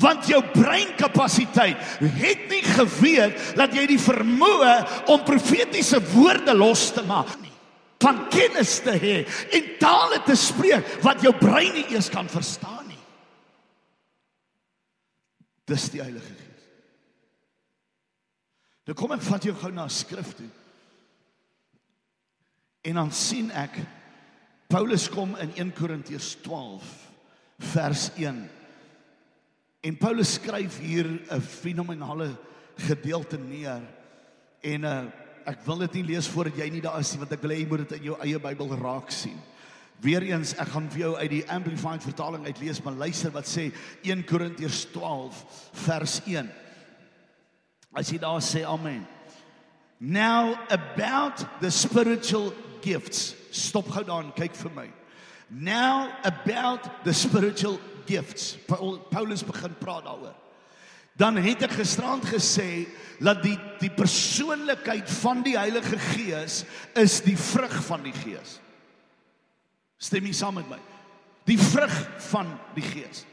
Want 0.00 0.26
jou 0.30 0.40
breinkapasiteit 0.52 1.78
het 2.22 2.42
nie 2.50 2.62
geweet 2.66 3.54
dat 3.58 3.74
jy 3.74 3.86
die 3.90 4.00
vermoë 4.02 4.74
om 5.14 5.24
profetiese 5.26 6.02
woorde 6.12 6.54
los 6.58 6.90
te 6.94 7.06
maak 7.06 7.38
nie 7.38 7.50
van 8.00 8.22
kennis 8.32 8.78
te 8.80 8.94
hê 8.96 9.16
en 9.56 9.72
tale 9.80 10.22
te 10.24 10.36
spreek 10.38 11.00
wat 11.04 11.20
jou 11.24 11.34
brein 11.36 11.74
nie 11.76 11.86
eers 11.92 12.08
kan 12.12 12.28
verstaan 12.32 12.86
nie. 12.88 13.00
Dis 15.68 15.90
die 15.92 16.00
Heilige 16.00 16.32
Gees. 16.32 16.49
Nou 18.90 18.96
kom 18.98 19.12
ek 19.14 19.22
vat 19.22 19.44
jou 19.46 19.52
gou 19.54 19.68
na 19.70 19.84
skrif 19.86 20.32
toe. 20.34 20.48
En 22.90 22.96
dan 22.98 23.12
sien 23.14 23.52
ek 23.54 23.76
Paulus 24.66 25.04
kom 25.14 25.36
in 25.38 25.52
1 25.54 25.68
Korintiërs 25.78 26.32
12 26.42 26.88
vers 27.70 28.08
1. 28.18 28.40
En 29.86 29.98
Paulus 30.00 30.32
skryf 30.40 30.80
hier 30.82 31.06
'n 31.06 31.40
fenominale 31.40 32.34
gedeelte 32.82 33.38
neer. 33.38 33.78
En 34.60 34.84
uh, 34.84 35.04
ek 35.46 35.62
wil 35.66 35.78
dit 35.86 35.92
nie 35.92 36.14
lees 36.14 36.26
voordat 36.26 36.58
jy 36.58 36.68
nie 36.70 36.82
daar 36.82 36.98
is 36.98 37.12
nie 37.12 37.20
want 37.20 37.32
ek 37.32 37.42
wil 37.42 37.50
hê 37.50 37.60
jy 37.60 37.68
moet 37.68 37.88
dit 37.88 37.98
in 37.98 38.04
jou 38.10 38.16
eie 38.18 38.38
Bybel 38.42 38.74
raak 38.74 39.10
sien. 39.10 39.38
Weereens 40.02 40.56
ek 40.58 40.68
gaan 40.74 40.90
vir 40.90 41.00
jou 41.00 41.14
uit 41.14 41.30
die 41.30 41.46
amplified 41.46 42.02
vertaling 42.02 42.44
uitlees 42.44 42.82
maar 42.82 42.98
luister 42.98 43.30
wat 43.30 43.46
sê 43.46 43.70
1 44.02 44.26
Korintiërs 44.26 44.90
12 44.90 45.44
vers 45.86 46.20
1. 46.26 46.50
As 47.94 48.10
jy 48.10 48.18
daar 48.22 48.40
sê 48.44 48.62
amen. 48.66 49.06
Now 50.00 50.58
about 50.70 51.44
the 51.60 51.70
spiritual 51.70 52.54
gifts. 52.82 53.34
Stop 53.50 53.90
gou 53.90 54.04
daar 54.04 54.24
en 54.24 54.32
kyk 54.32 54.54
vir 54.56 54.72
my. 54.74 54.88
Now 55.50 56.08
about 56.24 57.04
the 57.04 57.12
spiritual 57.12 57.80
gifts. 58.06 58.56
Paulus 59.10 59.42
begin 59.42 59.74
praat 59.80 60.06
daaroor. 60.06 60.36
Dan 61.18 61.36
het 61.42 61.66
ek 61.66 61.74
gisterand 61.76 62.24
gesê 62.24 62.86
dat 63.20 63.42
die 63.44 63.58
die 63.82 63.90
persoonlikheid 63.92 65.10
van 65.20 65.42
die 65.44 65.56
Heilige 65.58 65.98
Gees 66.14 66.62
is 66.96 67.18
die 67.26 67.36
vrug 67.36 67.74
van 67.90 68.06
die 68.06 68.14
Gees. 68.14 68.56
Stem 70.00 70.30
jy 70.30 70.32
saam 70.38 70.56
met 70.56 70.70
my? 70.70 70.78
Die 71.50 71.58
vrug 71.60 71.92
van 72.30 72.54
die 72.78 72.86
Gees. 72.86 73.26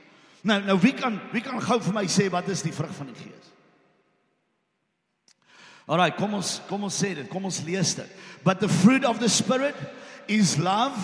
Nou 0.43 0.59
nou 0.65 0.75
wie 0.83 0.95
kan 0.97 1.21
wie 1.31 1.45
kan 1.45 1.61
gou 1.63 1.79
vir 1.85 1.95
my 2.01 2.07
sê 2.11 2.27
wat 2.33 2.49
is 2.51 2.65
die 2.65 2.75
vrug 2.75 2.91
van 2.97 3.13
die 3.13 3.21
Gees? 3.21 3.53
Alraai, 5.87 6.11
kom 6.17 6.35
ons 6.35 6.57
kom 6.67 6.83
ons 6.83 6.99
sê 7.03 7.13
dit. 7.15 7.27
Kom 7.31 7.45
ons 7.47 7.61
lees 7.63 7.93
dit. 7.95 8.15
But 8.43 8.59
the 8.59 8.67
fruit 8.67 9.05
of 9.07 9.19
the 9.19 9.29
spirit 9.29 9.75
is 10.27 10.57
love, 10.59 10.99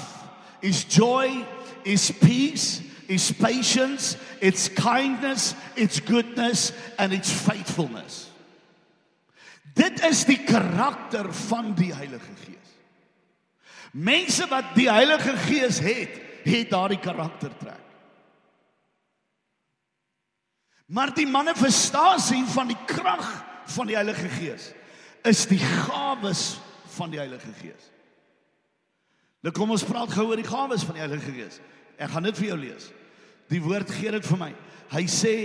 is 0.62 0.84
joy, 0.84 1.46
is 1.86 2.12
peace, 2.12 2.82
is 3.08 3.32
patience, 3.32 4.18
it's 4.42 4.68
kindness, 4.68 5.56
it's 5.76 6.00
goodness 6.00 6.74
and 6.98 7.14
it's 7.14 7.32
faithfulness. 7.32 8.30
Dit 9.74 10.04
is 10.06 10.26
die 10.28 10.38
karakter 10.46 11.32
van 11.48 11.72
die 11.74 11.94
Heilige 11.96 12.36
Gees. 12.44 12.76
Mense 13.94 14.46
wat 14.52 14.76
die 14.76 14.90
Heilige 14.92 15.34
Gees 15.48 15.80
het, 15.82 16.20
het 16.44 16.70
daardie 16.70 17.00
karaktertrek. 17.02 17.80
Maar 20.94 21.14
die 21.16 21.26
manifestasie 21.26 22.44
van 22.54 22.70
die 22.70 22.78
krag 22.86 23.32
van 23.66 23.88
die 23.88 23.96
Heilige 23.96 24.30
Gees 24.30 24.72
is 25.24 25.46
die 25.48 25.60
gawes 25.60 26.60
van 26.98 27.12
die 27.14 27.20
Heilige 27.20 27.54
Gees. 27.62 27.90
Nou 29.44 29.54
kom 29.56 29.72
ons 29.76 29.86
praat 29.88 30.12
gou 30.12 30.30
oor 30.30 30.40
die 30.40 30.48
gawes 30.48 30.84
van 30.88 30.98
die 30.98 31.04
Heilige 31.04 31.32
Gees. 31.36 31.60
Ek 31.98 32.12
gaan 32.12 32.28
dit 32.28 32.38
vir 32.40 32.50
jou 32.52 32.60
lees. 32.60 32.90
Die 33.52 33.62
woord 33.64 33.92
gee 33.92 34.12
dit 34.12 34.28
vir 34.28 34.40
my. 34.40 34.52
Hy 34.94 35.04
sê 35.12 35.36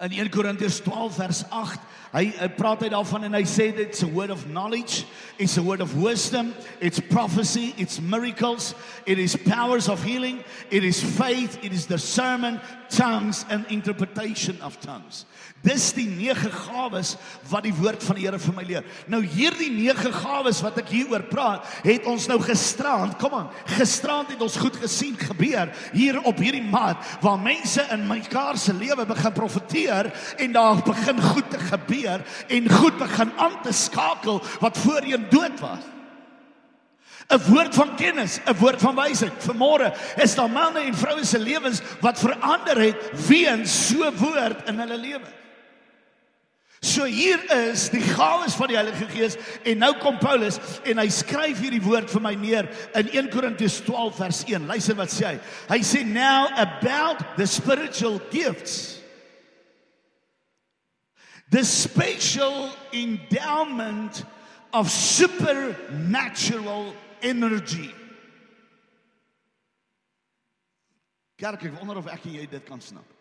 in 0.00 0.12
1 0.12 0.30
Korintiërs 0.30 0.80
12 0.80 1.14
vers 1.14 1.42
8 1.50 1.80
hy, 2.12 2.24
hy 2.38 2.48
praat 2.56 2.84
hy 2.86 2.88
daarvan 2.88 3.26
en 3.28 3.36
hy 3.36 3.42
sê 3.44 3.68
dit's 3.76 4.00
a 4.02 4.08
word 4.08 4.32
of 4.32 4.46
knowledge 4.48 5.04
it's 5.36 5.58
a 5.60 5.62
word 5.62 5.84
of 5.84 5.92
wisdom 6.00 6.54
it's 6.80 7.00
prophecy 7.12 7.74
it's 7.76 8.00
miracles 8.00 8.74
it 9.04 9.18
is 9.18 9.36
powers 9.44 9.88
of 9.92 10.02
healing 10.02 10.40
it 10.70 10.84
is 10.84 11.02
faith 11.02 11.58
it 11.62 11.72
is 11.72 11.84
discernment 11.86 12.60
tongues 12.90 13.44
and 13.48 13.64
interpretation 13.70 14.60
of 14.62 14.78
tongues. 14.80 15.24
Dis 15.62 15.90
die 15.92 16.06
nege 16.08 16.50
gawes 16.50 17.14
wat 17.50 17.66
die 17.66 17.74
woord 17.76 18.02
van 18.04 18.16
die 18.16 18.24
Here 18.24 18.38
vir 18.40 18.54
my 18.56 18.64
leer. 18.66 18.86
Nou 19.12 19.20
hierdie 19.22 19.70
nege 19.72 20.10
gawes 20.12 20.60
wat 20.64 20.78
ek 20.80 20.90
hieroor 20.92 21.26
praat, 21.30 21.66
het 21.84 22.06
ons 22.08 22.26
nou 22.30 22.38
gisterand, 22.42 23.16
kom 23.20 23.36
aan, 23.36 23.50
gisterand 23.76 24.32
het 24.32 24.42
ons 24.44 24.58
goed 24.60 24.76
gesien 24.80 25.16
gebeur 25.20 25.70
hier 25.94 26.20
op 26.28 26.40
hierdie 26.40 26.64
mat 26.64 27.00
waar 27.22 27.40
mense 27.40 27.84
in 27.94 28.06
mekaar 28.08 28.58
se 28.60 28.74
lewe 28.76 29.06
begin 29.08 29.36
profeteer 29.36 29.89
en 30.36 30.52
daar 30.52 30.82
begin 30.86 31.22
goed 31.22 31.50
te 31.50 31.58
gebeur 31.58 32.22
en 32.48 32.70
goed 32.70 32.98
begin 32.98 33.32
aan 33.36 33.56
te 33.62 33.72
skakel 33.72 34.42
wat 34.60 34.78
voorheen 34.78 35.26
dood 35.30 35.60
was. 35.60 35.86
'n 37.30 37.42
woord 37.46 37.74
van 37.74 37.94
kennis, 37.96 38.38
'n 38.44 38.56
woord 38.58 38.80
van 38.80 38.94
wysheid. 38.94 39.32
Vanmôre 39.38 39.94
is 40.16 40.34
daar 40.34 40.50
manne 40.50 40.80
en 40.80 40.94
vroue 40.94 41.24
se 41.24 41.38
lewens 41.38 41.80
wat 42.00 42.18
verander 42.18 42.80
het 42.80 43.26
weens 43.26 43.86
so 43.86 44.12
woord 44.12 44.68
in 44.68 44.78
hulle 44.78 44.96
lewens. 44.96 45.38
So 46.80 47.04
hier 47.04 47.36
is 47.68 47.90
die 47.92 48.00
gawes 48.00 48.54
van 48.56 48.70
die 48.72 48.76
Heilige 48.78 49.04
Gees 49.12 49.36
en 49.68 49.82
nou 49.82 49.92
kom 50.00 50.16
Paulus 50.18 50.56
en 50.88 50.98
hy 50.98 51.10
skryf 51.12 51.60
hierdie 51.60 51.82
woord 51.84 52.08
vir 52.08 52.22
my 52.24 52.32
neer 52.40 52.70
in 52.96 53.10
1 53.12 53.28
Korintiërs 53.28 53.82
12 53.84 54.16
vers 54.16 54.40
1. 54.48 54.64
Luister 54.66 54.96
wat 54.96 55.12
sê 55.12 55.26
hy. 55.26 55.34
Hy 55.68 55.80
sê 55.84 56.00
now 56.08 56.48
about 56.56 57.20
the 57.36 57.46
spiritual 57.46 58.16
gifts. 58.32 58.99
The 61.50 61.64
special 61.64 62.70
endowment 62.92 64.24
of 64.72 64.90
supernatural 64.90 66.94
energy. 67.22 67.94
Kerk, 71.36 71.64
ek 71.64 71.78
wonder 71.78 71.98
of 71.98 72.08
ek 72.12 72.26
en 72.28 72.36
jy 72.36 72.44
dit 72.50 72.66
kan 72.68 72.82
snap. 72.84 73.16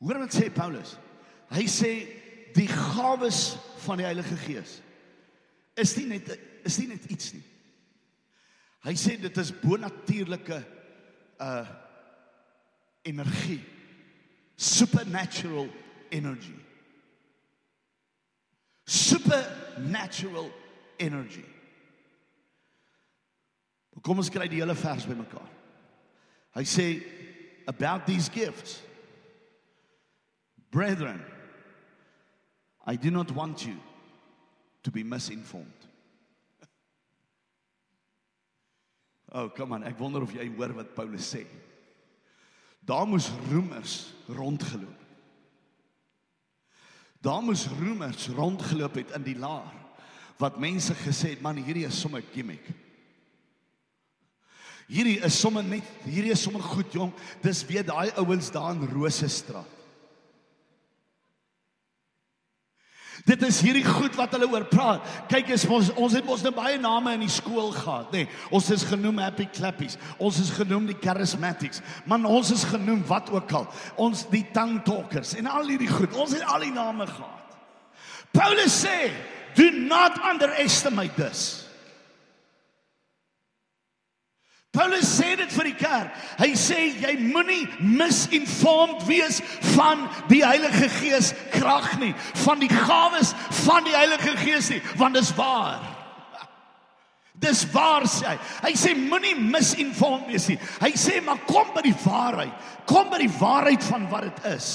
Hoor 0.00 0.22
wat 0.24 0.34
sê 0.34 0.48
Paulus? 0.52 0.96
hy 1.54 1.66
sê 1.70 1.92
die 2.56 2.66
gawes 2.70 3.54
van 3.84 4.00
die 4.00 4.08
Heilige 4.08 4.38
Gees 4.46 4.80
is 5.78 5.92
nie 5.98 6.08
net 6.16 6.32
is 6.66 6.78
nie 6.80 6.88
net 6.90 7.04
iets 7.12 7.30
nie. 7.36 7.44
Hy 8.86 8.94
sê 8.98 9.14
dit 9.20 9.42
is 9.42 9.54
bonatuurlike 9.62 10.62
uh 11.42 11.66
energie. 13.06 13.60
Supernatural 14.56 15.68
energy. 15.68 15.85
Supernatural 18.86 20.50
energy. 20.98 21.44
Kom 24.06 24.20
ons 24.22 24.30
kry 24.30 24.46
die 24.46 24.60
hele 24.62 24.76
vers 24.78 25.02
bymekaar. 25.08 25.48
Hy 26.54 26.62
sê 26.62 26.84
about 27.66 28.06
these 28.06 28.28
gifts. 28.30 28.78
Brethren, 30.70 31.18
I 32.86 32.94
do 32.94 33.10
not 33.10 33.32
want 33.34 33.66
you 33.66 33.74
to 34.84 34.90
be 34.90 35.02
misinformed. 35.02 35.66
Oh, 39.32 39.48
come 39.50 39.72
on, 39.72 39.82
ek 39.84 39.98
wonder 39.98 40.22
of 40.22 40.30
jy 40.32 40.46
hoor 40.54 40.70
wat 40.78 40.94
Paulus 40.94 41.26
sê. 41.34 41.42
Daar 42.86 43.04
moes 43.10 43.26
roemers 43.50 44.14
rondgeloop. 44.30 45.02
Daar 47.26 47.42
moes 47.42 47.66
roemers 47.80 48.28
rondgeloop 48.36 49.00
het 49.00 49.14
in 49.18 49.24
die 49.26 49.38
laar 49.38 49.74
wat 50.36 50.58
mense 50.60 50.94
gesê 51.00 51.32
het, 51.32 51.40
man, 51.40 51.56
hierdie 51.56 51.86
is 51.88 51.96
sommer 51.96 52.20
gimmick. 52.34 52.66
Hierdie 54.86 55.16
is 55.24 55.38
sommer 55.40 55.64
net, 55.64 55.86
hierdie 56.04 56.34
is 56.34 56.42
sommer 56.44 56.60
goed 56.62 56.92
jong. 56.92 57.14
Dis 57.42 57.64
weer 57.66 57.86
daai 57.88 58.12
ouens 58.20 58.50
daar 58.52 58.74
in 58.76 58.84
Rosestraat. 58.92 59.75
Dit 63.26 63.42
is 63.42 63.58
hierdie 63.64 63.84
goed 63.84 64.14
wat 64.14 64.36
hulle 64.36 64.46
oor 64.52 64.64
praat. 64.70 65.02
Kyk 65.30 65.50
eens 65.50 65.64
ons 65.66 65.90
ons 65.98 66.14
het 66.14 66.26
mos 66.26 66.44
nou 66.46 66.52
baie 66.54 66.78
name 66.78 67.16
in 67.16 67.24
die 67.24 67.32
skool 67.32 67.72
gehad, 67.74 68.12
nê. 68.14 68.22
Nee, 68.22 68.30
ons 68.54 68.70
is 68.70 68.86
genoem 68.86 69.18
Happy 69.24 69.48
Clappies. 69.50 69.98
Ons 70.22 70.38
is 70.44 70.52
genoem 70.54 70.86
die 70.92 70.98
Charismatics. 71.02 71.82
Man, 72.06 72.28
ons 72.30 72.54
is 72.54 72.62
genoem 72.70 73.02
wat 73.10 73.32
ook 73.34 73.56
al. 73.58 73.66
Ons 73.98 74.28
die 74.30 74.44
tongue 74.54 74.84
talkers 74.86 75.34
en 75.40 75.50
al 75.50 75.66
hierdie 75.66 75.90
goed. 75.90 76.14
Ons 76.14 76.38
het 76.38 76.46
al 76.46 76.68
die 76.68 76.74
name 76.74 77.08
gehad. 77.10 77.58
Paulus 78.30 78.84
sê, 78.84 79.10
"Do 79.58 79.70
not 79.74 80.22
underestimate 80.22 81.16
this." 81.16 81.65
Paulus 84.76 85.08
sê 85.08 85.32
dit 85.40 85.52
vir 85.56 85.70
die 85.70 85.76
kerk. 85.80 86.16
Hy 86.36 86.50
sê 86.58 86.80
jy 87.00 87.14
moenie 87.22 87.64
misinformed 87.80 89.06
wees 89.08 89.40
van 89.72 90.04
die 90.28 90.42
Heilige 90.44 90.90
Gees 90.98 91.32
krag 91.54 91.94
nie, 92.02 92.12
van 92.44 92.60
die 92.60 92.70
gawes 92.72 93.32
van 93.64 93.86
die 93.88 93.96
Heilige 93.96 94.36
Gees 94.42 94.68
nie, 94.74 94.82
want 95.00 95.16
dis 95.16 95.32
waar. 95.38 95.80
Dis 97.46 97.64
waar 97.72 98.04
sê 98.08 98.30
hy. 98.30 98.36
Hy 98.64 98.74
sê 98.80 98.94
moenie 98.96 99.34
misinformed 99.36 100.28
wees 100.32 100.48
nie. 100.52 100.58
Hy 100.80 100.92
sê 100.96 101.18
maar 101.24 101.40
kom 101.48 101.72
by 101.76 101.84
die 101.84 101.96
waarheid. 102.04 102.68
Kom 102.88 103.10
by 103.12 103.20
die 103.24 103.32
waarheid 103.40 103.84
van 103.84 104.06
wat 104.12 104.28
dit 104.28 104.52
is. 104.54 104.70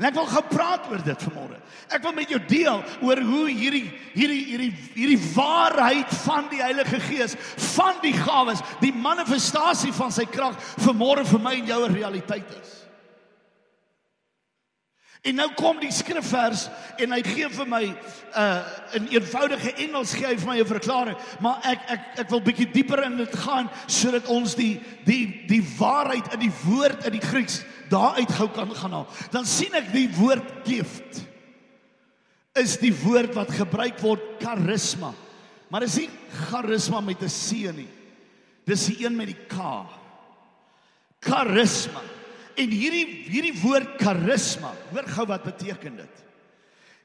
En 0.00 0.06
ek 0.08 0.14
wil 0.16 0.28
gepraat 0.30 0.86
oor 0.88 1.02
dit 1.04 1.24
vanmôre. 1.26 1.58
Ek 1.92 2.00
wil 2.04 2.14
met 2.16 2.30
jou 2.32 2.40
deel 2.48 2.80
oor 3.04 3.20
hoe 3.20 3.42
hierdie 3.50 3.84
hierdie 4.14 4.44
hierdie 4.48 4.70
hierdie 4.94 5.20
waarheid 5.34 6.14
van 6.24 6.48
die 6.48 6.62
Heilige 6.62 7.00
Gees, 7.00 7.36
van 7.74 8.00
die 8.00 8.14
gawes, 8.16 8.64
die 8.80 8.94
manifestasie 8.94 9.92
van 9.92 10.14
sy 10.14 10.24
krag 10.24 10.56
vanmôre 10.80 11.26
vir 11.28 11.44
my 11.44 11.58
en 11.60 11.68
jou 11.68 11.84
'n 11.84 11.94
realiteit 11.94 12.48
is. 12.62 12.81
En 15.22 15.36
nou 15.38 15.46
kom 15.54 15.78
die 15.78 15.92
skrifvers 15.94 16.64
en 16.98 17.12
hy 17.14 17.20
gee 17.22 17.46
vir 17.54 17.68
my 17.70 17.82
uh 18.34 18.62
in 18.98 19.06
eenvoudige 19.14 19.70
Engels 19.84 20.16
gee 20.18 20.26
hy 20.26 20.34
vir 20.36 20.48
my 20.48 20.56
'n 20.58 20.66
verklaring, 20.66 21.18
maar 21.40 21.62
ek 21.62 21.84
ek 21.94 22.02
ek 22.24 22.30
wil 22.30 22.42
bietjie 22.42 22.66
dieper 22.72 23.04
in 23.06 23.16
dit 23.16 23.36
gaan 23.44 23.70
sodat 23.86 24.26
ons 24.26 24.56
die 24.58 24.80
die 25.06 25.46
die 25.46 25.62
waarheid 25.78 26.34
in 26.34 26.40
die 26.40 26.56
woord 26.64 27.06
in 27.06 27.12
die 27.12 27.22
Grieks 27.22 27.62
daar 27.88 28.18
uit 28.18 28.32
gou 28.32 28.48
kan 28.48 28.74
gaan 28.74 28.92
haal. 28.92 29.08
Dan 29.30 29.46
sien 29.46 29.74
ek 29.74 29.92
die 29.92 30.08
woord 30.10 30.66
gift 30.66 31.22
is 32.58 32.76
die 32.82 32.92
woord 32.92 33.34
wat 33.34 33.52
gebruik 33.54 34.00
word 34.02 34.22
charisma. 34.42 35.14
Maar 35.70 35.86
dis 35.86 36.02
nie 36.02 36.10
charisma 36.50 37.00
met 37.00 37.22
'n 37.22 37.28
C 37.28 37.70
nie. 37.72 37.88
Dis 38.66 38.86
die 38.86 39.06
een 39.06 39.16
met 39.16 39.26
die 39.26 39.46
K. 39.48 39.86
Charisma. 41.20 42.02
En 42.60 42.72
hierdie 42.72 43.06
hierdie 43.30 43.54
woord 43.62 43.96
charisma, 44.00 44.72
hoor 44.92 45.08
gou 45.14 45.26
wat 45.30 45.46
beteken 45.46 45.96
dit? 46.02 46.22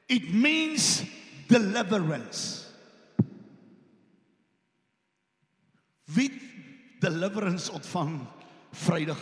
It 0.07 0.29
means 0.33 1.03
deliverance. 1.47 2.65
Wie 6.15 6.29
deliverance 7.03 7.71
ontvang 7.71 8.19
Vrydag 8.77 9.19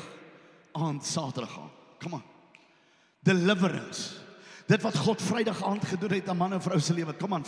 aand, 0.75 1.05
Saterdag 1.05 1.53
aand. 1.59 1.81
Kom 2.01 2.17
aan. 2.17 2.25
Deliverance 3.25 4.24
dit 4.65 4.81
wat 4.81 4.97
God 4.97 5.21
Vrydag 5.21 5.61
aand 5.63 5.85
gedoen 5.85 6.15
het 6.17 6.29
aan 6.29 6.37
man 6.37 6.53
en 6.53 6.61
vrou 6.61 6.79
se 6.81 6.93
lewe. 6.93 7.13
Kom 7.13 7.33
aan, 7.33 7.45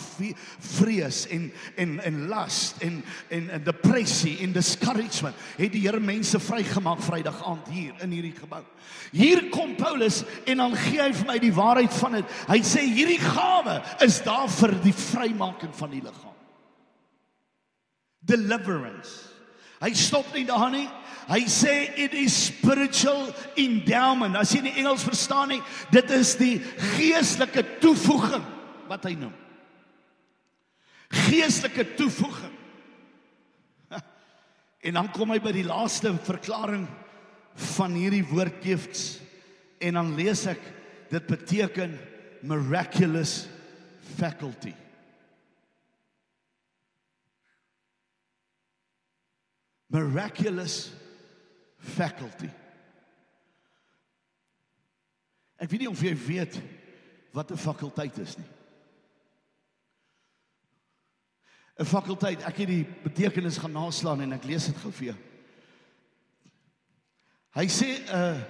vrees 0.58 1.24
en 1.34 1.48
en 1.76 1.98
en 2.00 2.20
last 2.30 2.78
en 2.82 3.02
en, 3.28 3.50
en 3.50 3.64
depressie 3.64 4.38
en 4.38 4.52
discouragement 4.52 5.34
het 5.56 5.72
die 5.72 5.82
Here 5.86 6.00
mense 6.00 6.38
vrygemaak 6.40 7.02
Vrydag 7.02 7.42
aand 7.44 7.68
hier 7.68 7.94
in 8.04 8.14
hierdie 8.14 8.36
gebou. 8.38 8.62
Hier 9.10 9.48
kom 9.50 9.74
Paulus 9.76 10.22
en 10.44 10.62
dan 10.62 10.76
gee 10.76 11.02
hy 11.02 11.12
vir 11.12 11.30
my 11.32 11.38
die 11.42 11.54
waarheid 11.54 11.94
van 11.98 12.18
dit. 12.20 12.36
Hy 12.48 12.60
sê 12.62 12.84
hierdie 12.86 13.20
gawe 13.22 13.80
is 14.06 14.20
daar 14.26 14.48
vir 14.60 14.76
die 14.84 14.94
vrymaking 14.94 15.74
van 15.74 15.90
die 15.90 16.02
liggaam. 16.04 16.36
Deliverance. 18.28 19.28
Hy 19.78 19.92
stop 19.94 20.34
nie 20.34 20.44
daar 20.46 20.70
nie. 20.74 20.86
Hy 21.28 21.44
sê 21.52 21.92
it 22.00 22.14
is 22.16 22.32
spiritual 22.32 23.28
endowment. 23.60 24.36
As 24.40 24.54
jy 24.54 24.62
die 24.64 24.76
Engels 24.80 25.04
verstaan 25.04 25.52
nie, 25.52 25.60
dit 25.92 26.12
is 26.16 26.32
die 26.40 26.54
geestelike 26.96 27.66
toevoeging 27.82 28.46
wat 28.88 29.04
hy 29.04 29.12
noem. 29.20 29.34
Geestelike 31.28 31.84
toevoeging. 31.98 32.54
En 34.88 34.94
dan 34.94 35.08
kom 35.12 35.34
hy 35.34 35.40
by 35.42 35.50
die 35.52 35.66
laaste 35.66 36.12
verklaring 36.24 36.84
van 37.74 37.96
hierdie 37.98 38.22
woord 38.30 38.60
gifts 38.62 39.18
en 39.82 39.98
dan 39.98 40.12
lees 40.14 40.44
ek 40.48 40.62
dit 41.10 41.24
beteken 41.26 41.96
miraculous 42.46 43.48
faculty. 44.20 44.72
Miraculous 49.90 50.86
faculty. 50.86 51.07
Ek 55.58 55.70
weet 55.70 55.80
nie 55.80 55.90
of 55.90 56.02
jy 56.02 56.14
weet 56.14 56.60
wat 57.34 57.50
'n 57.50 57.56
fakulteit 57.56 58.18
is 58.18 58.36
nie. 58.38 58.46
'n 61.78 61.84
Fakulteit, 61.84 62.42
ek 62.42 62.56
het 62.56 62.68
die 62.68 62.86
betekenis 63.02 63.58
gaan 63.58 63.72
naslaan 63.72 64.20
en 64.20 64.32
ek 64.32 64.44
lees 64.44 64.66
dit 64.66 64.76
gou 64.76 64.92
vir 64.92 65.06
jou. 65.12 65.18
Hy 67.54 67.66
sê 67.66 67.90
'n 67.98 68.14
uh, 68.14 68.40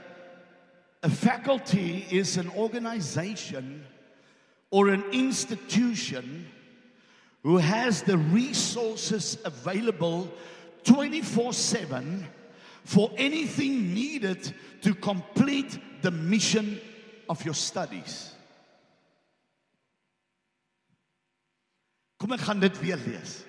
a 1.03 1.09
faculty 1.09 2.05
is 2.11 2.37
an 2.37 2.51
organization 2.51 3.87
or 4.71 4.89
an 4.89 5.05
institution 5.13 6.47
who 7.43 7.57
has 7.57 8.03
the 8.03 8.17
resources 8.17 9.39
available 9.45 10.29
24/7 10.85 12.25
for 12.89 13.11
anything 13.19 13.93
needed 13.93 14.51
to 14.81 14.95
complete 14.95 15.79
the 16.01 16.11
mission 16.11 16.81
of 17.29 17.45
your 17.45 17.53
studies. 17.53 18.33
Kom 22.19 22.33
ek 22.33 22.41
gaan 22.41 22.63
dit 22.65 22.81
weer 22.81 22.97
lees. 22.97 23.45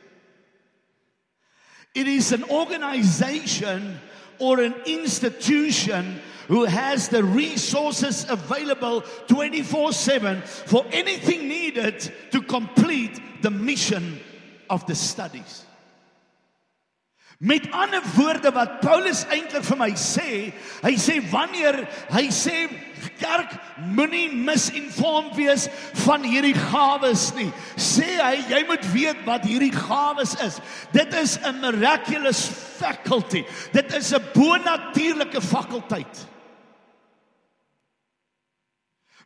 It 1.95 2.09
is 2.11 2.33
an 2.33 2.43
organization 2.51 3.95
or 4.39 4.59
an 4.59 4.75
institution 4.85 6.19
who 6.49 6.65
has 6.65 7.07
the 7.07 7.23
resources 7.23 8.25
available 8.27 9.07
24/7 9.31 10.43
for 10.67 10.83
anything 10.91 11.47
needed 11.47 12.11
to 12.31 12.41
complete 12.41 13.41
the 13.41 13.49
mission 13.49 14.19
of 14.69 14.85
the 14.85 14.95
studies. 14.95 15.63
Met 17.39 17.71
ander 17.71 18.01
woorde 18.15 18.51
wat 18.51 18.79
Paulus 18.83 19.21
eintlik 19.31 19.63
vir 19.63 19.77
my 19.79 19.93
sê, 19.95 20.49
hy 20.83 20.91
sê 20.99 21.21
wanneer 21.31 21.77
hy 22.11 22.25
sê 22.35 22.65
kerk 23.21 23.53
moenie 23.95 24.27
misinformed 24.35 25.37
wees 25.37 25.69
van 26.01 26.27
hierdie 26.27 26.57
gawes 26.57 27.29
nie. 27.37 27.47
Sê 27.79 28.17
hy 28.19 28.41
jy 28.49 28.59
moet 28.67 28.83
weet 28.91 29.23
wat 29.23 29.47
hierdie 29.47 29.71
gawes 29.71 30.35
is. 30.43 30.59
Dit 30.91 31.15
is 31.15 31.37
'n 31.39 31.63
miraculous 31.63 32.43
faculty. 32.75 33.45
Dit 33.71 33.95
is 33.95 34.11
'n 34.11 34.19
bonatuurlike 34.35 35.39
fakulteit. 35.39 36.27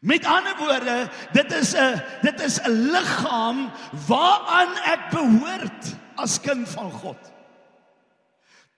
Met 0.01 0.25
ander 0.25 0.53
woorde, 0.57 1.09
dit 1.33 1.51
is 1.51 1.73
'n 1.73 2.01
dit 2.21 2.39
is 2.41 2.61
'n 2.61 2.93
liggaam 2.93 3.71
waaraan 4.05 4.77
ek 4.85 5.09
behoort 5.09 5.97
as 6.15 6.37
kind 6.37 6.69
van 6.69 6.91
God. 6.91 7.32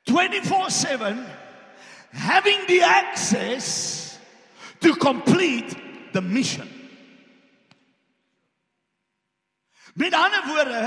24 0.06 0.70
7, 0.70 1.26
having 2.12 2.60
the 2.68 2.82
access 2.82 4.18
to 4.82 4.96
complete 4.96 5.76
the 6.14 6.22
mission. 6.22 6.70
Met 9.96 10.12
ander 10.12 10.42
woorde, 10.44 10.80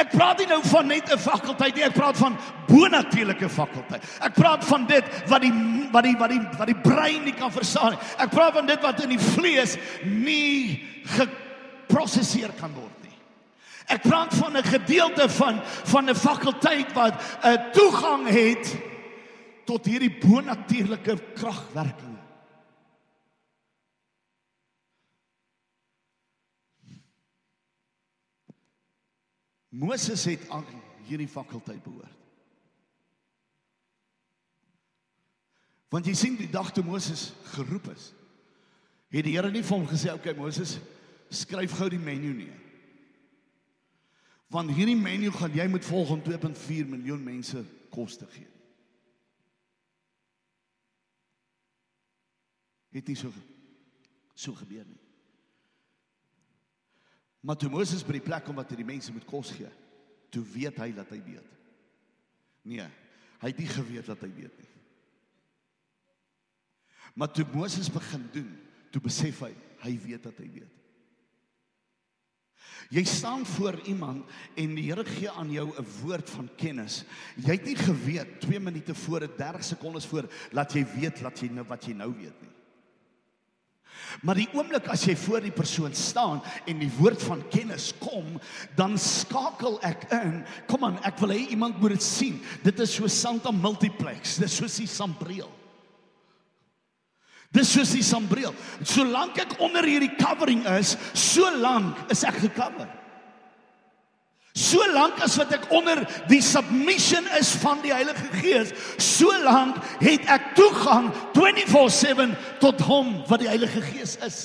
ek 0.00 0.14
praat 0.16 0.38
nie 0.40 0.46
nou 0.48 0.62
van 0.64 0.86
net 0.88 1.10
'n 1.12 1.20
fakulteit 1.20 1.74
nie, 1.76 1.84
ek 1.84 1.92
praat 1.92 2.16
van 2.16 2.38
bonatuurlike 2.66 3.50
fakulteit. 3.52 4.02
Ek 4.20 4.32
praat 4.32 4.64
van 4.64 4.86
dit 4.86 5.04
wat 5.28 5.42
die 5.44 5.52
wat 5.92 6.04
die 6.04 6.16
wat 6.16 6.30
die 6.30 6.40
wat 6.56 6.66
die 6.66 6.80
brein 6.80 7.24
nie 7.24 7.34
kan 7.36 7.52
verstaan 7.52 7.92
nie. 7.92 8.00
Ek 8.16 8.30
praat 8.30 8.54
van 8.56 8.66
dit 8.66 8.80
wat 8.80 9.02
in 9.04 9.12
die 9.12 9.20
vlees 9.20 9.76
nie 10.04 10.80
geprosesseer 11.04 12.56
kan 12.56 12.72
word 12.72 12.96
nie. 13.04 13.15
Ek 13.86 14.02
praat 14.02 14.34
van 14.34 14.56
'n 14.56 14.64
gedeelte 14.66 15.28
van 15.28 15.60
van 15.64 16.10
'n 16.10 16.14
fakulteit 16.14 16.92
wat 16.92 17.14
'n 17.42 17.70
toegang 17.72 18.28
het 18.28 18.76
tot 19.64 19.84
hierdie 19.84 20.18
bonatuurlike 20.18 21.18
kragwerking. 21.34 22.16
Moses 29.68 30.24
het 30.24 30.48
aan 30.48 30.64
hierdie 31.04 31.28
fakulteit 31.28 31.82
behoort. 31.82 32.14
Want 35.88 36.06
jy 36.06 36.14
sien 36.14 36.36
die 36.36 36.50
dag 36.50 36.72
toe 36.72 36.84
Moses 36.84 37.32
geroep 37.54 37.90
is, 37.92 38.10
het 39.12 39.24
die 39.24 39.36
Here 39.36 39.50
nie 39.50 39.62
vir 39.62 39.76
hom 39.76 39.86
gesê, 39.86 40.12
"Oké 40.12 40.30
okay, 40.30 40.34
Moses, 40.34 40.78
skryf 41.30 41.76
gou 41.78 41.88
die 41.88 41.98
menu 41.98 42.32
neer." 42.32 42.65
Want 44.52 44.70
hierdie 44.70 44.98
menu 44.98 45.32
gaan 45.34 45.54
jy 45.54 45.66
moet 45.70 45.84
volg 45.84 46.12
om 46.14 46.22
2.4 46.22 46.86
miljoen 46.86 47.22
mense 47.22 47.64
kos 47.90 48.18
te 48.20 48.28
gee. 48.30 48.48
Het 52.96 53.10
nie 53.10 53.18
so 53.18 53.32
so 54.36 54.52
gebeur 54.56 54.84
nie. 54.84 55.00
Maar 57.40 57.56
toe 57.56 57.70
Moses 57.72 58.04
by 58.04 58.16
die 58.18 58.24
plek 58.24 58.44
kom 58.44 58.58
wat 58.58 58.72
hy 58.72 58.78
die 58.80 58.88
mense 58.88 59.12
moet 59.14 59.26
kos 59.28 59.52
gee, 59.56 59.68
toe 60.34 60.42
weet 60.52 60.80
hy 60.82 60.90
dat 60.96 61.12
hy 61.14 61.20
weet. 61.24 61.52
Nee, 62.66 62.86
hy 63.40 63.52
het 63.52 63.60
nie 63.62 63.68
geweet 63.70 64.08
dat 64.10 64.24
hy 64.26 64.30
weet 64.34 64.56
nie. 64.60 64.72
Maar 67.16 67.30
toe 67.32 67.46
Moses 67.54 67.88
begin 67.92 68.26
doen, 68.34 68.50
toe 68.92 69.00
besef 69.04 69.40
hy 69.46 69.52
hy 69.84 69.92
weet 70.02 70.26
dat 70.26 70.40
hy 70.40 70.48
weet. 70.50 70.85
Jy 72.90 73.02
staan 73.04 73.46
voor 73.46 73.80
iemand 73.84 74.26
en 74.54 74.74
die 74.74 74.84
Here 74.86 75.04
gee 75.04 75.30
aan 75.30 75.50
jou 75.50 75.66
'n 75.68 75.86
woord 76.02 76.30
van 76.30 76.48
kennis. 76.56 77.04
Jy 77.36 77.52
het 77.52 77.64
nie 77.64 77.76
geweet 77.76 78.40
2 78.40 78.60
minute 78.60 78.94
voor, 78.94 79.28
30 79.36 79.64
sekondes 79.64 80.06
voor, 80.06 80.28
laat 80.52 80.72
jy 80.72 80.86
weet 80.94 81.20
dat 81.20 81.40
jy 81.40 81.48
nou 81.48 81.66
wat 81.66 81.84
jy 81.84 81.92
nou 81.92 82.14
weet 82.14 82.40
nie. 82.40 82.56
Maar 84.22 84.34
die 84.34 84.48
oomblik 84.54 84.86
as 84.92 85.04
jy 85.04 85.16
voor 85.16 85.40
die 85.40 85.54
persoon 85.54 85.94
staan 85.94 86.42
en 86.66 86.78
die 86.78 86.90
woord 86.98 87.22
van 87.22 87.42
kennis 87.52 87.92
kom, 87.98 88.40
dan 88.76 88.98
skakel 88.98 89.78
ek 89.86 90.06
in. 90.10 90.44
Kom 90.70 90.84
aan, 90.84 90.98
ek 91.06 91.18
wil 91.18 91.34
hê 91.34 91.42
iemand 91.50 91.80
moet 91.80 91.96
dit 91.96 92.02
sien. 92.02 92.40
Dit 92.62 92.80
is 92.80 92.94
so 92.94 93.06
Santa 93.06 93.50
Multiplex. 93.50 94.36
Dis 94.36 94.56
soos 94.56 94.76
die 94.76 94.86
Sambreel. 94.86 95.50
Dis 97.54 97.72
soos 97.72 97.92
die 97.94 98.04
Sambreel. 98.04 98.54
Solank 98.82 99.38
ek 99.38 99.56
onder 99.62 99.86
hierdie 99.86 100.12
covering 100.18 100.64
is, 100.76 100.96
so 101.14 101.48
lank 101.60 101.96
is 102.12 102.24
ek 102.26 102.40
gekover. 102.42 102.88
So 104.56 104.80
lank 104.88 105.20
as 105.20 105.34
wat 105.36 105.50
ek 105.52 105.66
onder 105.76 106.00
die 106.30 106.40
submission 106.40 107.26
is 107.36 107.50
van 107.60 107.82
die 107.84 107.92
Heilige 107.92 108.30
Gees, 108.40 108.72
so 108.96 109.28
lank 109.44 109.76
het 110.00 110.24
ek 110.32 110.54
toegang 110.56 111.10
24/7 111.36 112.32
tot 112.62 112.80
hom 112.88 113.18
wat 113.28 113.44
die 113.44 113.50
Heilige 113.52 113.84
Gees 113.84 114.16
is. 114.24 114.38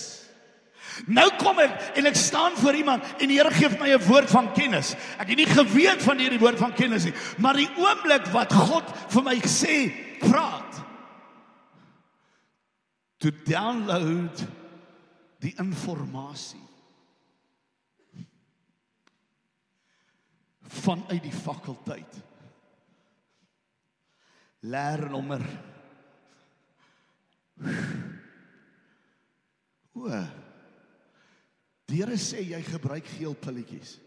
Nou 1.07 1.29
kom 1.39 1.61
ek 1.63 1.95
en 1.95 2.09
ek 2.11 2.19
staan 2.19 2.57
voor 2.59 2.75
iemand 2.75 3.07
en 3.19 3.31
die 3.31 3.39
Here 3.39 3.51
gee 3.55 3.69
my 3.79 3.95
'n 3.95 4.03
woord 4.03 4.29
van 4.29 4.51
kennis. 4.53 4.95
Ek 5.17 5.29
het 5.29 5.37
nie 5.37 5.47
geweet 5.47 6.03
van 6.03 6.19
hierdie 6.19 6.39
woord 6.39 6.59
van 6.59 6.73
kennis 6.73 7.05
nie, 7.05 7.13
maar 7.37 7.55
die 7.55 7.69
oomblik 7.77 8.27
wat 8.33 8.53
God 8.53 8.83
vir 9.09 9.23
my 9.23 9.39
sê, 9.47 9.93
praat. 10.19 10.90
To 13.21 13.29
download 13.45 14.41
die 15.41 15.53
inligting 15.61 16.67
vanuit 20.71 21.23
die 21.23 21.33
fakulteit. 21.33 22.21
Leernommer. 24.59 25.43
O. 29.91 30.07
Die 31.91 31.99
Here 31.99 32.15
sê 32.17 32.39
jy 32.45 32.61
gebruik 32.63 33.09
geel 33.17 33.35
pilletjies. 33.35 33.97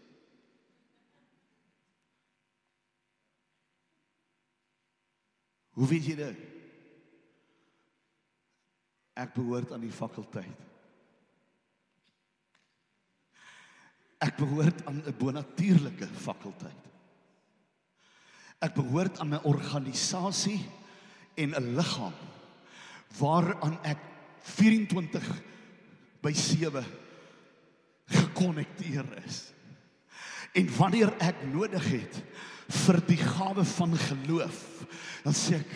Hoe 5.75 5.87
weet 5.91 6.07
jy 6.09 6.17
dit? 6.17 6.54
Ek 9.15 9.33
behoort 9.33 9.71
aan 9.71 9.83
die 9.83 9.93
fakulteit. 9.95 10.63
Ek 14.25 14.35
behoort 14.39 14.85
aan 14.85 15.03
'n 15.05 15.17
bonatuurlike 15.17 16.07
fakulteit. 16.07 16.83
Ek 18.59 18.73
behoort 18.73 19.19
aan 19.19 19.33
'n 19.35 19.43
organisasie 19.43 20.61
en 21.35 21.55
'n 21.55 21.75
liggaam 21.75 22.13
waaraan 23.19 23.77
ek 23.83 23.99
24 24.43 25.23
by 26.21 26.33
7 26.33 26.85
gekonnekteer 28.05 29.05
is. 29.25 29.53
En 30.53 30.69
wanneer 30.77 31.13
ek 31.19 31.43
nodig 31.51 31.85
het 31.91 32.21
vir 32.85 33.01
die 33.07 33.19
gawe 33.19 33.65
van 33.65 33.97
geloof, 33.97 34.61
dan 35.23 35.33
sê 35.33 35.59
ek 35.59 35.73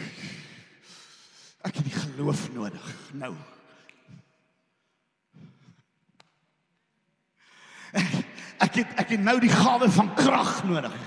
ek 1.68 1.76
het 1.76 1.86
die 1.86 1.99
geloof 2.20 2.52
nodig 2.52 2.96
nou. 3.16 3.34
Ek, 7.96 8.10
ek 8.66 8.80
het 8.82 8.98
ek 9.00 9.14
het 9.16 9.24
nou 9.24 9.38
die 9.40 9.52
gawe 9.54 9.88
van 9.96 10.10
krag 10.18 10.52
nodig. 10.68 10.98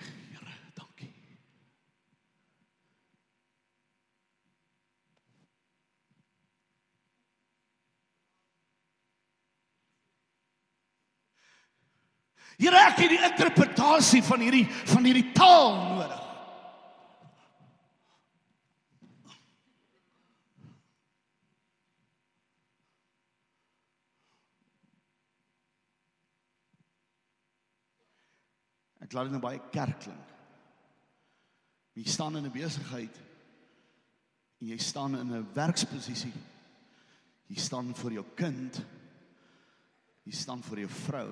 Here, 0.00 0.56
dankie. 0.74 1.12
Here, 12.58 12.82
ek 12.82 12.98
het 12.98 13.14
die 13.14 13.22
interpretasie 13.30 14.26
van 14.26 14.42
hierdie 14.42 14.66
van 14.90 15.06
hierdie 15.06 15.28
taal 15.38 15.72
nodig. 15.94 16.23
Ek 29.14 29.20
laat 29.20 29.28
dit 29.28 29.36
nou 29.36 29.44
baie 29.44 29.60
kerk 29.70 30.00
klink. 30.02 30.30
Jy 31.94 32.02
staan 32.10 32.34
in 32.34 32.46
'n 32.48 32.50
besigheid 32.50 33.16
en 34.60 34.66
jy 34.66 34.78
staan 34.78 35.14
in 35.14 35.30
'n 35.30 35.52
werksposisie. 35.54 36.32
Jy 37.46 37.56
staan 37.56 37.94
vir 37.94 38.12
jou 38.12 38.24
kind. 38.34 38.82
Jy 40.24 40.32
staan 40.32 40.62
vir 40.62 40.78
jou 40.78 40.88
vrou. 40.88 41.30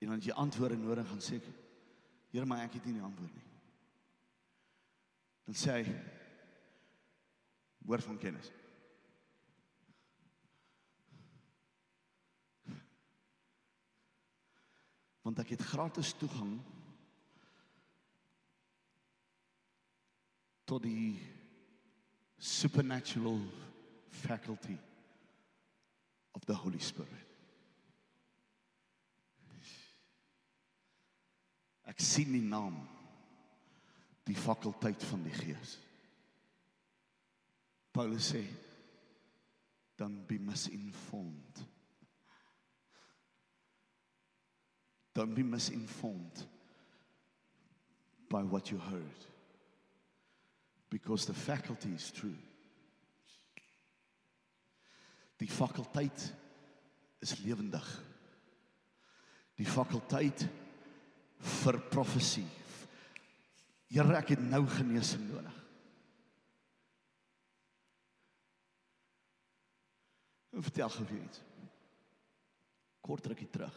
En 0.00 0.08
dan 0.08 0.20
jy 0.20 0.32
antwoorde 0.32 0.76
nodig 0.76 1.08
gaan 1.08 1.20
sê, 1.20 1.40
Here, 2.32 2.46
maar 2.46 2.64
ek 2.64 2.72
het 2.72 2.84
nie 2.84 2.94
die 2.94 3.02
antwoord 3.02 3.34
nie. 3.34 3.44
Dan 5.44 5.54
sê 5.54 5.70
hy 5.70 5.84
woord 7.78 8.04
van 8.04 8.18
kennis. 8.18 8.50
Want 15.24 15.40
ek 15.40 15.54
het 15.54 15.62
gratis 15.72 16.12
toegang 16.20 16.58
tot 20.68 20.84
die 20.84 21.16
supernatural 22.36 23.40
faculty 24.24 24.76
of 26.36 26.44
the 26.44 26.56
holy 26.56 26.80
spirit. 26.80 27.30
Ek 31.88 32.00
sien 32.00 32.32
die 32.34 32.44
naam 32.44 32.76
die 34.24 34.36
fakulteit 34.36 35.04
van 35.04 35.24
die 35.24 35.34
gees. 35.36 35.76
Paulus 37.94 38.32
sê 38.32 38.42
dan 40.00 40.16
be 40.26 40.40
misinformed 40.42 41.60
Don't 45.14 45.34
be 45.34 45.42
misinformed 45.42 46.42
by 48.28 48.42
what 48.42 48.70
you 48.70 48.78
heard. 48.78 49.20
Because 50.90 51.24
the 51.26 51.34
faculty 51.34 51.90
is 51.90 52.10
true. 52.10 52.36
Die 55.38 55.50
fakulteit 55.50 56.32
is 57.20 57.38
lewendig. 57.44 57.86
Die 59.58 59.66
fakulteit 59.66 60.46
vir 61.62 61.78
profesie. 61.90 62.46
Here, 63.90 64.16
ek 64.18 64.34
het 64.34 64.42
nou 64.42 64.64
genesing 64.70 65.26
nodig. 65.30 65.60
Vertel 70.54 70.90
gou 70.94 71.06
vir 71.06 71.18
iets. 71.18 71.42
Kort 73.04 73.26
rukkie 73.30 73.50
terug. 73.50 73.74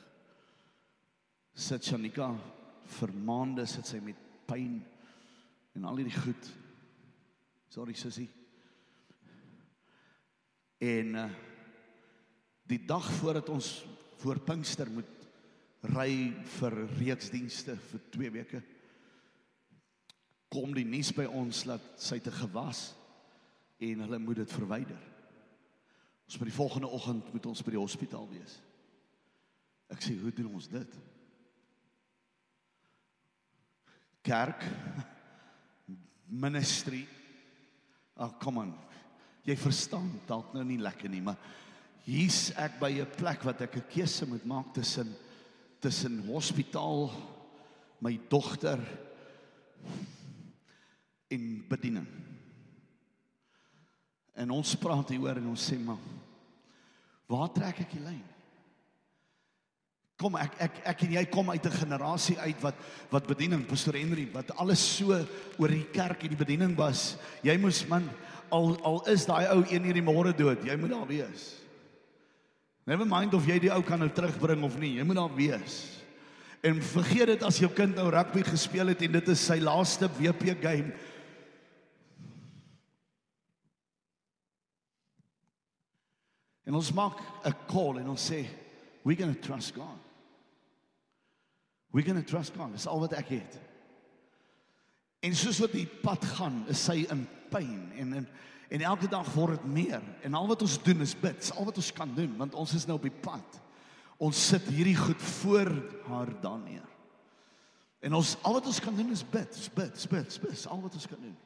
Sit 1.58 1.88
Shanika 1.90 2.30
vir 3.00 3.12
maande 3.26 3.64
sit 3.66 3.88
sy 3.90 3.98
met 4.06 4.18
pyn 4.46 4.76
en 5.74 5.88
al 5.90 5.98
hierdie 5.98 6.20
goed. 6.20 6.50
Sorry 7.74 7.96
sussie. 7.98 8.28
En 10.86 11.18
uh, 11.18 11.26
die 12.70 12.84
dag 12.86 13.08
voordat 13.18 13.50
ons 13.50 13.72
voor 14.22 14.44
Pinkster 14.46 14.92
moet 14.94 15.10
ry 15.96 16.30
vir 16.60 16.78
reeksdienste 17.00 17.74
vir 17.90 18.06
2 18.14 18.32
weke 18.38 18.62
kom 20.54 20.72
die 20.78 20.86
nuus 20.88 21.10
by 21.18 21.26
ons 21.26 21.66
dat 21.68 21.84
sy 22.02 22.22
te 22.24 22.32
gewas 22.38 22.92
en 23.84 24.06
hulle 24.06 24.22
moet 24.22 24.44
dit 24.44 24.56
verwyder. 24.60 25.02
Ons 26.30 26.38
by 26.38 26.48
die 26.48 26.56
volgende 26.62 26.94
oggend 26.94 27.34
moet 27.34 27.50
ons 27.50 27.66
by 27.66 27.74
die 27.74 27.82
hospitaal 27.82 28.30
wees. 28.30 28.60
Ek 29.90 30.02
sê, 30.06 30.20
"Hoe 30.22 30.32
doen 30.32 30.54
ons 30.54 30.68
dit?" 30.70 30.98
Kerk 34.28 34.66
ministry. 36.28 37.06
Oh, 38.20 38.34
kom 38.42 38.60
aan. 38.60 38.74
Jy 39.48 39.56
verstaan 39.56 40.10
dalk 40.28 40.52
nou 40.56 40.66
nie 40.68 40.80
lekker 40.82 41.08
nie, 41.12 41.22
maar 41.24 41.40
hier's 42.04 42.50
ek 42.60 42.76
by 42.82 42.92
'n 43.00 43.16
plek 43.16 43.46
wat 43.48 43.62
ek 43.62 43.78
'n 43.78 43.88
keuse 43.88 44.28
moet 44.28 44.44
maak 44.46 44.74
tussen 44.74 45.16
tussen 45.80 46.26
hospitaal, 46.26 47.12
my 48.02 48.20
dogter 48.30 48.82
en 51.30 51.64
bediening. 51.70 52.08
En 54.36 54.50
ons 54.52 54.76
praat 54.76 55.10
hieroor 55.10 55.38
en 55.38 55.48
ons 55.48 55.72
sê 55.72 55.78
maar 55.80 56.02
waar 57.28 57.54
trek 57.54 57.80
ek 57.80 57.92
die 57.92 58.04
lyn? 58.04 58.37
Kom 60.18 60.34
ek 60.42 60.56
ek 60.66 60.78
ek 60.94 61.04
en 61.06 61.12
jy 61.14 61.24
kom 61.30 61.52
uit 61.54 61.66
'n 61.66 61.78
generasie 61.78 62.38
uit 62.40 62.62
wat 62.62 62.74
wat 63.12 63.28
bediening 63.28 63.68
Pastor 63.68 63.94
Henry 63.94 64.26
wat 64.34 64.50
alles 64.58 64.82
so 64.82 65.14
oor 65.14 65.70
die 65.70 65.86
kerk 65.94 66.24
en 66.24 66.34
die 66.34 66.44
bediening 66.46 66.76
was. 66.76 67.18
Jy 67.44 67.58
moes 67.58 67.86
man 67.88 68.10
al 68.50 68.78
al 68.82 69.06
is 69.14 69.26
daai 69.26 69.46
ou 69.54 69.62
een 69.62 69.84
hierdie 69.84 70.02
môre 70.02 70.34
dood, 70.34 70.66
jy 70.66 70.76
moet 70.76 70.90
daar 70.90 71.08
wees. 71.08 71.62
Never 72.88 73.06
mind 73.06 73.34
of 73.34 73.46
jy 73.46 73.60
die 73.60 73.70
ou 73.72 73.84
kan 73.84 74.00
nou 74.00 74.10
terugbring 74.10 74.64
of 74.64 74.80
nie, 74.80 74.96
jy 74.98 75.04
moet 75.04 75.20
daar 75.20 75.36
wees. 75.36 76.02
En 76.64 76.82
vergeet 76.82 77.28
dit 77.28 77.44
as 77.44 77.60
jou 77.60 77.70
kind 77.70 77.96
nou 77.96 78.10
rugby 78.10 78.42
gespeel 78.42 78.88
het 78.88 79.02
en 79.02 79.12
dit 79.12 79.28
is 79.30 79.46
sy 79.46 79.60
laaste 79.60 80.10
WP 80.18 80.58
game. 80.64 80.94
En 86.66 86.74
ons 86.74 86.92
maak 86.94 87.22
'n 87.46 87.54
call 87.68 88.00
en 88.00 88.10
ons 88.10 88.32
sê 88.32 88.48
we're 89.04 89.16
going 89.16 89.36
to 89.36 89.42
trust 89.42 89.76
God. 89.76 90.07
We're 91.92 92.06
going 92.06 92.22
to 92.22 92.30
trust 92.30 92.54
God. 92.58 92.74
Dis 92.76 92.88
al 92.88 93.00
wat 93.00 93.16
ek 93.18 93.32
het. 93.38 93.58
En 95.26 95.36
soos 95.36 95.60
wat 95.64 95.74
die 95.74 95.88
pad 95.88 96.26
gaan, 96.38 96.62
is 96.70 96.84
sy 96.84 97.06
in 97.10 97.26
pyn 97.52 97.92
en 97.98 98.22
en 98.22 98.30
en 98.68 98.82
elke 98.84 99.08
dag 99.08 99.28
word 99.32 99.62
dit 99.62 99.70
meer. 99.72 100.04
En 100.28 100.36
al 100.36 100.48
wat 100.50 100.62
ons 100.66 100.74
doen 100.84 101.02
is 101.02 101.14
bid. 101.16 101.38
Dis 101.40 101.54
al 101.56 101.70
wat 101.70 101.78
ons 101.80 101.92
kan 101.96 102.10
doen 102.16 102.34
want 102.38 102.56
ons 102.60 102.74
is 102.76 102.86
nou 102.86 102.98
op 103.00 103.08
die 103.08 103.20
pad. 103.24 103.60
Ons 104.20 104.42
sit 104.50 104.66
hierdie 104.68 104.98
goed 104.98 105.22
voor 105.40 105.72
haar 106.10 106.34
dan 106.44 106.66
neer. 106.68 106.88
En 108.04 108.18
ons 108.20 108.36
al 108.44 108.58
wat 108.58 108.68
ons 108.68 108.82
kan 108.84 108.96
doen 108.96 109.14
is 109.16 109.24
bid, 109.24 109.56
is 109.56 109.70
bid, 109.74 109.96
is 109.96 110.10
bid, 110.12 110.28
is 110.28 110.42
bid, 110.42 110.66
al 110.68 110.82
wat 110.84 111.00
ons 111.00 111.08
kan 111.08 111.22
doen 111.22 111.38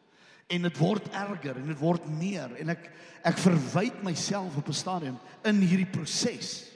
en 0.51 0.67
dit 0.67 0.81
word 0.81 1.07
erger 1.15 1.59
en 1.59 1.69
dit 1.71 1.79
word 1.79 2.07
meer 2.19 2.51
en 2.59 2.73
ek 2.73 2.89
ek 3.27 3.37
verwyd 3.37 3.99
myself 4.01 4.55
op 4.57 4.67
'n 4.67 4.73
stadium 4.73 5.17
in 5.45 5.61
hierdie 5.61 5.91
proses. 5.91 6.71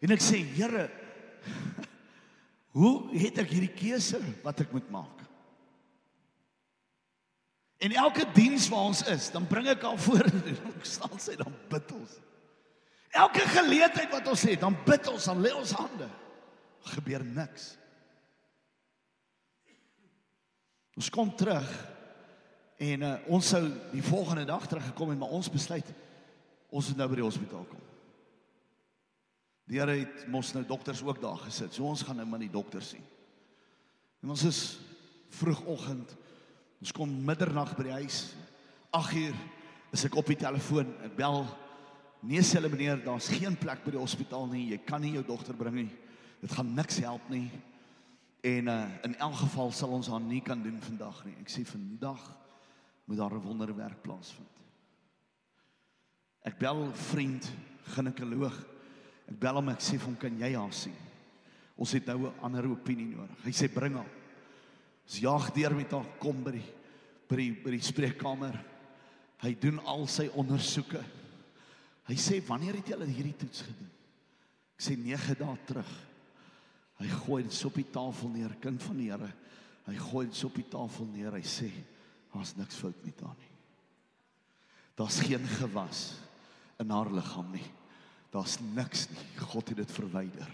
En 0.00 0.10
ek 0.10 0.20
sê 0.20 0.40
Here, 0.40 0.88
hoe 2.78 2.94
het 3.18 3.40
ek 3.42 3.50
hierdie 3.50 3.74
keuse 3.74 4.20
wat 4.44 4.62
ek 4.62 4.70
moet 4.74 4.86
maak? 4.94 5.24
En 7.82 7.94
elke 7.94 8.24
diens 8.34 8.66
waar 8.72 8.88
ons 8.90 9.04
is, 9.10 9.28
dan 9.34 9.46
bring 9.46 9.68
ek 9.70 9.84
al 9.86 9.98
voor 10.02 10.26
dan 10.30 10.78
staan 10.86 11.20
sy 11.22 11.36
dan 11.38 11.54
bid 11.70 11.92
ons. 11.94 12.16
Elke 13.18 13.44
geleentheid 13.50 14.10
wat 14.12 14.30
ons 14.30 14.46
het, 14.46 14.58
dan 14.62 14.76
bid 14.86 15.10
ons, 15.10 15.28
dan 15.30 15.42
lê 15.42 15.52
ons 15.56 15.76
hande. 15.78 16.08
Gebeur 16.94 17.22
niks. 17.26 17.70
Ons 20.98 21.10
kom 21.14 21.30
terug 21.38 21.66
En 22.78 23.02
uh, 23.02 23.14
ons 23.26 23.48
sou 23.54 23.64
die 23.90 24.02
volgende 24.06 24.44
dag 24.46 24.66
teruggekom 24.66 25.10
het, 25.10 25.18
maar 25.18 25.34
ons 25.34 25.50
besluit 25.50 25.86
ons 26.68 26.88
moet 26.90 26.98
nou 27.00 27.06
by 27.10 27.16
die 27.16 27.24
hospitaal 27.24 27.64
kom. 27.64 27.84
Die 29.68 29.76
Here 29.76 29.98
het 30.00 30.24
mos 30.32 30.54
nou 30.56 30.64
dokters 30.64 31.02
ook 31.04 31.20
daar 31.20 31.36
gesit. 31.44 31.74
So 31.76 31.84
ons 31.84 32.02
gaan 32.02 32.16
nou 32.16 32.26
maar 32.28 32.40
die 32.40 32.52
dokter 32.52 32.82
sien. 32.82 33.04
En 34.24 34.32
ons 34.32 34.44
is 34.48 34.60
vroegoggend. 35.36 36.14
Ons 36.80 36.92
kom 36.96 37.12
middernag 37.24 37.74
by 37.76 37.88
die 37.90 37.96
huis. 38.00 38.22
8uur 38.96 39.36
is 39.92 40.04
ek 40.08 40.16
op 40.16 40.30
die 40.30 40.38
telefoon. 40.40 40.94
Ek 41.04 41.16
bel. 41.18 41.42
Nee, 42.24 42.40
sê 42.42 42.56
hulle 42.58 42.70
meneer, 42.72 43.02
daar's 43.04 43.28
geen 43.30 43.54
plek 43.60 43.84
by 43.84 43.92
die 43.94 44.00
hospitaal 44.00 44.48
nie. 44.50 44.70
Jy 44.72 44.80
kan 44.88 45.04
nie 45.04 45.12
jou 45.18 45.24
dogter 45.28 45.56
bring 45.58 45.76
nie. 45.82 45.90
Dit 46.40 46.54
gaan 46.56 46.72
niks 46.74 47.02
help 47.04 47.28
nie. 47.30 47.46
En 48.46 48.70
uh 48.72 48.80
in 49.04 49.18
elk 49.18 49.36
geval 49.42 49.72
sal 49.74 49.92
ons 49.98 50.08
haar 50.08 50.22
nie 50.22 50.40
kan 50.42 50.62
doen 50.62 50.80
vandag 50.80 51.20
nie. 51.26 51.36
Ek 51.42 51.52
sê 51.52 51.66
vandag 51.66 52.24
moet 53.04 53.18
daar 53.18 53.34
'n 53.34 53.44
wonderwerk 53.44 54.02
plaasvind. 54.02 54.56
Ek 56.44 56.58
bel 56.58 56.88
'n 56.88 56.94
vriend, 56.94 57.50
ginekoloog. 57.94 58.77
Ek 59.28 59.36
bel 59.40 59.60
hom 59.60 59.68
ek 59.72 59.84
sê 59.84 59.98
vir 59.98 60.08
hom 60.08 60.16
kan 60.20 60.40
jy 60.40 60.50
haar 60.54 60.74
sien? 60.74 60.96
Ons 61.78 61.92
het 61.94 62.06
nou 62.06 62.26
'n 62.26 62.40
ander 62.42 62.66
opinie 62.70 63.06
nodig. 63.06 63.44
Hy 63.44 63.52
sê 63.52 63.68
bring 63.68 63.94
haar. 63.94 64.10
Ons 65.04 65.20
jaag 65.20 65.52
deur 65.54 65.74
met 65.74 65.90
haar 65.90 66.06
kom 66.18 66.42
by 66.42 66.52
die 66.52 66.68
by 67.28 67.36
die 67.36 67.52
by 67.52 67.70
die 67.70 67.80
spreekkamer. 67.80 68.64
Hy 69.38 69.54
doen 69.60 69.78
al 69.80 70.06
sy 70.06 70.28
ondersoeke. 70.28 71.04
Hy 72.08 72.14
sê 72.14 72.40
wanneer 72.46 72.74
het 72.74 72.88
jy 72.88 72.94
al 72.94 73.06
hierdie 73.06 73.36
toets 73.36 73.62
gedoen? 73.62 73.90
Ek 74.74 74.82
sê 74.82 74.96
9 74.96 75.34
dae 75.34 75.56
terug. 75.66 75.92
Hy 76.98 77.08
gooi 77.08 77.42
dit 77.42 77.64
op 77.64 77.74
die 77.74 77.90
tafel 77.92 78.28
neer, 78.28 78.56
kind 78.60 78.82
van 78.82 78.96
die 78.96 79.10
Here. 79.10 79.32
Hy 79.86 79.96
gooi 79.96 80.26
dit 80.26 80.44
op 80.44 80.54
die 80.54 80.68
tafel 80.68 81.06
neer. 81.06 81.32
Hy 81.32 81.42
sê 81.42 81.70
Daar's 82.32 82.54
niks 82.56 82.76
fout 82.76 83.04
met 83.04 83.20
haar 83.20 83.36
nie. 83.38 83.54
Daar's 84.98 85.20
geen 85.24 85.46
gewas 85.46 86.12
in 86.78 86.90
haar 86.90 87.10
liggaam 87.12 87.50
nie. 87.52 87.64
Daar's 88.34 88.58
niks 88.74 89.06
nie. 89.08 89.26
God 89.40 89.68
het 89.72 89.76
dit 89.82 89.92
verwyder. 89.92 90.48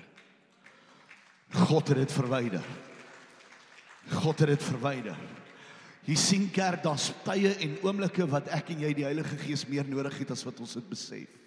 God 1.54 1.88
het 1.88 2.02
dit 2.02 2.12
verwyder. 2.12 2.66
God 4.10 4.38
het 4.38 4.52
dit 4.54 4.62
verwyder. 4.62 5.18
Jy 6.04 6.16
sien 6.20 6.44
kerk, 6.52 6.82
daar's 6.84 7.08
tye 7.24 7.54
en 7.64 7.78
oomblikke 7.86 8.26
wat 8.28 8.50
ek 8.52 8.74
en 8.74 8.82
jy 8.84 8.90
die 8.98 9.06
Heilige 9.06 9.38
Gees 9.40 9.64
meer 9.70 9.86
nodig 9.88 10.18
het 10.20 10.34
as 10.34 10.44
wat 10.44 10.60
ons 10.60 10.76
dit 10.76 10.88
besef. 10.90 11.43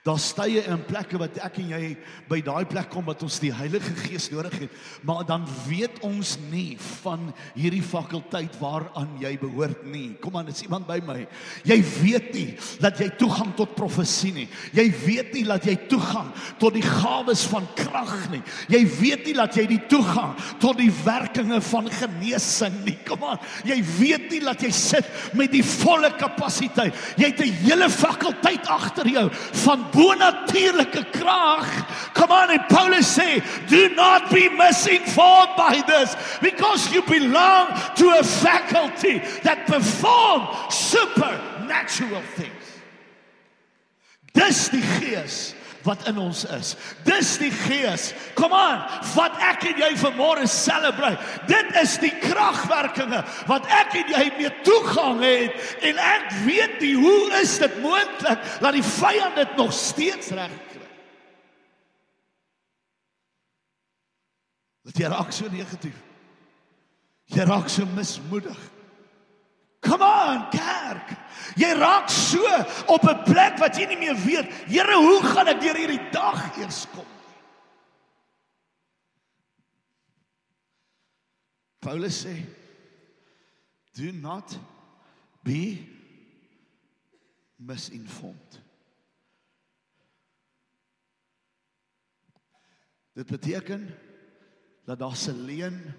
Daar 0.00 0.16
stye 0.16 0.62
in 0.64 0.80
plekke 0.88 1.18
wat 1.20 1.36
ek 1.44 1.58
en 1.60 1.74
jy 1.74 1.88
by 2.24 2.38
daai 2.40 2.64
plek 2.64 2.86
kom 2.88 3.04
wat 3.04 3.20
ons 3.26 3.34
die 3.42 3.50
Heilige 3.52 3.92
Gees 3.98 4.30
nodig 4.32 4.54
het, 4.62 4.76
maar 5.04 5.26
dan 5.28 5.42
weet 5.66 5.98
ons 6.06 6.38
nie 6.48 6.78
van 7.02 7.26
hierdie 7.52 7.82
fakulteit 7.84 8.56
waaraan 8.62 9.10
jy 9.20 9.34
behoort 9.42 9.82
nie. 9.84 10.14
Kom 10.22 10.38
aan, 10.40 10.48
is 10.48 10.62
iemand 10.64 10.88
by 10.88 10.96
my? 11.04 11.18
Jy 11.68 11.76
weet 11.98 12.30
nie 12.32 12.46
dat 12.80 13.02
jy 13.02 13.10
toegang 13.20 13.52
tot 13.58 13.74
profesie 13.76 14.32
nie. 14.38 14.46
Jy 14.72 14.86
weet 15.02 15.34
nie 15.36 15.44
dat 15.50 15.68
jy 15.68 15.76
toegang 15.92 16.32
tot 16.62 16.78
die 16.78 16.86
gawes 16.86 17.44
van 17.52 17.68
krag 17.76 18.14
nie. 18.32 18.40
Jy 18.72 18.82
weet 19.02 19.28
nie 19.28 19.36
dat 19.36 19.60
jy 19.60 19.66
die 19.68 19.82
toegang 19.92 20.32
tot 20.64 20.80
die 20.80 20.88
werkinge 21.04 21.60
van 21.68 21.92
genesing 21.98 22.80
nie. 22.88 22.96
Kom 23.04 23.28
aan, 23.34 23.44
jy 23.68 23.76
weet 23.98 24.30
nie 24.32 24.40
dat 24.48 24.64
jy 24.64 24.72
sit 24.72 25.12
met 25.36 25.52
die 25.52 25.64
volle 25.76 26.08
kapasiteit. 26.16 26.96
Jy 27.20 27.34
het 27.34 27.44
'n 27.44 27.52
hele 27.68 27.92
fakulteit 27.92 28.64
agter 28.64 29.04
jou 29.04 29.28
van 29.68 29.89
bonatuurlike 29.92 31.12
krag. 31.12 32.14
Come 32.14 32.30
on 32.30 32.50
and 32.50 32.62
Paulus 32.68 33.06
say, 33.06 33.42
do 33.68 33.94
not 33.94 34.30
be 34.30 34.48
misinformed 34.48 35.56
by 35.56 35.82
this 35.86 36.16
because 36.40 36.92
you 36.92 37.02
belong 37.02 37.68
to 37.96 38.18
a 38.18 38.22
faculty 38.22 39.18
that 39.42 39.66
perform 39.66 40.48
supernatural 40.70 42.22
things. 42.34 42.50
Dis 44.32 44.68
die 44.68 44.80
gees 45.00 45.54
wat 45.86 46.06
in 46.08 46.18
ons 46.20 46.44
is. 46.56 46.74
Dis 47.06 47.32
die 47.40 47.50
gees. 47.52 48.10
Kom 48.38 48.52
aan, 48.56 48.82
wat 49.14 49.36
ek 49.50 49.66
en 49.70 49.82
jy 49.82 49.90
vanmôre 50.00 50.46
celebrate. 50.50 51.20
Dit 51.48 51.70
is 51.80 51.96
die 52.02 52.12
kragwerkinge 52.22 53.22
wat 53.50 53.68
ek 53.80 53.96
en 54.02 54.12
jy 54.14 54.24
mee 54.38 54.52
toegang 54.66 55.22
het 55.24 55.78
en 55.90 56.02
ek 56.04 56.32
weet 56.46 56.80
nie 56.84 56.94
hoe 56.98 57.30
is 57.40 57.56
dit 57.62 57.78
moontlik 57.84 58.44
dat 58.60 58.76
die 58.76 58.84
vyand 58.84 59.40
dit 59.40 59.56
nog 59.60 59.72
steeds 59.76 60.32
reg 60.36 60.52
kry. 60.72 60.90
Dat 64.90 65.00
jy 65.00 65.12
raak 65.12 65.32
so 65.34 65.48
negatief. 65.52 65.96
Jy 67.30 67.46
raak 67.46 67.70
so 67.70 67.86
mismoedig. 67.94 68.58
Come 69.80 70.02
on, 70.02 70.48
kerk. 70.52 71.16
Jy 71.56 71.72
raak 71.78 72.08
so 72.12 72.44
op 72.86 73.02
'n 73.02 73.22
plek 73.24 73.58
wat 73.58 73.76
jy 73.76 73.86
nie 73.86 73.98
meer 73.98 74.16
weet, 74.16 74.46
Here, 74.68 74.96
hoe 74.96 75.22
gaan 75.22 75.48
ek 75.48 75.60
deur 75.60 75.76
hierdie 75.76 76.10
dag 76.12 76.56
eers 76.58 76.86
kom? 76.94 77.06
Paulus 81.80 82.24
sê, 82.24 82.36
do 83.96 84.12
not 84.12 84.58
be 85.42 85.80
misinformed. 87.56 88.60
Dit 93.16 93.26
beteken 93.26 93.88
dat 94.84 94.98
daar 94.98 95.16
'n 95.28 95.44
leuen 95.44 95.94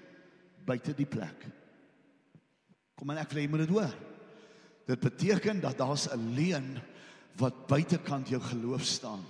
buite 0.65 0.93
die 0.93 1.05
plek. 1.05 1.45
Kom 3.01 3.09
maar 3.09 3.23
ek 3.23 3.31
wil 3.33 3.39
jy 3.41 3.49
moet 3.49 3.63
dit 3.63 3.71
hoor. 3.73 3.93
Dit 4.85 4.99
beteken 5.01 5.57
dat 5.63 5.79
daar's 5.79 6.03
'n 6.13 6.35
leuen 6.37 6.77
wat 7.41 7.65
buitekant 7.65 8.29
jou 8.29 8.41
geloof 8.41 8.83
staan 8.85 9.23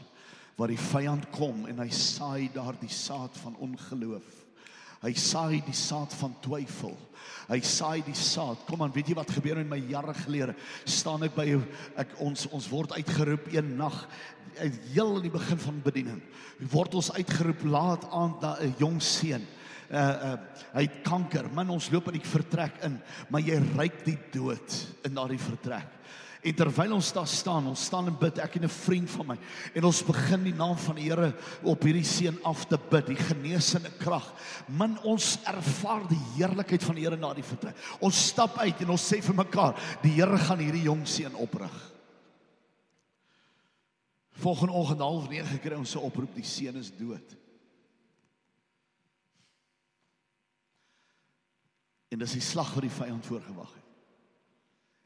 waar 0.57 0.67
die 0.67 0.87
vyand 0.91 1.29
kom 1.31 1.65
en 1.65 1.79
hy 1.79 1.87
saai 1.89 2.49
daardie 2.51 2.91
saad 2.91 3.37
van 3.37 3.55
ongeloof. 3.55 4.27
Hy 5.01 5.13
saai 5.13 5.63
die 5.63 5.73
saad 5.73 6.13
van 6.13 6.35
twyfel. 6.41 6.97
Hy 7.47 7.61
saai 7.61 8.03
die 8.03 8.15
saad. 8.15 8.57
Kom 8.67 8.81
aan, 8.83 8.91
weet 8.91 9.07
jy 9.07 9.15
wat 9.15 9.31
gebeur 9.31 9.55
met 9.55 9.69
my 9.69 9.79
jare 9.87 10.13
gelede? 10.13 10.55
Staan 10.83 11.23
ek 11.23 11.35
by 11.35 11.61
ek 11.95 12.19
ons 12.19 12.47
ons 12.51 12.67
word 12.69 12.91
uitgeroep 12.91 13.53
een 13.53 13.77
nag 13.77 14.07
heel 14.91 15.15
in 15.15 15.21
die 15.21 15.31
begin 15.31 15.57
van 15.57 15.81
bediening. 15.81 16.21
Word 16.59 16.93
ons 16.93 17.11
uitgeroep 17.11 17.63
laat 17.63 18.03
aand 18.11 18.41
na 18.41 18.57
'n 18.59 18.75
jong 18.77 19.01
seun 19.01 19.47
uh 19.91 20.33
uh 20.33 20.35
hy 20.73 20.85
het 20.87 21.01
kanker. 21.03 21.49
Man, 21.51 21.69
ons 21.69 21.89
loop 21.91 22.07
in 22.11 22.19
die 22.19 22.27
vertrek 22.27 22.77
in, 22.87 22.99
maar 23.29 23.43
jy 23.43 23.57
ruik 23.75 24.03
die 24.05 24.17
dood 24.31 24.77
in 25.03 25.17
daardie 25.17 25.41
vertrek. 25.41 25.97
En 26.41 26.55
terwyl 26.57 26.95
ons 26.95 27.11
daar 27.13 27.27
staan, 27.29 27.67
ons 27.69 27.83
staan 27.85 28.07
en 28.09 28.15
bid, 28.17 28.39
ek 28.41 28.55
en 28.57 28.63
'n 28.65 28.69
vriend 28.69 29.09
van 29.09 29.27
my, 29.27 29.37
en 29.75 29.83
ons 29.83 30.01
begin 30.03 30.43
die 30.43 30.53
naam 30.53 30.77
van 30.77 30.95
die 30.95 31.09
Here 31.09 31.35
op 31.61 31.83
hierdie 31.83 32.05
seun 32.05 32.39
af 32.43 32.65
te 32.65 32.79
bid, 32.89 33.07
die 33.07 33.15
genesende 33.15 33.91
krag. 33.99 34.33
Man, 34.67 34.97
ons 35.03 35.37
ervaar 35.45 36.07
die 36.07 36.21
heerlikheid 36.37 36.83
van 36.83 36.95
die 36.95 37.03
Here 37.03 37.17
na 37.17 37.33
die 37.33 37.43
vertrek. 37.43 37.75
Ons 37.99 38.27
stap 38.29 38.57
uit 38.57 38.81
en 38.81 38.89
ons 38.89 39.13
sê 39.13 39.21
vir 39.21 39.35
mekaar, 39.35 39.75
die 40.01 40.15
Here 40.17 40.37
gaan 40.37 40.59
hierdie 40.59 40.83
jong 40.83 41.05
seun 41.05 41.35
oprig. 41.35 41.91
Volgende 44.31 44.73
oggend 44.73 44.99
half 44.99 45.29
9 45.29 45.59
kry 45.59 45.77
ons 45.77 45.95
'n 45.95 45.99
oproep, 45.99 46.33
die 46.33 46.43
seun 46.43 46.77
is 46.77 46.89
dood. 46.89 47.40
En 52.11 52.19
dis 52.19 52.35
die 52.35 52.43
slag 52.43 52.73
wat 52.75 52.85
die 52.85 52.93
vyand 52.93 53.25
voorgewag 53.25 53.71
het. 53.71 53.87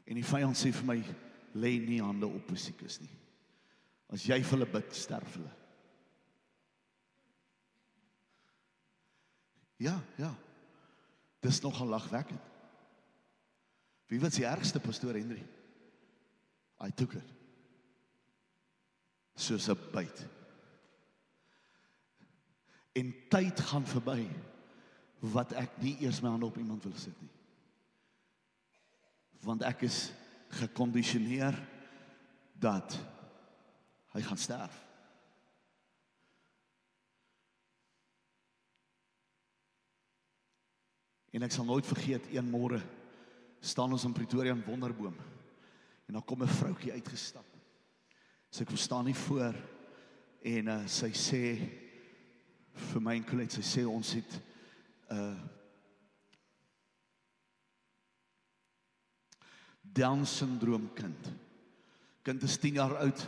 En 0.10 0.18
die 0.18 0.26
vyand 0.26 0.58
sê 0.58 0.72
vir 0.74 0.88
my 0.90 0.98
lê 1.56 1.76
nie 1.86 2.02
hande 2.02 2.28
op 2.28 2.50
musikus 2.52 3.00
nie. 3.02 3.14
As 4.14 4.26
jy 4.26 4.38
vir 4.42 4.58
hulle 4.58 4.68
bid, 4.70 4.92
sterf 4.98 5.38
hulle. 5.38 5.54
Ja, 9.82 9.96
ja. 10.18 10.32
Dis 11.44 11.62
nogal 11.62 11.92
lagwekkend. 11.94 12.54
Wie 14.10 14.22
was 14.22 14.38
die 14.38 14.46
ergste 14.46 14.80
pastoor 14.80 15.18
Henry? 15.18 15.42
I 16.82 16.92
took 16.92 17.16
it. 17.18 17.34
Soos 19.36 19.68
'n 19.70 19.78
byt. 19.92 20.26
En 22.94 23.14
tyd 23.30 23.60
gaan 23.60 23.86
verby 23.86 24.30
wat 25.20 25.54
ek 25.58 25.78
nie 25.82 25.96
eers 26.04 26.22
my 26.22 26.30
hande 26.30 26.46
op 26.46 26.58
iemand 26.58 26.84
wil 26.84 26.96
sit 27.00 27.16
nie. 27.22 27.32
Want 29.46 29.62
ek 29.68 29.86
is 29.88 30.12
gekondisioneer 30.60 31.58
dat 32.60 32.98
hy 34.16 34.22
gaan 34.26 34.40
sterf. 34.40 34.76
En 41.36 41.44
ek 41.44 41.52
sal 41.52 41.68
nooit 41.68 41.86
vergeet 41.88 42.30
een 42.32 42.48
môre 42.48 42.80
staan 43.60 43.92
ons 43.92 44.06
in 44.08 44.14
Pretoria 44.16 44.54
in 44.56 44.64
Wonderboom. 44.64 45.16
En 46.06 46.14
dan 46.14 46.24
kom 46.24 46.44
'n 46.44 46.48
vroutjie 46.48 46.92
uitgestap. 46.92 47.46
Sy 48.50 48.64
so 48.64 48.66
kom 48.66 48.78
staan 48.78 49.06
nie 49.06 49.16
voor 49.16 49.56
en 50.42 50.68
uh, 50.68 50.88
sy 50.88 51.10
sê 51.12 51.42
vir 52.74 53.02
my 53.02 53.16
en 53.16 53.26
Colette 53.26 53.62
sy 53.62 53.66
sê 53.66 53.86
ons 53.88 54.14
het 54.14 54.40
Down 59.96 60.26
syndroom 60.26 60.90
kind. 60.96 61.32
Kind 62.26 62.44
is 62.44 62.58
10 62.60 62.80
jaar 62.82 62.96
oud. 63.00 63.26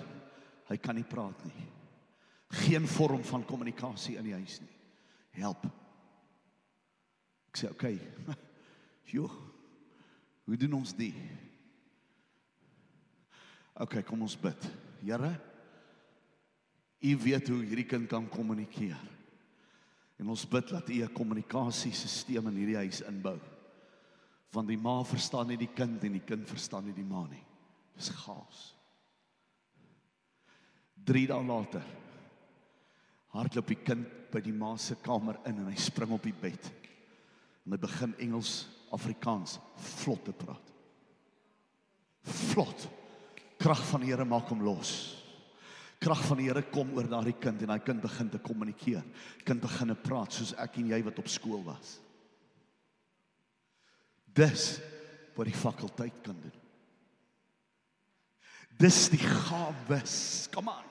Hy 0.67 0.77
kan 0.83 0.97
nie 0.97 1.07
praat 1.07 1.43
nie. 1.47 1.67
Geen 2.65 2.87
vorm 2.87 3.23
van 3.27 3.45
kommunikasie 3.47 4.17
in 4.19 4.27
die 4.27 4.35
huis 4.35 4.59
nie. 4.63 4.73
Help. 5.39 5.67
Ek 7.51 7.61
sê 7.61 7.71
okay. 7.71 7.99
Jo. 9.13 9.29
Hoe 10.47 10.57
doen 10.59 10.79
ons 10.79 10.91
dit? 10.95 11.15
Okay, 13.77 14.01
kom 14.03 14.25
ons 14.25 14.35
bid. 14.41 14.65
Here, 14.99 15.29
U 16.97 17.17
weet 17.21 17.47
hoe 17.47 17.59
hierdie 17.61 17.85
kind 17.85 18.07
kan 18.09 18.25
kommunikeer. 18.29 18.97
En 20.17 20.29
ons 20.33 20.47
bid 20.49 20.69
dat 20.73 20.89
U 20.89 21.03
'n 21.03 21.13
kommunikasiesisteem 21.13 22.47
in 22.47 22.55
hierdie 22.55 22.81
huis 22.83 23.01
inbou. 23.01 23.39
Want 24.51 24.67
die 24.67 24.77
ma 24.77 25.03
verstaan 25.03 25.47
nie 25.47 25.57
die 25.57 25.73
kind 25.73 26.03
en 26.03 26.11
die 26.11 26.25
kind 26.25 26.47
verstaan 26.49 26.85
nie 26.85 26.93
die 26.93 27.05
ma 27.05 27.27
nie. 27.27 27.43
Dis 27.95 28.09
chaos. 28.09 28.75
3 31.03 31.27
dae 31.27 31.43
later 31.43 31.83
hardloop 33.27 33.67
die 33.67 33.83
kind 33.83 34.07
by 34.31 34.41
die 34.41 34.53
ma 34.53 34.75
se 34.77 34.95
kamer 34.95 35.37
in 35.45 35.59
en 35.59 35.69
hy 35.69 35.75
spring 35.75 36.11
op 36.11 36.23
die 36.23 36.33
bed. 36.33 36.71
En 37.65 37.71
hy 37.71 37.77
begin 37.77 38.15
Engels, 38.19 38.67
Afrikaans 38.91 39.59
vlot 39.75 40.23
te 40.25 40.33
praat. 40.33 40.73
Vlot. 42.23 42.87
Krag 43.59 43.85
van 43.85 44.01
die 44.01 44.07
Here 44.07 44.25
maak 44.25 44.49
hom 44.49 44.61
los 44.61 45.16
krag 46.01 46.21
van 46.27 46.41
die 46.41 46.47
Here 46.49 46.63
kom 46.71 46.93
oor 46.95 47.07
daardie 47.09 47.35
kind 47.41 47.61
en 47.63 47.73
daai 47.73 47.83
kind 47.85 48.01
begin 48.03 48.29
te 48.29 48.41
kommunikeer. 48.41 49.05
Kind 49.45 49.63
begin 49.63 49.93
te 49.93 49.97
praat 50.07 50.35
soos 50.37 50.53
ek 50.61 50.79
en 50.81 50.91
jy 50.93 51.01
wat 51.07 51.21
op 51.21 51.31
skool 51.31 51.63
was. 51.65 51.97
Dis 54.37 54.77
wat 55.37 55.49
die 55.49 55.57
fakulteit 55.57 56.21
kan 56.25 56.37
doen. 56.41 56.57
Dis 58.77 59.07
die 59.09 59.21
gawes. 59.21 60.47
Kom 60.53 60.69
aan. 60.69 60.86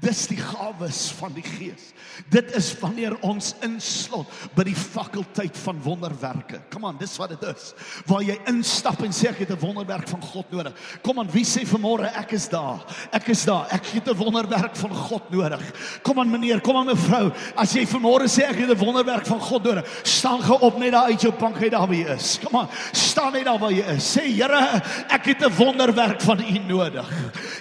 Dis 0.00 0.26
die 0.30 0.38
gawes 0.38 1.10
van 1.18 1.32
die 1.34 1.44
Gees. 1.44 1.90
Dit 2.30 2.54
is 2.56 2.70
wanneer 2.80 3.16
ons 3.26 3.54
inslot 3.64 4.28
by 4.56 4.64
die 4.68 4.76
fakulteit 4.76 5.56
van 5.64 5.80
wonderwerke. 5.82 6.60
Kom 6.72 6.86
aan, 6.88 6.98
dis 7.00 7.16
wat 7.20 7.34
dit 7.34 7.44
is. 7.50 7.70
Waar 8.08 8.24
jy 8.24 8.36
instap 8.50 9.02
en 9.04 9.12
sê 9.12 9.30
ek 9.30 9.42
het 9.44 9.50
'n 9.50 9.60
wonderwerk 9.60 10.08
van 10.08 10.22
God 10.22 10.50
nodig. 10.52 10.72
Kom 11.02 11.18
aan, 11.18 11.30
wie 11.30 11.44
sê 11.44 11.64
vanmôre 11.66 12.10
ek 12.16 12.32
is 12.32 12.48
daar? 12.48 12.80
Ek 13.12 13.28
is 13.28 13.44
daar. 13.44 13.66
Ek 13.70 13.86
het 13.86 14.08
'n 14.08 14.16
wonderwerk 14.16 14.76
van 14.76 14.94
God 14.94 15.30
nodig. 15.30 15.62
Kom 16.02 16.18
aan 16.18 16.30
meneer, 16.30 16.60
kom 16.60 16.76
aan 16.76 16.86
mevrou. 16.86 17.32
As 17.56 17.72
jy 17.72 17.86
vanmôre 17.86 18.28
sê 18.28 18.48
ek 18.48 18.56
het 18.56 18.70
'n 18.70 18.84
wonderwerk 18.84 19.26
van 19.26 19.40
God 19.40 19.64
nodig, 19.64 19.86
staan 20.02 20.42
gou 20.42 20.58
op 20.60 20.78
net 20.78 20.92
daar 20.92 21.04
uit 21.04 21.20
jou 21.20 21.32
bank 21.32 21.62
uit 21.62 21.70
daar 21.70 21.86
waar 21.86 21.96
jy 21.96 22.14
is. 22.14 22.38
Kom 22.38 22.60
aan, 22.60 22.68
staan 22.92 23.32
net 23.32 23.44
daar 23.44 23.58
waar 23.58 23.72
jy 23.72 23.84
is. 23.96 24.16
Sê 24.16 24.30
Here, 24.30 24.82
ek 25.08 25.24
het 25.24 25.42
'n 25.42 25.54
wonderwerk 25.56 26.20
van 26.20 26.40
U 26.40 26.58
nodig. 26.58 27.08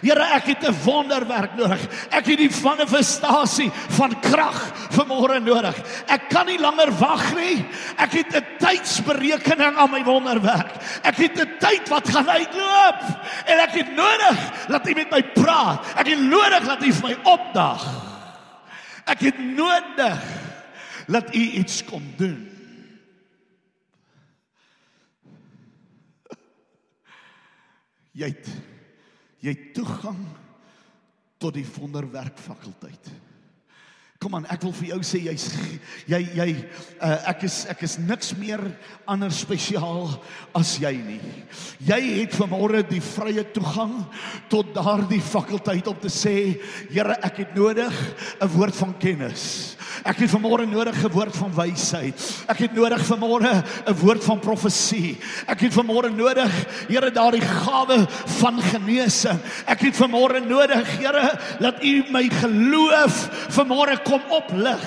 Here, 0.02 0.24
ek 0.36 0.46
het 0.46 0.64
'n 0.70 0.76
wonderwerk 0.84 1.56
nodig. 1.56 1.80
Ek 2.12 2.19
het 2.26 2.40
die 2.42 2.52
manifestasie 2.64 3.70
van 3.96 4.14
krag 4.20 4.58
vanmôre 4.96 5.40
nodig. 5.44 5.78
Ek 6.10 6.28
kan 6.32 6.48
nie 6.50 6.60
langer 6.60 6.92
wag 7.00 7.24
nie. 7.38 7.66
Ek 7.98 8.12
het 8.12 8.36
'n 8.36 8.46
tydsberekening 8.60 9.78
aan 9.78 9.92
my 9.92 10.04
wonderwerk. 10.04 10.74
Ek 11.04 11.16
het 11.16 11.40
'n 11.40 11.58
tyd 11.60 11.90
wat 11.90 12.10
gaan 12.10 12.30
uitloop 12.30 13.00
en 13.46 13.60
ek 13.60 13.72
het 13.72 13.96
nodig 13.96 14.38
dat 14.68 14.88
U 14.88 14.94
met 14.94 15.12
my 15.12 15.24
praat. 15.24 15.86
Ek 15.96 16.08
het 16.08 16.22
nodig 16.22 16.64
dat 16.66 16.84
U 16.84 16.94
vir 16.94 17.10
my 17.10 17.18
opdag. 17.24 17.86
Ek 19.06 19.20
het 19.20 19.40
nodig 19.40 20.20
dat 21.08 21.36
U 21.36 21.40
iets 21.40 21.84
kom 21.86 22.04
doen. 22.18 22.50
Jy 28.12 28.28
het 28.28 28.48
jy 29.40 29.50
het 29.50 29.74
toegang 29.74 30.26
tot 31.40 31.56
die 31.56 31.66
wonderwerk 31.80 32.38
fakulteit. 32.38 33.12
Kom 34.20 34.34
aan, 34.36 34.44
ek 34.52 34.66
wil 34.66 34.74
vir 34.76 34.90
jou 34.90 34.98
sê 35.08 35.20
jy's 35.30 35.46
jy 36.12 36.18
jy 36.36 36.48
uh, 36.52 37.14
ek 37.32 37.46
is 37.48 37.62
ek 37.72 37.86
is 37.88 37.94
niks 38.04 38.34
meer 38.36 38.60
anders 39.08 39.38
spesiaal 39.46 40.10
as 40.60 40.74
jy 40.82 40.92
nie. 41.00 41.22
Jy 41.88 42.00
het 42.18 42.36
vanmôre 42.36 42.82
die 42.90 43.00
vrye 43.00 43.46
toegang 43.56 43.96
tot 44.52 44.74
daardie 44.76 45.22
fakulteit 45.24 45.88
om 45.88 45.96
te 46.04 46.12
sê, 46.12 46.36
Here, 46.92 47.16
ek 47.24 47.46
het 47.46 47.56
nodig 47.56 47.96
'n 48.44 48.52
woord 48.52 48.76
van 48.76 48.92
kennis. 49.00 49.78
Ek 50.04 50.20
het 50.20 50.32
vanmôre 50.32 50.68
nodig 50.68 51.00
'n 51.00 51.12
woord 51.12 51.36
van 51.36 51.52
wysheid. 51.56 52.16
Ek 52.48 52.60
het 52.60 52.74
nodig 52.76 53.00
vanmôre 53.00 53.64
'n 53.88 53.96
woord 54.04 54.24
van 54.24 54.40
profesie. 54.40 55.18
Ek 55.48 55.62
het 55.62 55.74
vanmôre 55.74 56.12
nodig, 56.12 56.52
Here, 56.90 57.12
daardie 57.12 57.42
gawe 57.42 58.08
van 58.42 58.62
genesing. 58.62 59.40
Ek 59.66 59.80
het 59.80 59.96
vanmôre 59.96 60.44
nodig, 60.46 60.88
Here, 61.00 61.40
dat 61.60 61.84
U 61.84 62.04
my 62.12 62.30
geloof 62.30 63.30
vanmôre 63.50 64.09
kom 64.10 64.34
oplig. 64.34 64.86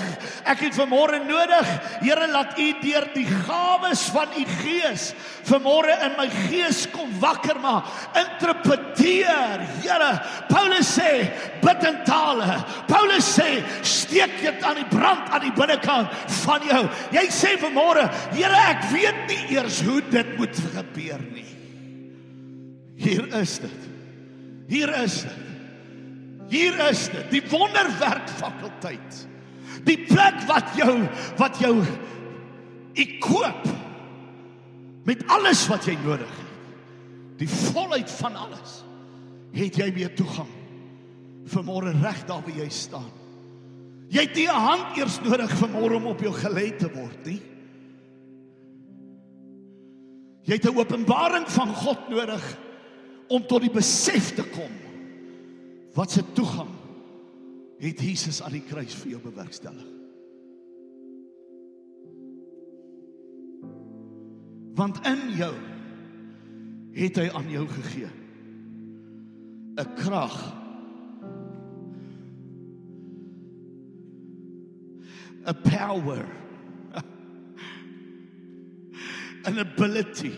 Ek 0.48 0.64
het 0.66 0.76
vanmôre 0.76 1.22
nodig, 1.24 1.68
Here, 2.02 2.26
laat 2.32 2.58
U 2.58 2.68
deur 2.82 3.06
die 3.14 3.28
gawes 3.46 4.08
van 4.12 4.34
U 4.34 4.44
Gees 4.62 5.12
vanmôre 5.46 5.94
in 6.06 6.14
my 6.18 6.26
gees 6.48 6.84
kom 6.92 7.10
wakker 7.22 7.58
maak. 7.62 7.88
Interpreteer, 8.18 9.62
Here. 9.82 10.10
Paulus 10.50 10.90
sê, 10.96 11.12
bid 11.62 11.86
in 11.88 12.00
tale. 12.06 12.58
Paulus 12.90 13.28
sê, 13.36 13.62
steek 13.86 14.38
dit 14.42 14.66
aan 14.66 14.80
die 14.80 14.88
brand 14.92 15.30
aan 15.32 15.46
die 15.46 15.54
binnekant 15.56 16.12
van 16.42 16.66
jou. 16.68 16.82
Jy 17.14 17.26
sê 17.34 17.54
vanmôre, 17.62 18.08
Here, 18.34 18.64
ek 18.72 18.90
weet 18.92 19.22
nie 19.30 19.40
eers 19.58 19.82
hoe 19.86 20.00
dit 20.12 20.36
moet 20.38 20.62
gebeur 20.76 21.24
nie. 21.30 21.48
Hier 23.02 23.26
is 23.40 23.56
dit. 23.62 23.88
Hier 24.70 24.92
is 25.02 25.24
dit. 25.26 25.51
Hier 26.52 26.76
is 26.90 27.06
dit, 27.08 27.28
die 27.32 27.44
wonderwerk 27.48 28.28
fakulteit. 28.36 29.22
Die 29.86 29.96
plek 30.04 30.42
wat 30.50 30.74
jou 30.76 30.98
wat 31.40 31.56
jou 31.62 31.78
ek 32.92 33.14
koop 33.24 33.70
met 35.08 35.22
alles 35.32 35.64
wat 35.70 35.88
jy 35.88 35.94
nodig 36.02 36.28
het. 36.28 36.50
Die 37.40 37.48
volheid 37.48 38.10
van 38.20 38.36
alles 38.36 38.82
het 39.56 39.80
jy 39.80 39.88
mee 39.96 40.10
toegang. 40.14 40.50
Vanmôre 41.52 41.94
reg 42.02 42.20
daar 42.28 42.44
waar 42.44 42.60
jy 42.60 42.68
staan. 42.70 43.10
Jy 44.12 44.26
het 44.28 44.36
nie 44.36 44.46
'n 44.46 44.64
hand 44.68 44.96
eers 44.96 45.18
nodig 45.24 45.50
vanmôre 45.56 45.96
om 45.96 46.06
op 46.06 46.20
jou 46.20 46.34
gelê 46.36 46.76
te 46.76 46.88
word 46.92 47.26
nie. 47.26 47.40
Jy 50.44 50.54
het 50.54 50.66
'n 50.68 50.78
openbaring 50.78 51.48
van 51.48 51.74
God 51.74 52.08
nodig 52.10 52.58
om 53.28 53.46
tot 53.46 53.60
die 53.60 53.70
besef 53.70 54.34
te 54.34 54.42
kom 54.42 54.91
wat 55.94 56.10
se 56.10 56.22
toegang 56.32 56.70
het 57.82 58.00
Jesus 58.00 58.42
aan 58.42 58.54
die 58.54 58.64
kruis 58.64 58.94
vir 58.94 59.16
jou 59.16 59.20
bewerkstellig. 59.22 59.88
Want 64.78 65.02
in 65.06 65.28
jou 65.36 65.52
het 66.96 67.20
hy 67.20 67.28
aan 67.32 67.50
jou 67.50 67.66
gegee 67.68 68.10
'n 69.76 69.94
krag 69.96 70.36
a 75.46 75.52
power 75.52 76.24
an 79.48 79.58
ability 79.58 80.32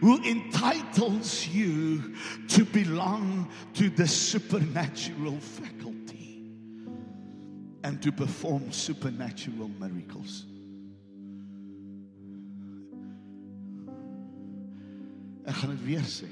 who 0.00 0.22
entitles 0.22 1.48
you 1.48 2.14
to 2.48 2.64
belong 2.64 3.48
to 3.74 3.90
the 3.90 4.06
supernatural 4.06 5.38
faculty 5.38 6.52
and 7.82 8.00
to 8.02 8.12
perform 8.12 8.70
supernatural 8.70 9.68
miracles. 9.78 10.46
Ek 15.48 15.56
gaan 15.56 15.72
dit 15.72 15.84
weer 15.86 16.04
sê. 16.04 16.28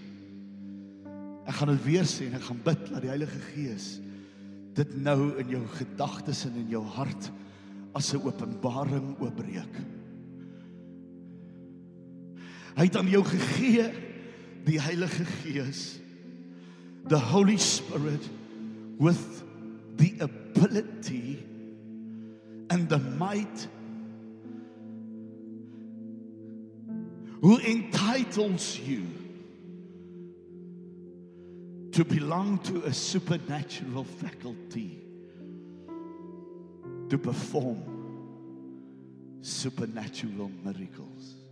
Ek 1.49 1.55
gaan 1.57 1.71
dit 1.73 1.85
weer 1.87 2.05
sê 2.05 2.27
en 2.29 2.37
ek 2.37 2.49
gaan 2.51 2.59
bid 2.67 2.83
dat 2.91 3.01
die 3.01 3.11
Heilige 3.11 3.41
Gees 3.55 3.95
dit 4.77 4.97
nou 5.01 5.33
in 5.41 5.55
jou 5.55 5.63
gedagtes 5.79 6.45
en 6.45 6.59
in 6.61 6.69
jou 6.69 6.83
hart 6.99 7.31
as 7.97 8.13
'n 8.13 8.21
openbaring 8.21 9.17
oopbreek. 9.19 9.73
Hy 12.77 12.85
het 12.85 12.97
aan 12.97 13.09
jou 13.09 13.25
gegee 13.25 13.87
die 14.67 14.81
Heilige 14.81 15.25
Gees 15.25 15.97
the 17.09 17.19
Holy 17.19 17.57
Spirit 17.57 18.29
with 18.99 19.45
the 19.97 20.15
ability 20.21 21.45
and 22.71 22.89
the 22.89 22.99
might 22.99 23.69
who 27.41 27.59
entitles 27.59 28.79
you 28.81 29.07
to 31.93 32.05
belong 32.05 32.59
to 32.59 32.83
a 32.85 32.93
supernatural 32.93 34.05
faculty 34.05 34.99
to 37.09 37.17
perform 37.17 37.83
supernatural 39.43 40.51
miracles. 40.65 41.46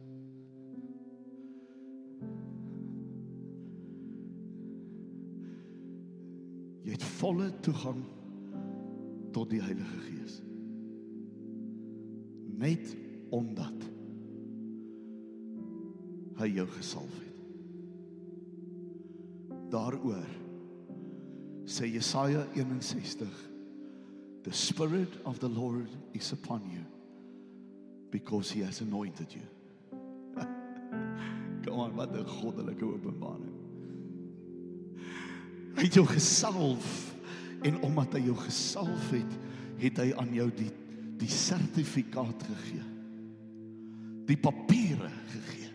Jy 6.85 6.93
het 6.93 7.07
volle 7.17 7.49
toegang 7.65 8.03
tot 9.33 9.51
die 9.51 9.63
Heilige 9.63 10.01
Gees. 10.05 10.37
Net 12.61 12.93
omdat 13.35 13.89
hy 16.39 16.51
jou 16.55 16.67
gesalf 16.77 17.17
het. 17.23 17.41
Daaroor 19.73 20.29
sê 21.65 21.89
Jesaja 21.89 22.45
61 22.55 23.51
The 24.45 24.53
spirit 24.53 25.09
of 25.25 25.39
the 25.41 25.49
Lord 25.49 25.89
is 26.13 26.33
upon 26.33 26.69
you 26.69 26.85
because 28.11 28.51
he 28.51 28.61
has 28.61 28.83
anointed 28.83 29.33
you. 29.33 29.41
Aan, 31.75 31.95
wat 31.95 32.15
'n 32.15 32.27
goddelike 32.27 32.85
openbaring. 32.85 33.55
Hy 35.75 35.83
het 35.83 35.95
jou 35.95 36.07
gesalf 36.07 37.15
en 37.63 37.83
omdat 37.83 38.13
hy 38.13 38.21
jou 38.21 38.37
gesalf 38.37 39.11
het, 39.11 39.33
het 39.77 39.97
hy 39.99 40.13
aan 40.15 40.35
jou 40.35 40.51
die 40.55 40.71
die 41.19 41.31
sertifikaat 41.31 42.43
gegee. 42.43 42.85
Die 44.27 44.39
papiere 44.41 45.11
gegee 45.31 45.71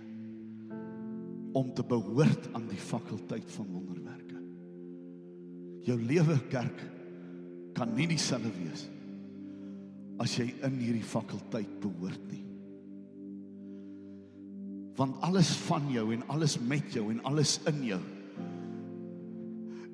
om 1.58 1.74
te 1.74 1.84
behoort 1.84 2.50
aan 2.54 2.68
die 2.70 2.82
fakulteit 2.82 3.52
van 3.56 3.66
wonderwerke. 3.72 4.42
Jou 5.88 5.98
lewe 6.02 6.38
kerk 6.50 6.84
kan 7.78 7.94
nie 7.96 8.08
dieselfde 8.12 8.52
wees 8.58 8.88
as 10.20 10.36
jy 10.36 10.50
in 10.68 10.76
hierdie 10.82 11.06
fakulteit 11.06 11.80
behoort 11.80 12.26
nie. 12.28 12.44
Want 15.00 15.22
alles 15.24 15.56
van 15.70 15.88
jou 15.92 16.10
en 16.14 16.26
alles 16.28 16.60
met 16.60 16.94
jou 16.94 17.08
en 17.14 17.24
alles 17.24 17.60
in 17.72 17.84
jou 17.94 18.02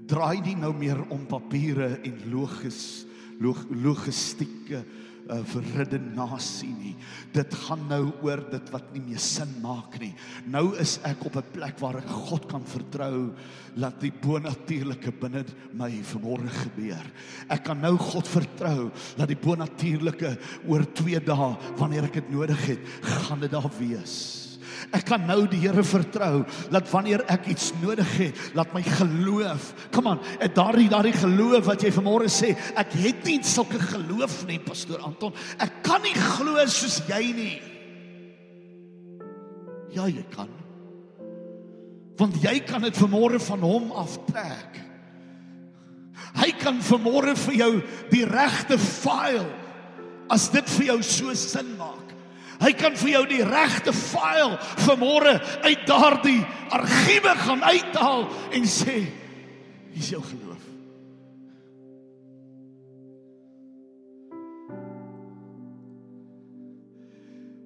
draai 0.10 0.42
nie 0.46 0.56
nou 0.60 0.74
meer 0.78 1.00
om 1.14 1.26
papiere 1.30 1.96
en 2.06 2.22
logis 2.30 3.06
log, 3.42 3.58
logistieke 3.74 4.80
uh, 5.26 5.40
verredenasie 5.50 6.70
nie. 6.72 6.94
Dit 7.36 7.54
gaan 7.66 7.82
nou 7.90 8.14
oor 8.24 8.44
dit 8.52 8.70
wat 8.74 8.92
nie 8.94 9.02
meer 9.10 9.22
sin 9.22 9.50
maak 9.64 9.98
nie. 10.02 10.14
Nou 10.52 10.76
is 10.82 10.98
ek 11.08 11.26
op 11.26 11.36
'n 11.42 11.52
plek 11.58 11.82
waar 11.82 11.98
ek 12.00 12.10
God 12.30 12.48
kan 12.48 12.64
vertrou 12.64 13.34
dat 13.76 14.00
die 14.00 14.14
bonatuurlike 14.14 15.12
binne 15.20 15.44
my 15.74 15.92
vanmôre 16.14 16.54
gebeur. 16.54 17.06
Ek 17.50 17.64
kan 17.66 17.82
nou 17.82 17.98
God 17.98 18.28
vertrou 18.28 18.92
dat 19.18 19.28
die 19.28 19.42
bonatuurlike 19.42 20.38
oor 20.68 20.86
2 20.94 21.20
dae 21.20 21.52
wanneer 21.78 22.06
ek 22.06 22.22
dit 22.22 22.30
nodig 22.32 22.66
het, 22.68 22.80
gaan 23.02 23.40
dit 23.40 23.52
daar 23.52 23.72
wees. 23.80 24.45
Ek 24.94 25.06
kan 25.10 25.24
nou 25.26 25.46
die 25.50 25.62
Here 25.64 25.84
vertrou 25.86 26.44
dat 26.74 26.90
wanneer 26.92 27.24
ek 27.32 27.48
iets 27.54 27.72
nodig 27.82 28.10
het, 28.20 28.42
laat 28.58 28.74
my 28.76 28.84
geloof. 28.86 29.72
Kom 29.96 30.12
aan, 30.12 30.22
en 30.40 30.54
daardie 30.54 30.90
daardie 30.92 31.16
geloof 31.18 31.66
wat 31.70 31.86
jy 31.86 31.94
vanmôre 31.96 32.30
sê, 32.32 32.54
ek 32.78 32.94
het 33.02 33.24
nie 33.26 33.40
sulke 33.46 33.80
geloof 33.82 34.44
nie, 34.50 34.60
pastoor 34.62 35.02
Anton. 35.08 35.34
Ek 35.62 35.82
kan 35.86 36.04
nie 36.06 36.16
glo 36.16 36.62
soos 36.70 37.02
jy 37.10 37.24
nie. 37.38 37.58
Ja, 39.96 40.10
jy 40.12 40.26
kan. 40.34 40.52
Want 42.20 42.40
jy 42.44 42.60
kan 42.68 42.84
dit 42.84 42.98
vanmôre 43.00 43.40
van 43.44 43.64
hom 43.64 43.92
aftrek. 43.96 44.82
Hy 46.36 46.52
kan 46.60 46.80
vanmôre 46.84 47.36
vir 47.46 47.60
jou 47.62 47.72
die 48.12 48.26
regte 48.28 48.78
file 48.80 49.48
as 50.32 50.50
dit 50.54 50.74
vir 50.78 50.92
jou 50.94 51.00
so 51.06 51.36
sin 51.38 51.76
maak. 51.80 52.05
Hy 52.62 52.72
kan 52.78 52.96
vir 53.00 53.12
jou 53.12 53.24
die 53.30 53.44
regte 53.46 53.94
file 53.96 54.56
vanmôre 54.86 55.36
uit 55.66 55.86
daardie 55.88 56.42
argiewe 56.76 57.36
gaan 57.44 57.64
uithaal 57.64 58.28
en 58.56 58.70
sê 58.70 59.02
hier's 59.96 60.12
jou 60.14 60.22
geloof. 60.24 60.64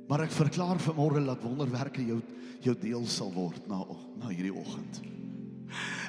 Maar 0.09 0.25
ek 0.25 0.33
verklaar 0.33 0.81
vanmôre 0.81 1.21
dat 1.25 1.45
wonderwerke 1.45 2.01
jou 2.05 2.21
jou 2.59 2.75
deel 2.75 3.05
sal 3.07 3.29
word 3.31 3.67
na 3.71 3.77
na 4.19 4.33
hierdie 4.33 4.51
oggend. 4.51 4.99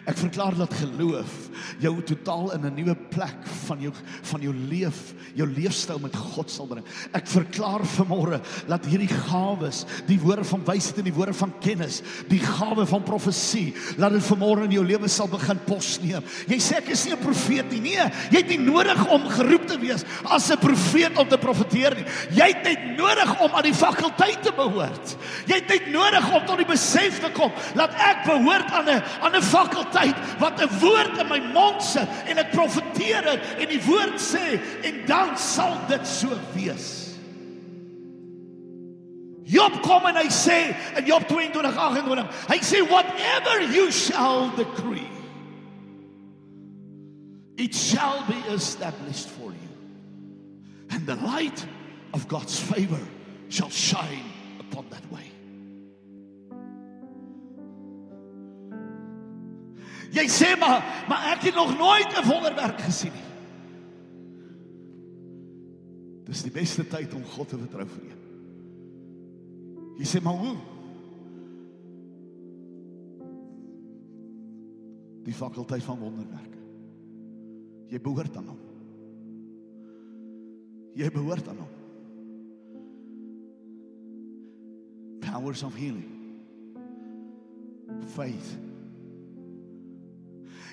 Ek 0.08 0.16
verklaar 0.16 0.54
dat 0.56 0.72
geloof 0.72 1.50
jou 1.80 1.92
totaal 2.08 2.54
in 2.56 2.64
'n 2.66 2.74
nuwe 2.74 2.94
plek 3.12 3.36
van 3.66 3.80
jou 3.80 3.92
van 4.22 4.40
jou 4.40 4.54
leef, 4.54 5.12
jou 5.34 5.46
leefstyl 5.46 5.98
met 5.98 6.16
God 6.16 6.50
sal 6.50 6.66
bring. 6.66 6.84
Ek 7.12 7.26
verklaar 7.26 7.80
vanmôre 7.84 8.40
dat 8.66 8.86
hierdie 8.86 9.08
gawes, 9.08 9.84
die 10.06 10.18
woorde 10.18 10.44
van 10.44 10.64
wysheid 10.64 10.98
en 10.98 11.04
die 11.04 11.12
woorde 11.12 11.34
van 11.34 11.52
kennis, 11.60 12.02
die 12.28 12.38
gawe 12.38 12.86
van 12.86 13.02
profesie, 13.02 13.74
laat 13.96 14.12
dit 14.12 14.22
vanmôre 14.22 14.64
in 14.64 14.70
jou 14.70 14.84
lewe 14.84 15.08
sal 15.08 15.28
begin 15.28 15.58
posneem. 15.66 16.22
Jy 16.48 16.58
sê 16.58 16.76
ek 16.78 16.88
is 16.88 17.04
nie 17.04 17.12
'n 17.12 17.18
profeet 17.18 17.70
nie. 17.70 17.80
Nee, 17.80 18.10
jy 18.30 18.38
het 18.38 18.48
nie 18.48 18.58
nodig 18.58 19.08
om 19.10 19.28
geroep 19.28 19.66
te 19.66 19.78
wees 19.78 20.04
as 20.24 20.50
'n 20.50 20.58
profeet 20.58 21.18
om 21.18 21.28
te 21.28 21.38
profeteer 21.38 21.94
nie. 21.94 22.04
Jy 22.30 22.46
het 22.46 22.64
net 22.64 22.96
nodig 22.96 23.40
om 23.40 23.50
aan 23.52 23.62
die 23.62 23.74
fakulteit 23.74 24.42
te 24.42 24.52
behoort. 24.52 25.16
Jy 25.46 25.54
het 25.54 25.68
net 25.68 25.92
nodig 25.92 26.32
om 26.32 26.46
tot 26.46 26.56
die 26.56 26.66
besef 26.66 27.20
te 27.20 27.30
kom 27.32 27.52
dat 27.74 27.90
ek 27.94 28.24
behoort 28.24 28.70
aan 28.70 28.88
'n 28.88 29.02
aan 29.20 29.34
'n 29.36 29.42
fakulteit 29.42 29.89
tyd 29.92 30.16
wat 30.38 30.60
'n 30.60 30.70
woord 30.80 31.18
in 31.18 31.28
my 31.28 31.40
mond 31.52 31.82
sit 31.82 32.08
en 32.26 32.38
ek 32.38 32.52
profeteer 32.52 33.22
dit 33.22 33.40
en 33.58 33.68
die 33.68 33.82
woord 33.86 34.18
sê 34.20 34.60
en 34.84 35.06
dan 35.06 35.36
sal 35.36 35.76
dit 35.88 36.06
so 36.06 36.28
wees. 36.54 37.16
Job 39.44 39.82
kom 39.82 40.06
en 40.06 40.16
hy 40.16 40.28
sê 40.30 40.74
in 40.96 41.06
Job 41.06 41.26
22:28, 41.28 42.28
hy 42.48 42.58
sê 42.62 42.82
whatever 42.88 43.60
you 43.74 43.90
shall 43.90 44.50
decree 44.56 45.20
it 47.60 47.74
shall 47.74 48.26
be 48.26 48.38
established 48.48 49.28
for 49.28 49.50
you. 49.50 49.68
And 50.90 51.06
the 51.06 51.16
light 51.16 51.66
of 52.14 52.26
God's 52.26 52.58
favor 52.58 53.00
shall 53.50 53.68
shine 53.68 54.24
upon 54.58 54.88
that 54.88 55.12
way. 55.12 55.29
Jy 60.10 60.26
sê 60.26 60.54
maar, 60.58 60.82
maar 61.08 61.32
ek 61.36 61.50
het 61.50 61.54
nog 61.54 61.76
nooit 61.78 62.10
'n 62.18 62.26
wonderwerk 62.26 62.80
gesien 62.80 63.12
nie. 63.12 63.28
Dis 66.24 66.42
die 66.42 66.50
beste 66.50 66.86
tyd 66.86 67.14
om 67.14 67.24
God 67.24 67.48
te 67.48 67.58
vertrou 67.58 67.86
vir 67.86 68.04
jou. 68.04 68.18
Jy 69.98 70.06
sê 70.06 70.22
maar 70.22 70.38
hoe? 70.38 70.56
Die 75.24 75.34
fakulteit 75.34 75.82
van 75.82 75.98
wonderwerke. 75.98 76.58
Jy 77.88 78.00
behoort 78.00 78.36
aan 78.36 78.46
hom. 78.46 78.58
Jy 80.94 81.10
behoort 81.10 81.48
aan 81.48 81.56
hom. 81.56 81.76
Powers 85.20 85.62
of 85.62 85.74
healing. 85.74 86.08
Faith 88.14 88.69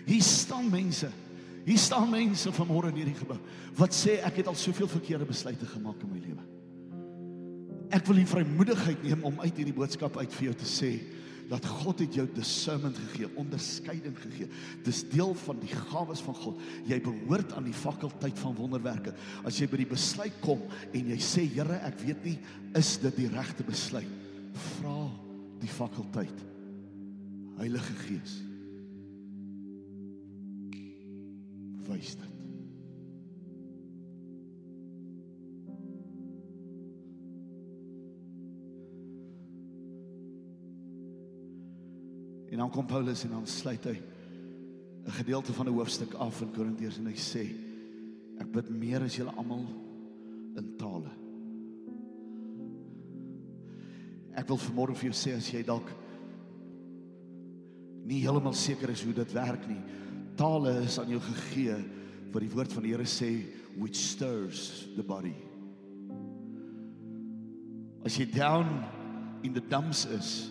Hier 0.05 0.23
staan 0.23 0.69
mense. 0.69 1.09
Hier 1.67 1.79
staan 1.81 2.09
mense 2.09 2.51
vanmôre 2.55 2.93
in 2.93 3.01
hierdie 3.01 3.17
gebou 3.17 3.39
wat 3.77 3.93
sê 3.93 4.15
ek 4.25 4.39
het 4.39 4.47
al 4.49 4.55
soveel 4.57 4.87
verkeerde 4.89 5.27
besluite 5.29 5.67
gemaak 5.69 5.99
in 6.01 6.09
my 6.09 6.21
lewe. 6.23 6.45
Ek 7.93 8.07
wil 8.07 8.17
die 8.19 8.27
vrymoedigheid 8.27 9.03
neem 9.05 9.25
om 9.27 9.37
uit 9.43 9.59
hierdie 9.59 9.75
boodskap 9.75 10.17
uit 10.17 10.33
vir 10.33 10.47
jou 10.49 10.55
te 10.57 10.69
sê 10.69 10.91
dat 11.47 11.63
God 11.63 12.01
het 12.03 12.15
jou 12.17 12.25
discernment 12.35 12.97
gegee, 12.99 13.29
onderskeiding 13.39 14.17
gegee. 14.19 14.49
Dis 14.83 15.03
deel 15.07 15.31
van 15.45 15.61
die 15.61 15.71
gawes 15.71 16.19
van 16.25 16.35
God. 16.35 16.63
Jy 16.89 16.97
behoort 17.05 17.53
aan 17.55 17.69
die 17.69 17.75
fakulteit 17.75 18.35
van 18.41 18.57
wonderwerke. 18.57 19.13
As 19.47 19.59
jy 19.61 19.69
by 19.71 19.79
die 19.79 19.91
besluit 19.93 20.35
kom 20.43 20.65
en 20.91 21.13
jy 21.13 21.19
sê 21.23 21.45
Here, 21.47 21.79
ek 21.87 22.01
weet 22.03 22.27
nie 22.27 22.35
is 22.75 22.97
dit 23.03 23.23
die 23.23 23.29
regte 23.31 23.63
besluit. 23.67 24.11
Vra 24.73 24.99
die 25.61 25.71
fakulteit. 25.71 26.43
Heilige 27.61 27.95
Gees. 28.03 28.41
Wys 31.87 32.15
dit. 32.15 32.33
En 42.47 42.63
dan 42.63 42.71
kom 42.71 42.85
Paulus 42.85 43.23
en 43.23 43.29
dan 43.35 43.47
sluit 43.47 43.83
hy 43.83 43.97
'n 45.07 45.11
gedeelte 45.11 45.53
van 45.53 45.67
'n 45.67 45.73
hoofstuk 45.73 46.13
af 46.13 46.41
in 46.41 46.51
Korintiërs 46.51 46.97
en 46.97 47.05
hy 47.05 47.15
sê 47.15 47.45
ek 48.39 48.51
bid 48.51 48.69
meer 48.69 49.01
as 49.01 49.15
julle 49.15 49.35
almal 49.35 49.65
in 50.55 50.75
tale. 50.77 51.11
Ek 54.33 54.47
wil 54.47 54.57
vanmôre 54.57 54.95
vir 54.95 55.11
jou 55.11 55.13
sê 55.13 55.35
as 55.37 55.51
jy 55.51 55.63
dalk 55.63 55.89
nie 58.05 58.21
heeltemal 58.21 58.53
seker 58.53 58.89
is 58.89 59.03
hoe 59.03 59.13
dit 59.13 59.33
werk 59.33 59.67
nie, 59.67 59.81
tale 60.37 60.77
is 60.85 60.99
aan 61.01 61.11
jou 61.11 61.21
gegee 61.23 61.77
wat 62.33 62.43
die 62.43 62.51
woord 62.53 62.73
van 62.75 62.85
die 62.85 62.93
Here 62.93 63.07
sê 63.09 63.31
which 63.77 63.97
stirs 63.97 64.87
the 64.97 65.05
body. 65.05 65.35
As 68.05 68.17
jy 68.17 68.27
down 68.31 68.83
in 69.43 69.53
the 69.53 69.63
dumps 69.63 70.05
is, 70.05 70.49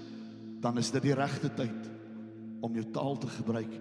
dan 0.62 0.78
is 0.78 0.90
dit 0.94 1.08
die 1.08 1.16
regte 1.16 1.50
tyd 1.56 1.90
om 2.64 2.74
jou 2.74 2.84
taal 2.94 3.18
te 3.22 3.30
gebruik 3.38 3.74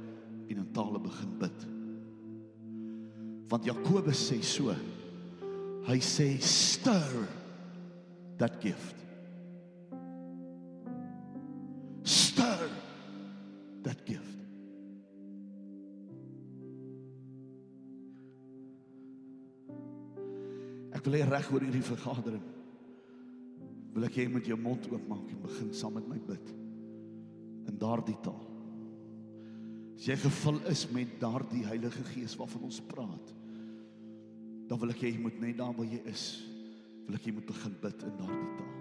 en 0.50 0.60
in 0.62 0.68
tale 0.76 1.02
begin 1.02 1.32
bid. 1.42 1.66
Want 3.50 3.66
Jakobus 3.68 4.22
sê 4.30 4.42
so. 4.46 4.74
Hy 5.86 5.98
sê 6.02 6.36
stir 6.42 7.26
that 8.40 8.58
gift. 8.62 8.98
Reg 21.36 21.52
oor 21.52 21.64
hierdie 21.66 21.84
vergadering 21.84 22.44
wil 23.96 24.08
ek 24.08 24.18
hê 24.18 24.26
jy 24.26 24.32
moet 24.32 24.48
jou 24.50 24.58
mond 24.60 24.88
oopmaak 24.92 25.30
en 25.32 25.44
begin 25.46 25.72
saam 25.76 25.96
met 25.96 26.08
my 26.10 26.18
bid 26.28 26.52
in 27.66 27.78
daardie 27.80 28.18
taal. 28.22 28.44
As 29.96 30.10
jy 30.10 30.18
gevul 30.20 30.60
is 30.70 30.84
met 30.94 31.16
daardie 31.22 31.64
Heilige 31.66 32.04
Gees 32.12 32.36
waarvan 32.38 32.68
ons 32.68 32.82
praat, 32.92 33.32
dan 34.68 34.82
wil 34.82 34.92
ek 34.92 35.06
hê 35.06 35.14
jy 35.14 35.24
moet 35.24 35.40
net 35.42 35.56
daar 35.62 35.74
waar 35.78 35.88
jy 35.88 36.02
is, 36.12 36.26
wil 37.08 37.16
ek 37.18 37.30
jy 37.30 37.38
moet 37.38 37.48
begin 37.48 37.80
bid 37.86 38.06
in 38.10 38.20
daardie 38.20 38.52
taal. 38.60 38.76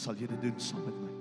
Sal 0.00 0.18
jy 0.18 0.30
dit 0.32 0.44
doen 0.48 0.64
saam 0.64 0.86
met 0.88 1.00
my? 1.04 1.14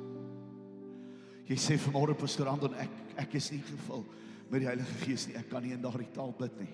Jy 1.51 1.59
sê 1.59 1.75
vanmôre 1.82 2.15
pastoor 2.17 2.53
Andon 2.53 2.77
ek 2.80 2.95
ek 3.19 3.36
is 3.36 3.51
nie 3.51 3.63
gevul 3.67 4.07
met 4.49 4.63
die 4.63 4.69
Heilige 4.71 5.03
Gees 5.03 5.27
nie. 5.27 5.36
Ek 5.36 5.51
kan 5.51 5.65
nie 5.65 5.75
in 5.75 5.84
daardie 5.84 6.07
taal 6.15 6.32
bid 6.39 6.55
nie 6.63 6.71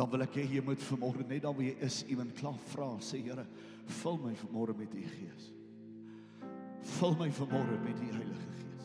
dan 0.00 0.08
wil 0.08 0.24
ek 0.24 0.32
hê 0.40 0.46
jy 0.48 0.62
moet 0.64 0.80
vanmôre 0.88 1.20
net 1.28 1.42
daar 1.44 1.52
waar 1.52 1.66
jy 1.66 1.74
is, 1.84 2.00
iemand 2.08 2.32
klaar 2.38 2.56
vra, 2.72 2.86
sê 3.04 3.20
Here, 3.20 3.44
vul 4.00 4.16
my 4.22 4.32
vanmôre 4.40 4.72
met 4.78 4.88
u 4.96 5.02
Gees. 5.04 5.44
Vul 6.96 7.14
my 7.20 7.28
vanmôre 7.36 7.76
met 7.84 7.96
die 8.00 8.12
Heilige 8.14 8.48
Gees. 8.54 8.84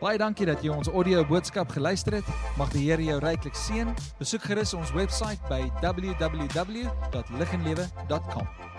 Baie 0.00 0.18
dankie 0.18 0.46
dat 0.48 0.64
jy 0.64 0.70
ons 0.74 0.88
audio 0.90 1.24
boodskap 1.28 1.68
geluister 1.76 2.12
het. 2.18 2.28
Mag 2.58 2.70
die 2.74 2.84
Here 2.88 3.04
jou 3.04 3.18
ryklik 3.22 3.54
seën. 3.54 3.88
Besoek 4.18 4.42
gerus 4.48 4.74
ons 4.74 4.90
webwerf 4.96 5.40
by 5.52 5.62
www.liginlewe.com. 5.84 8.69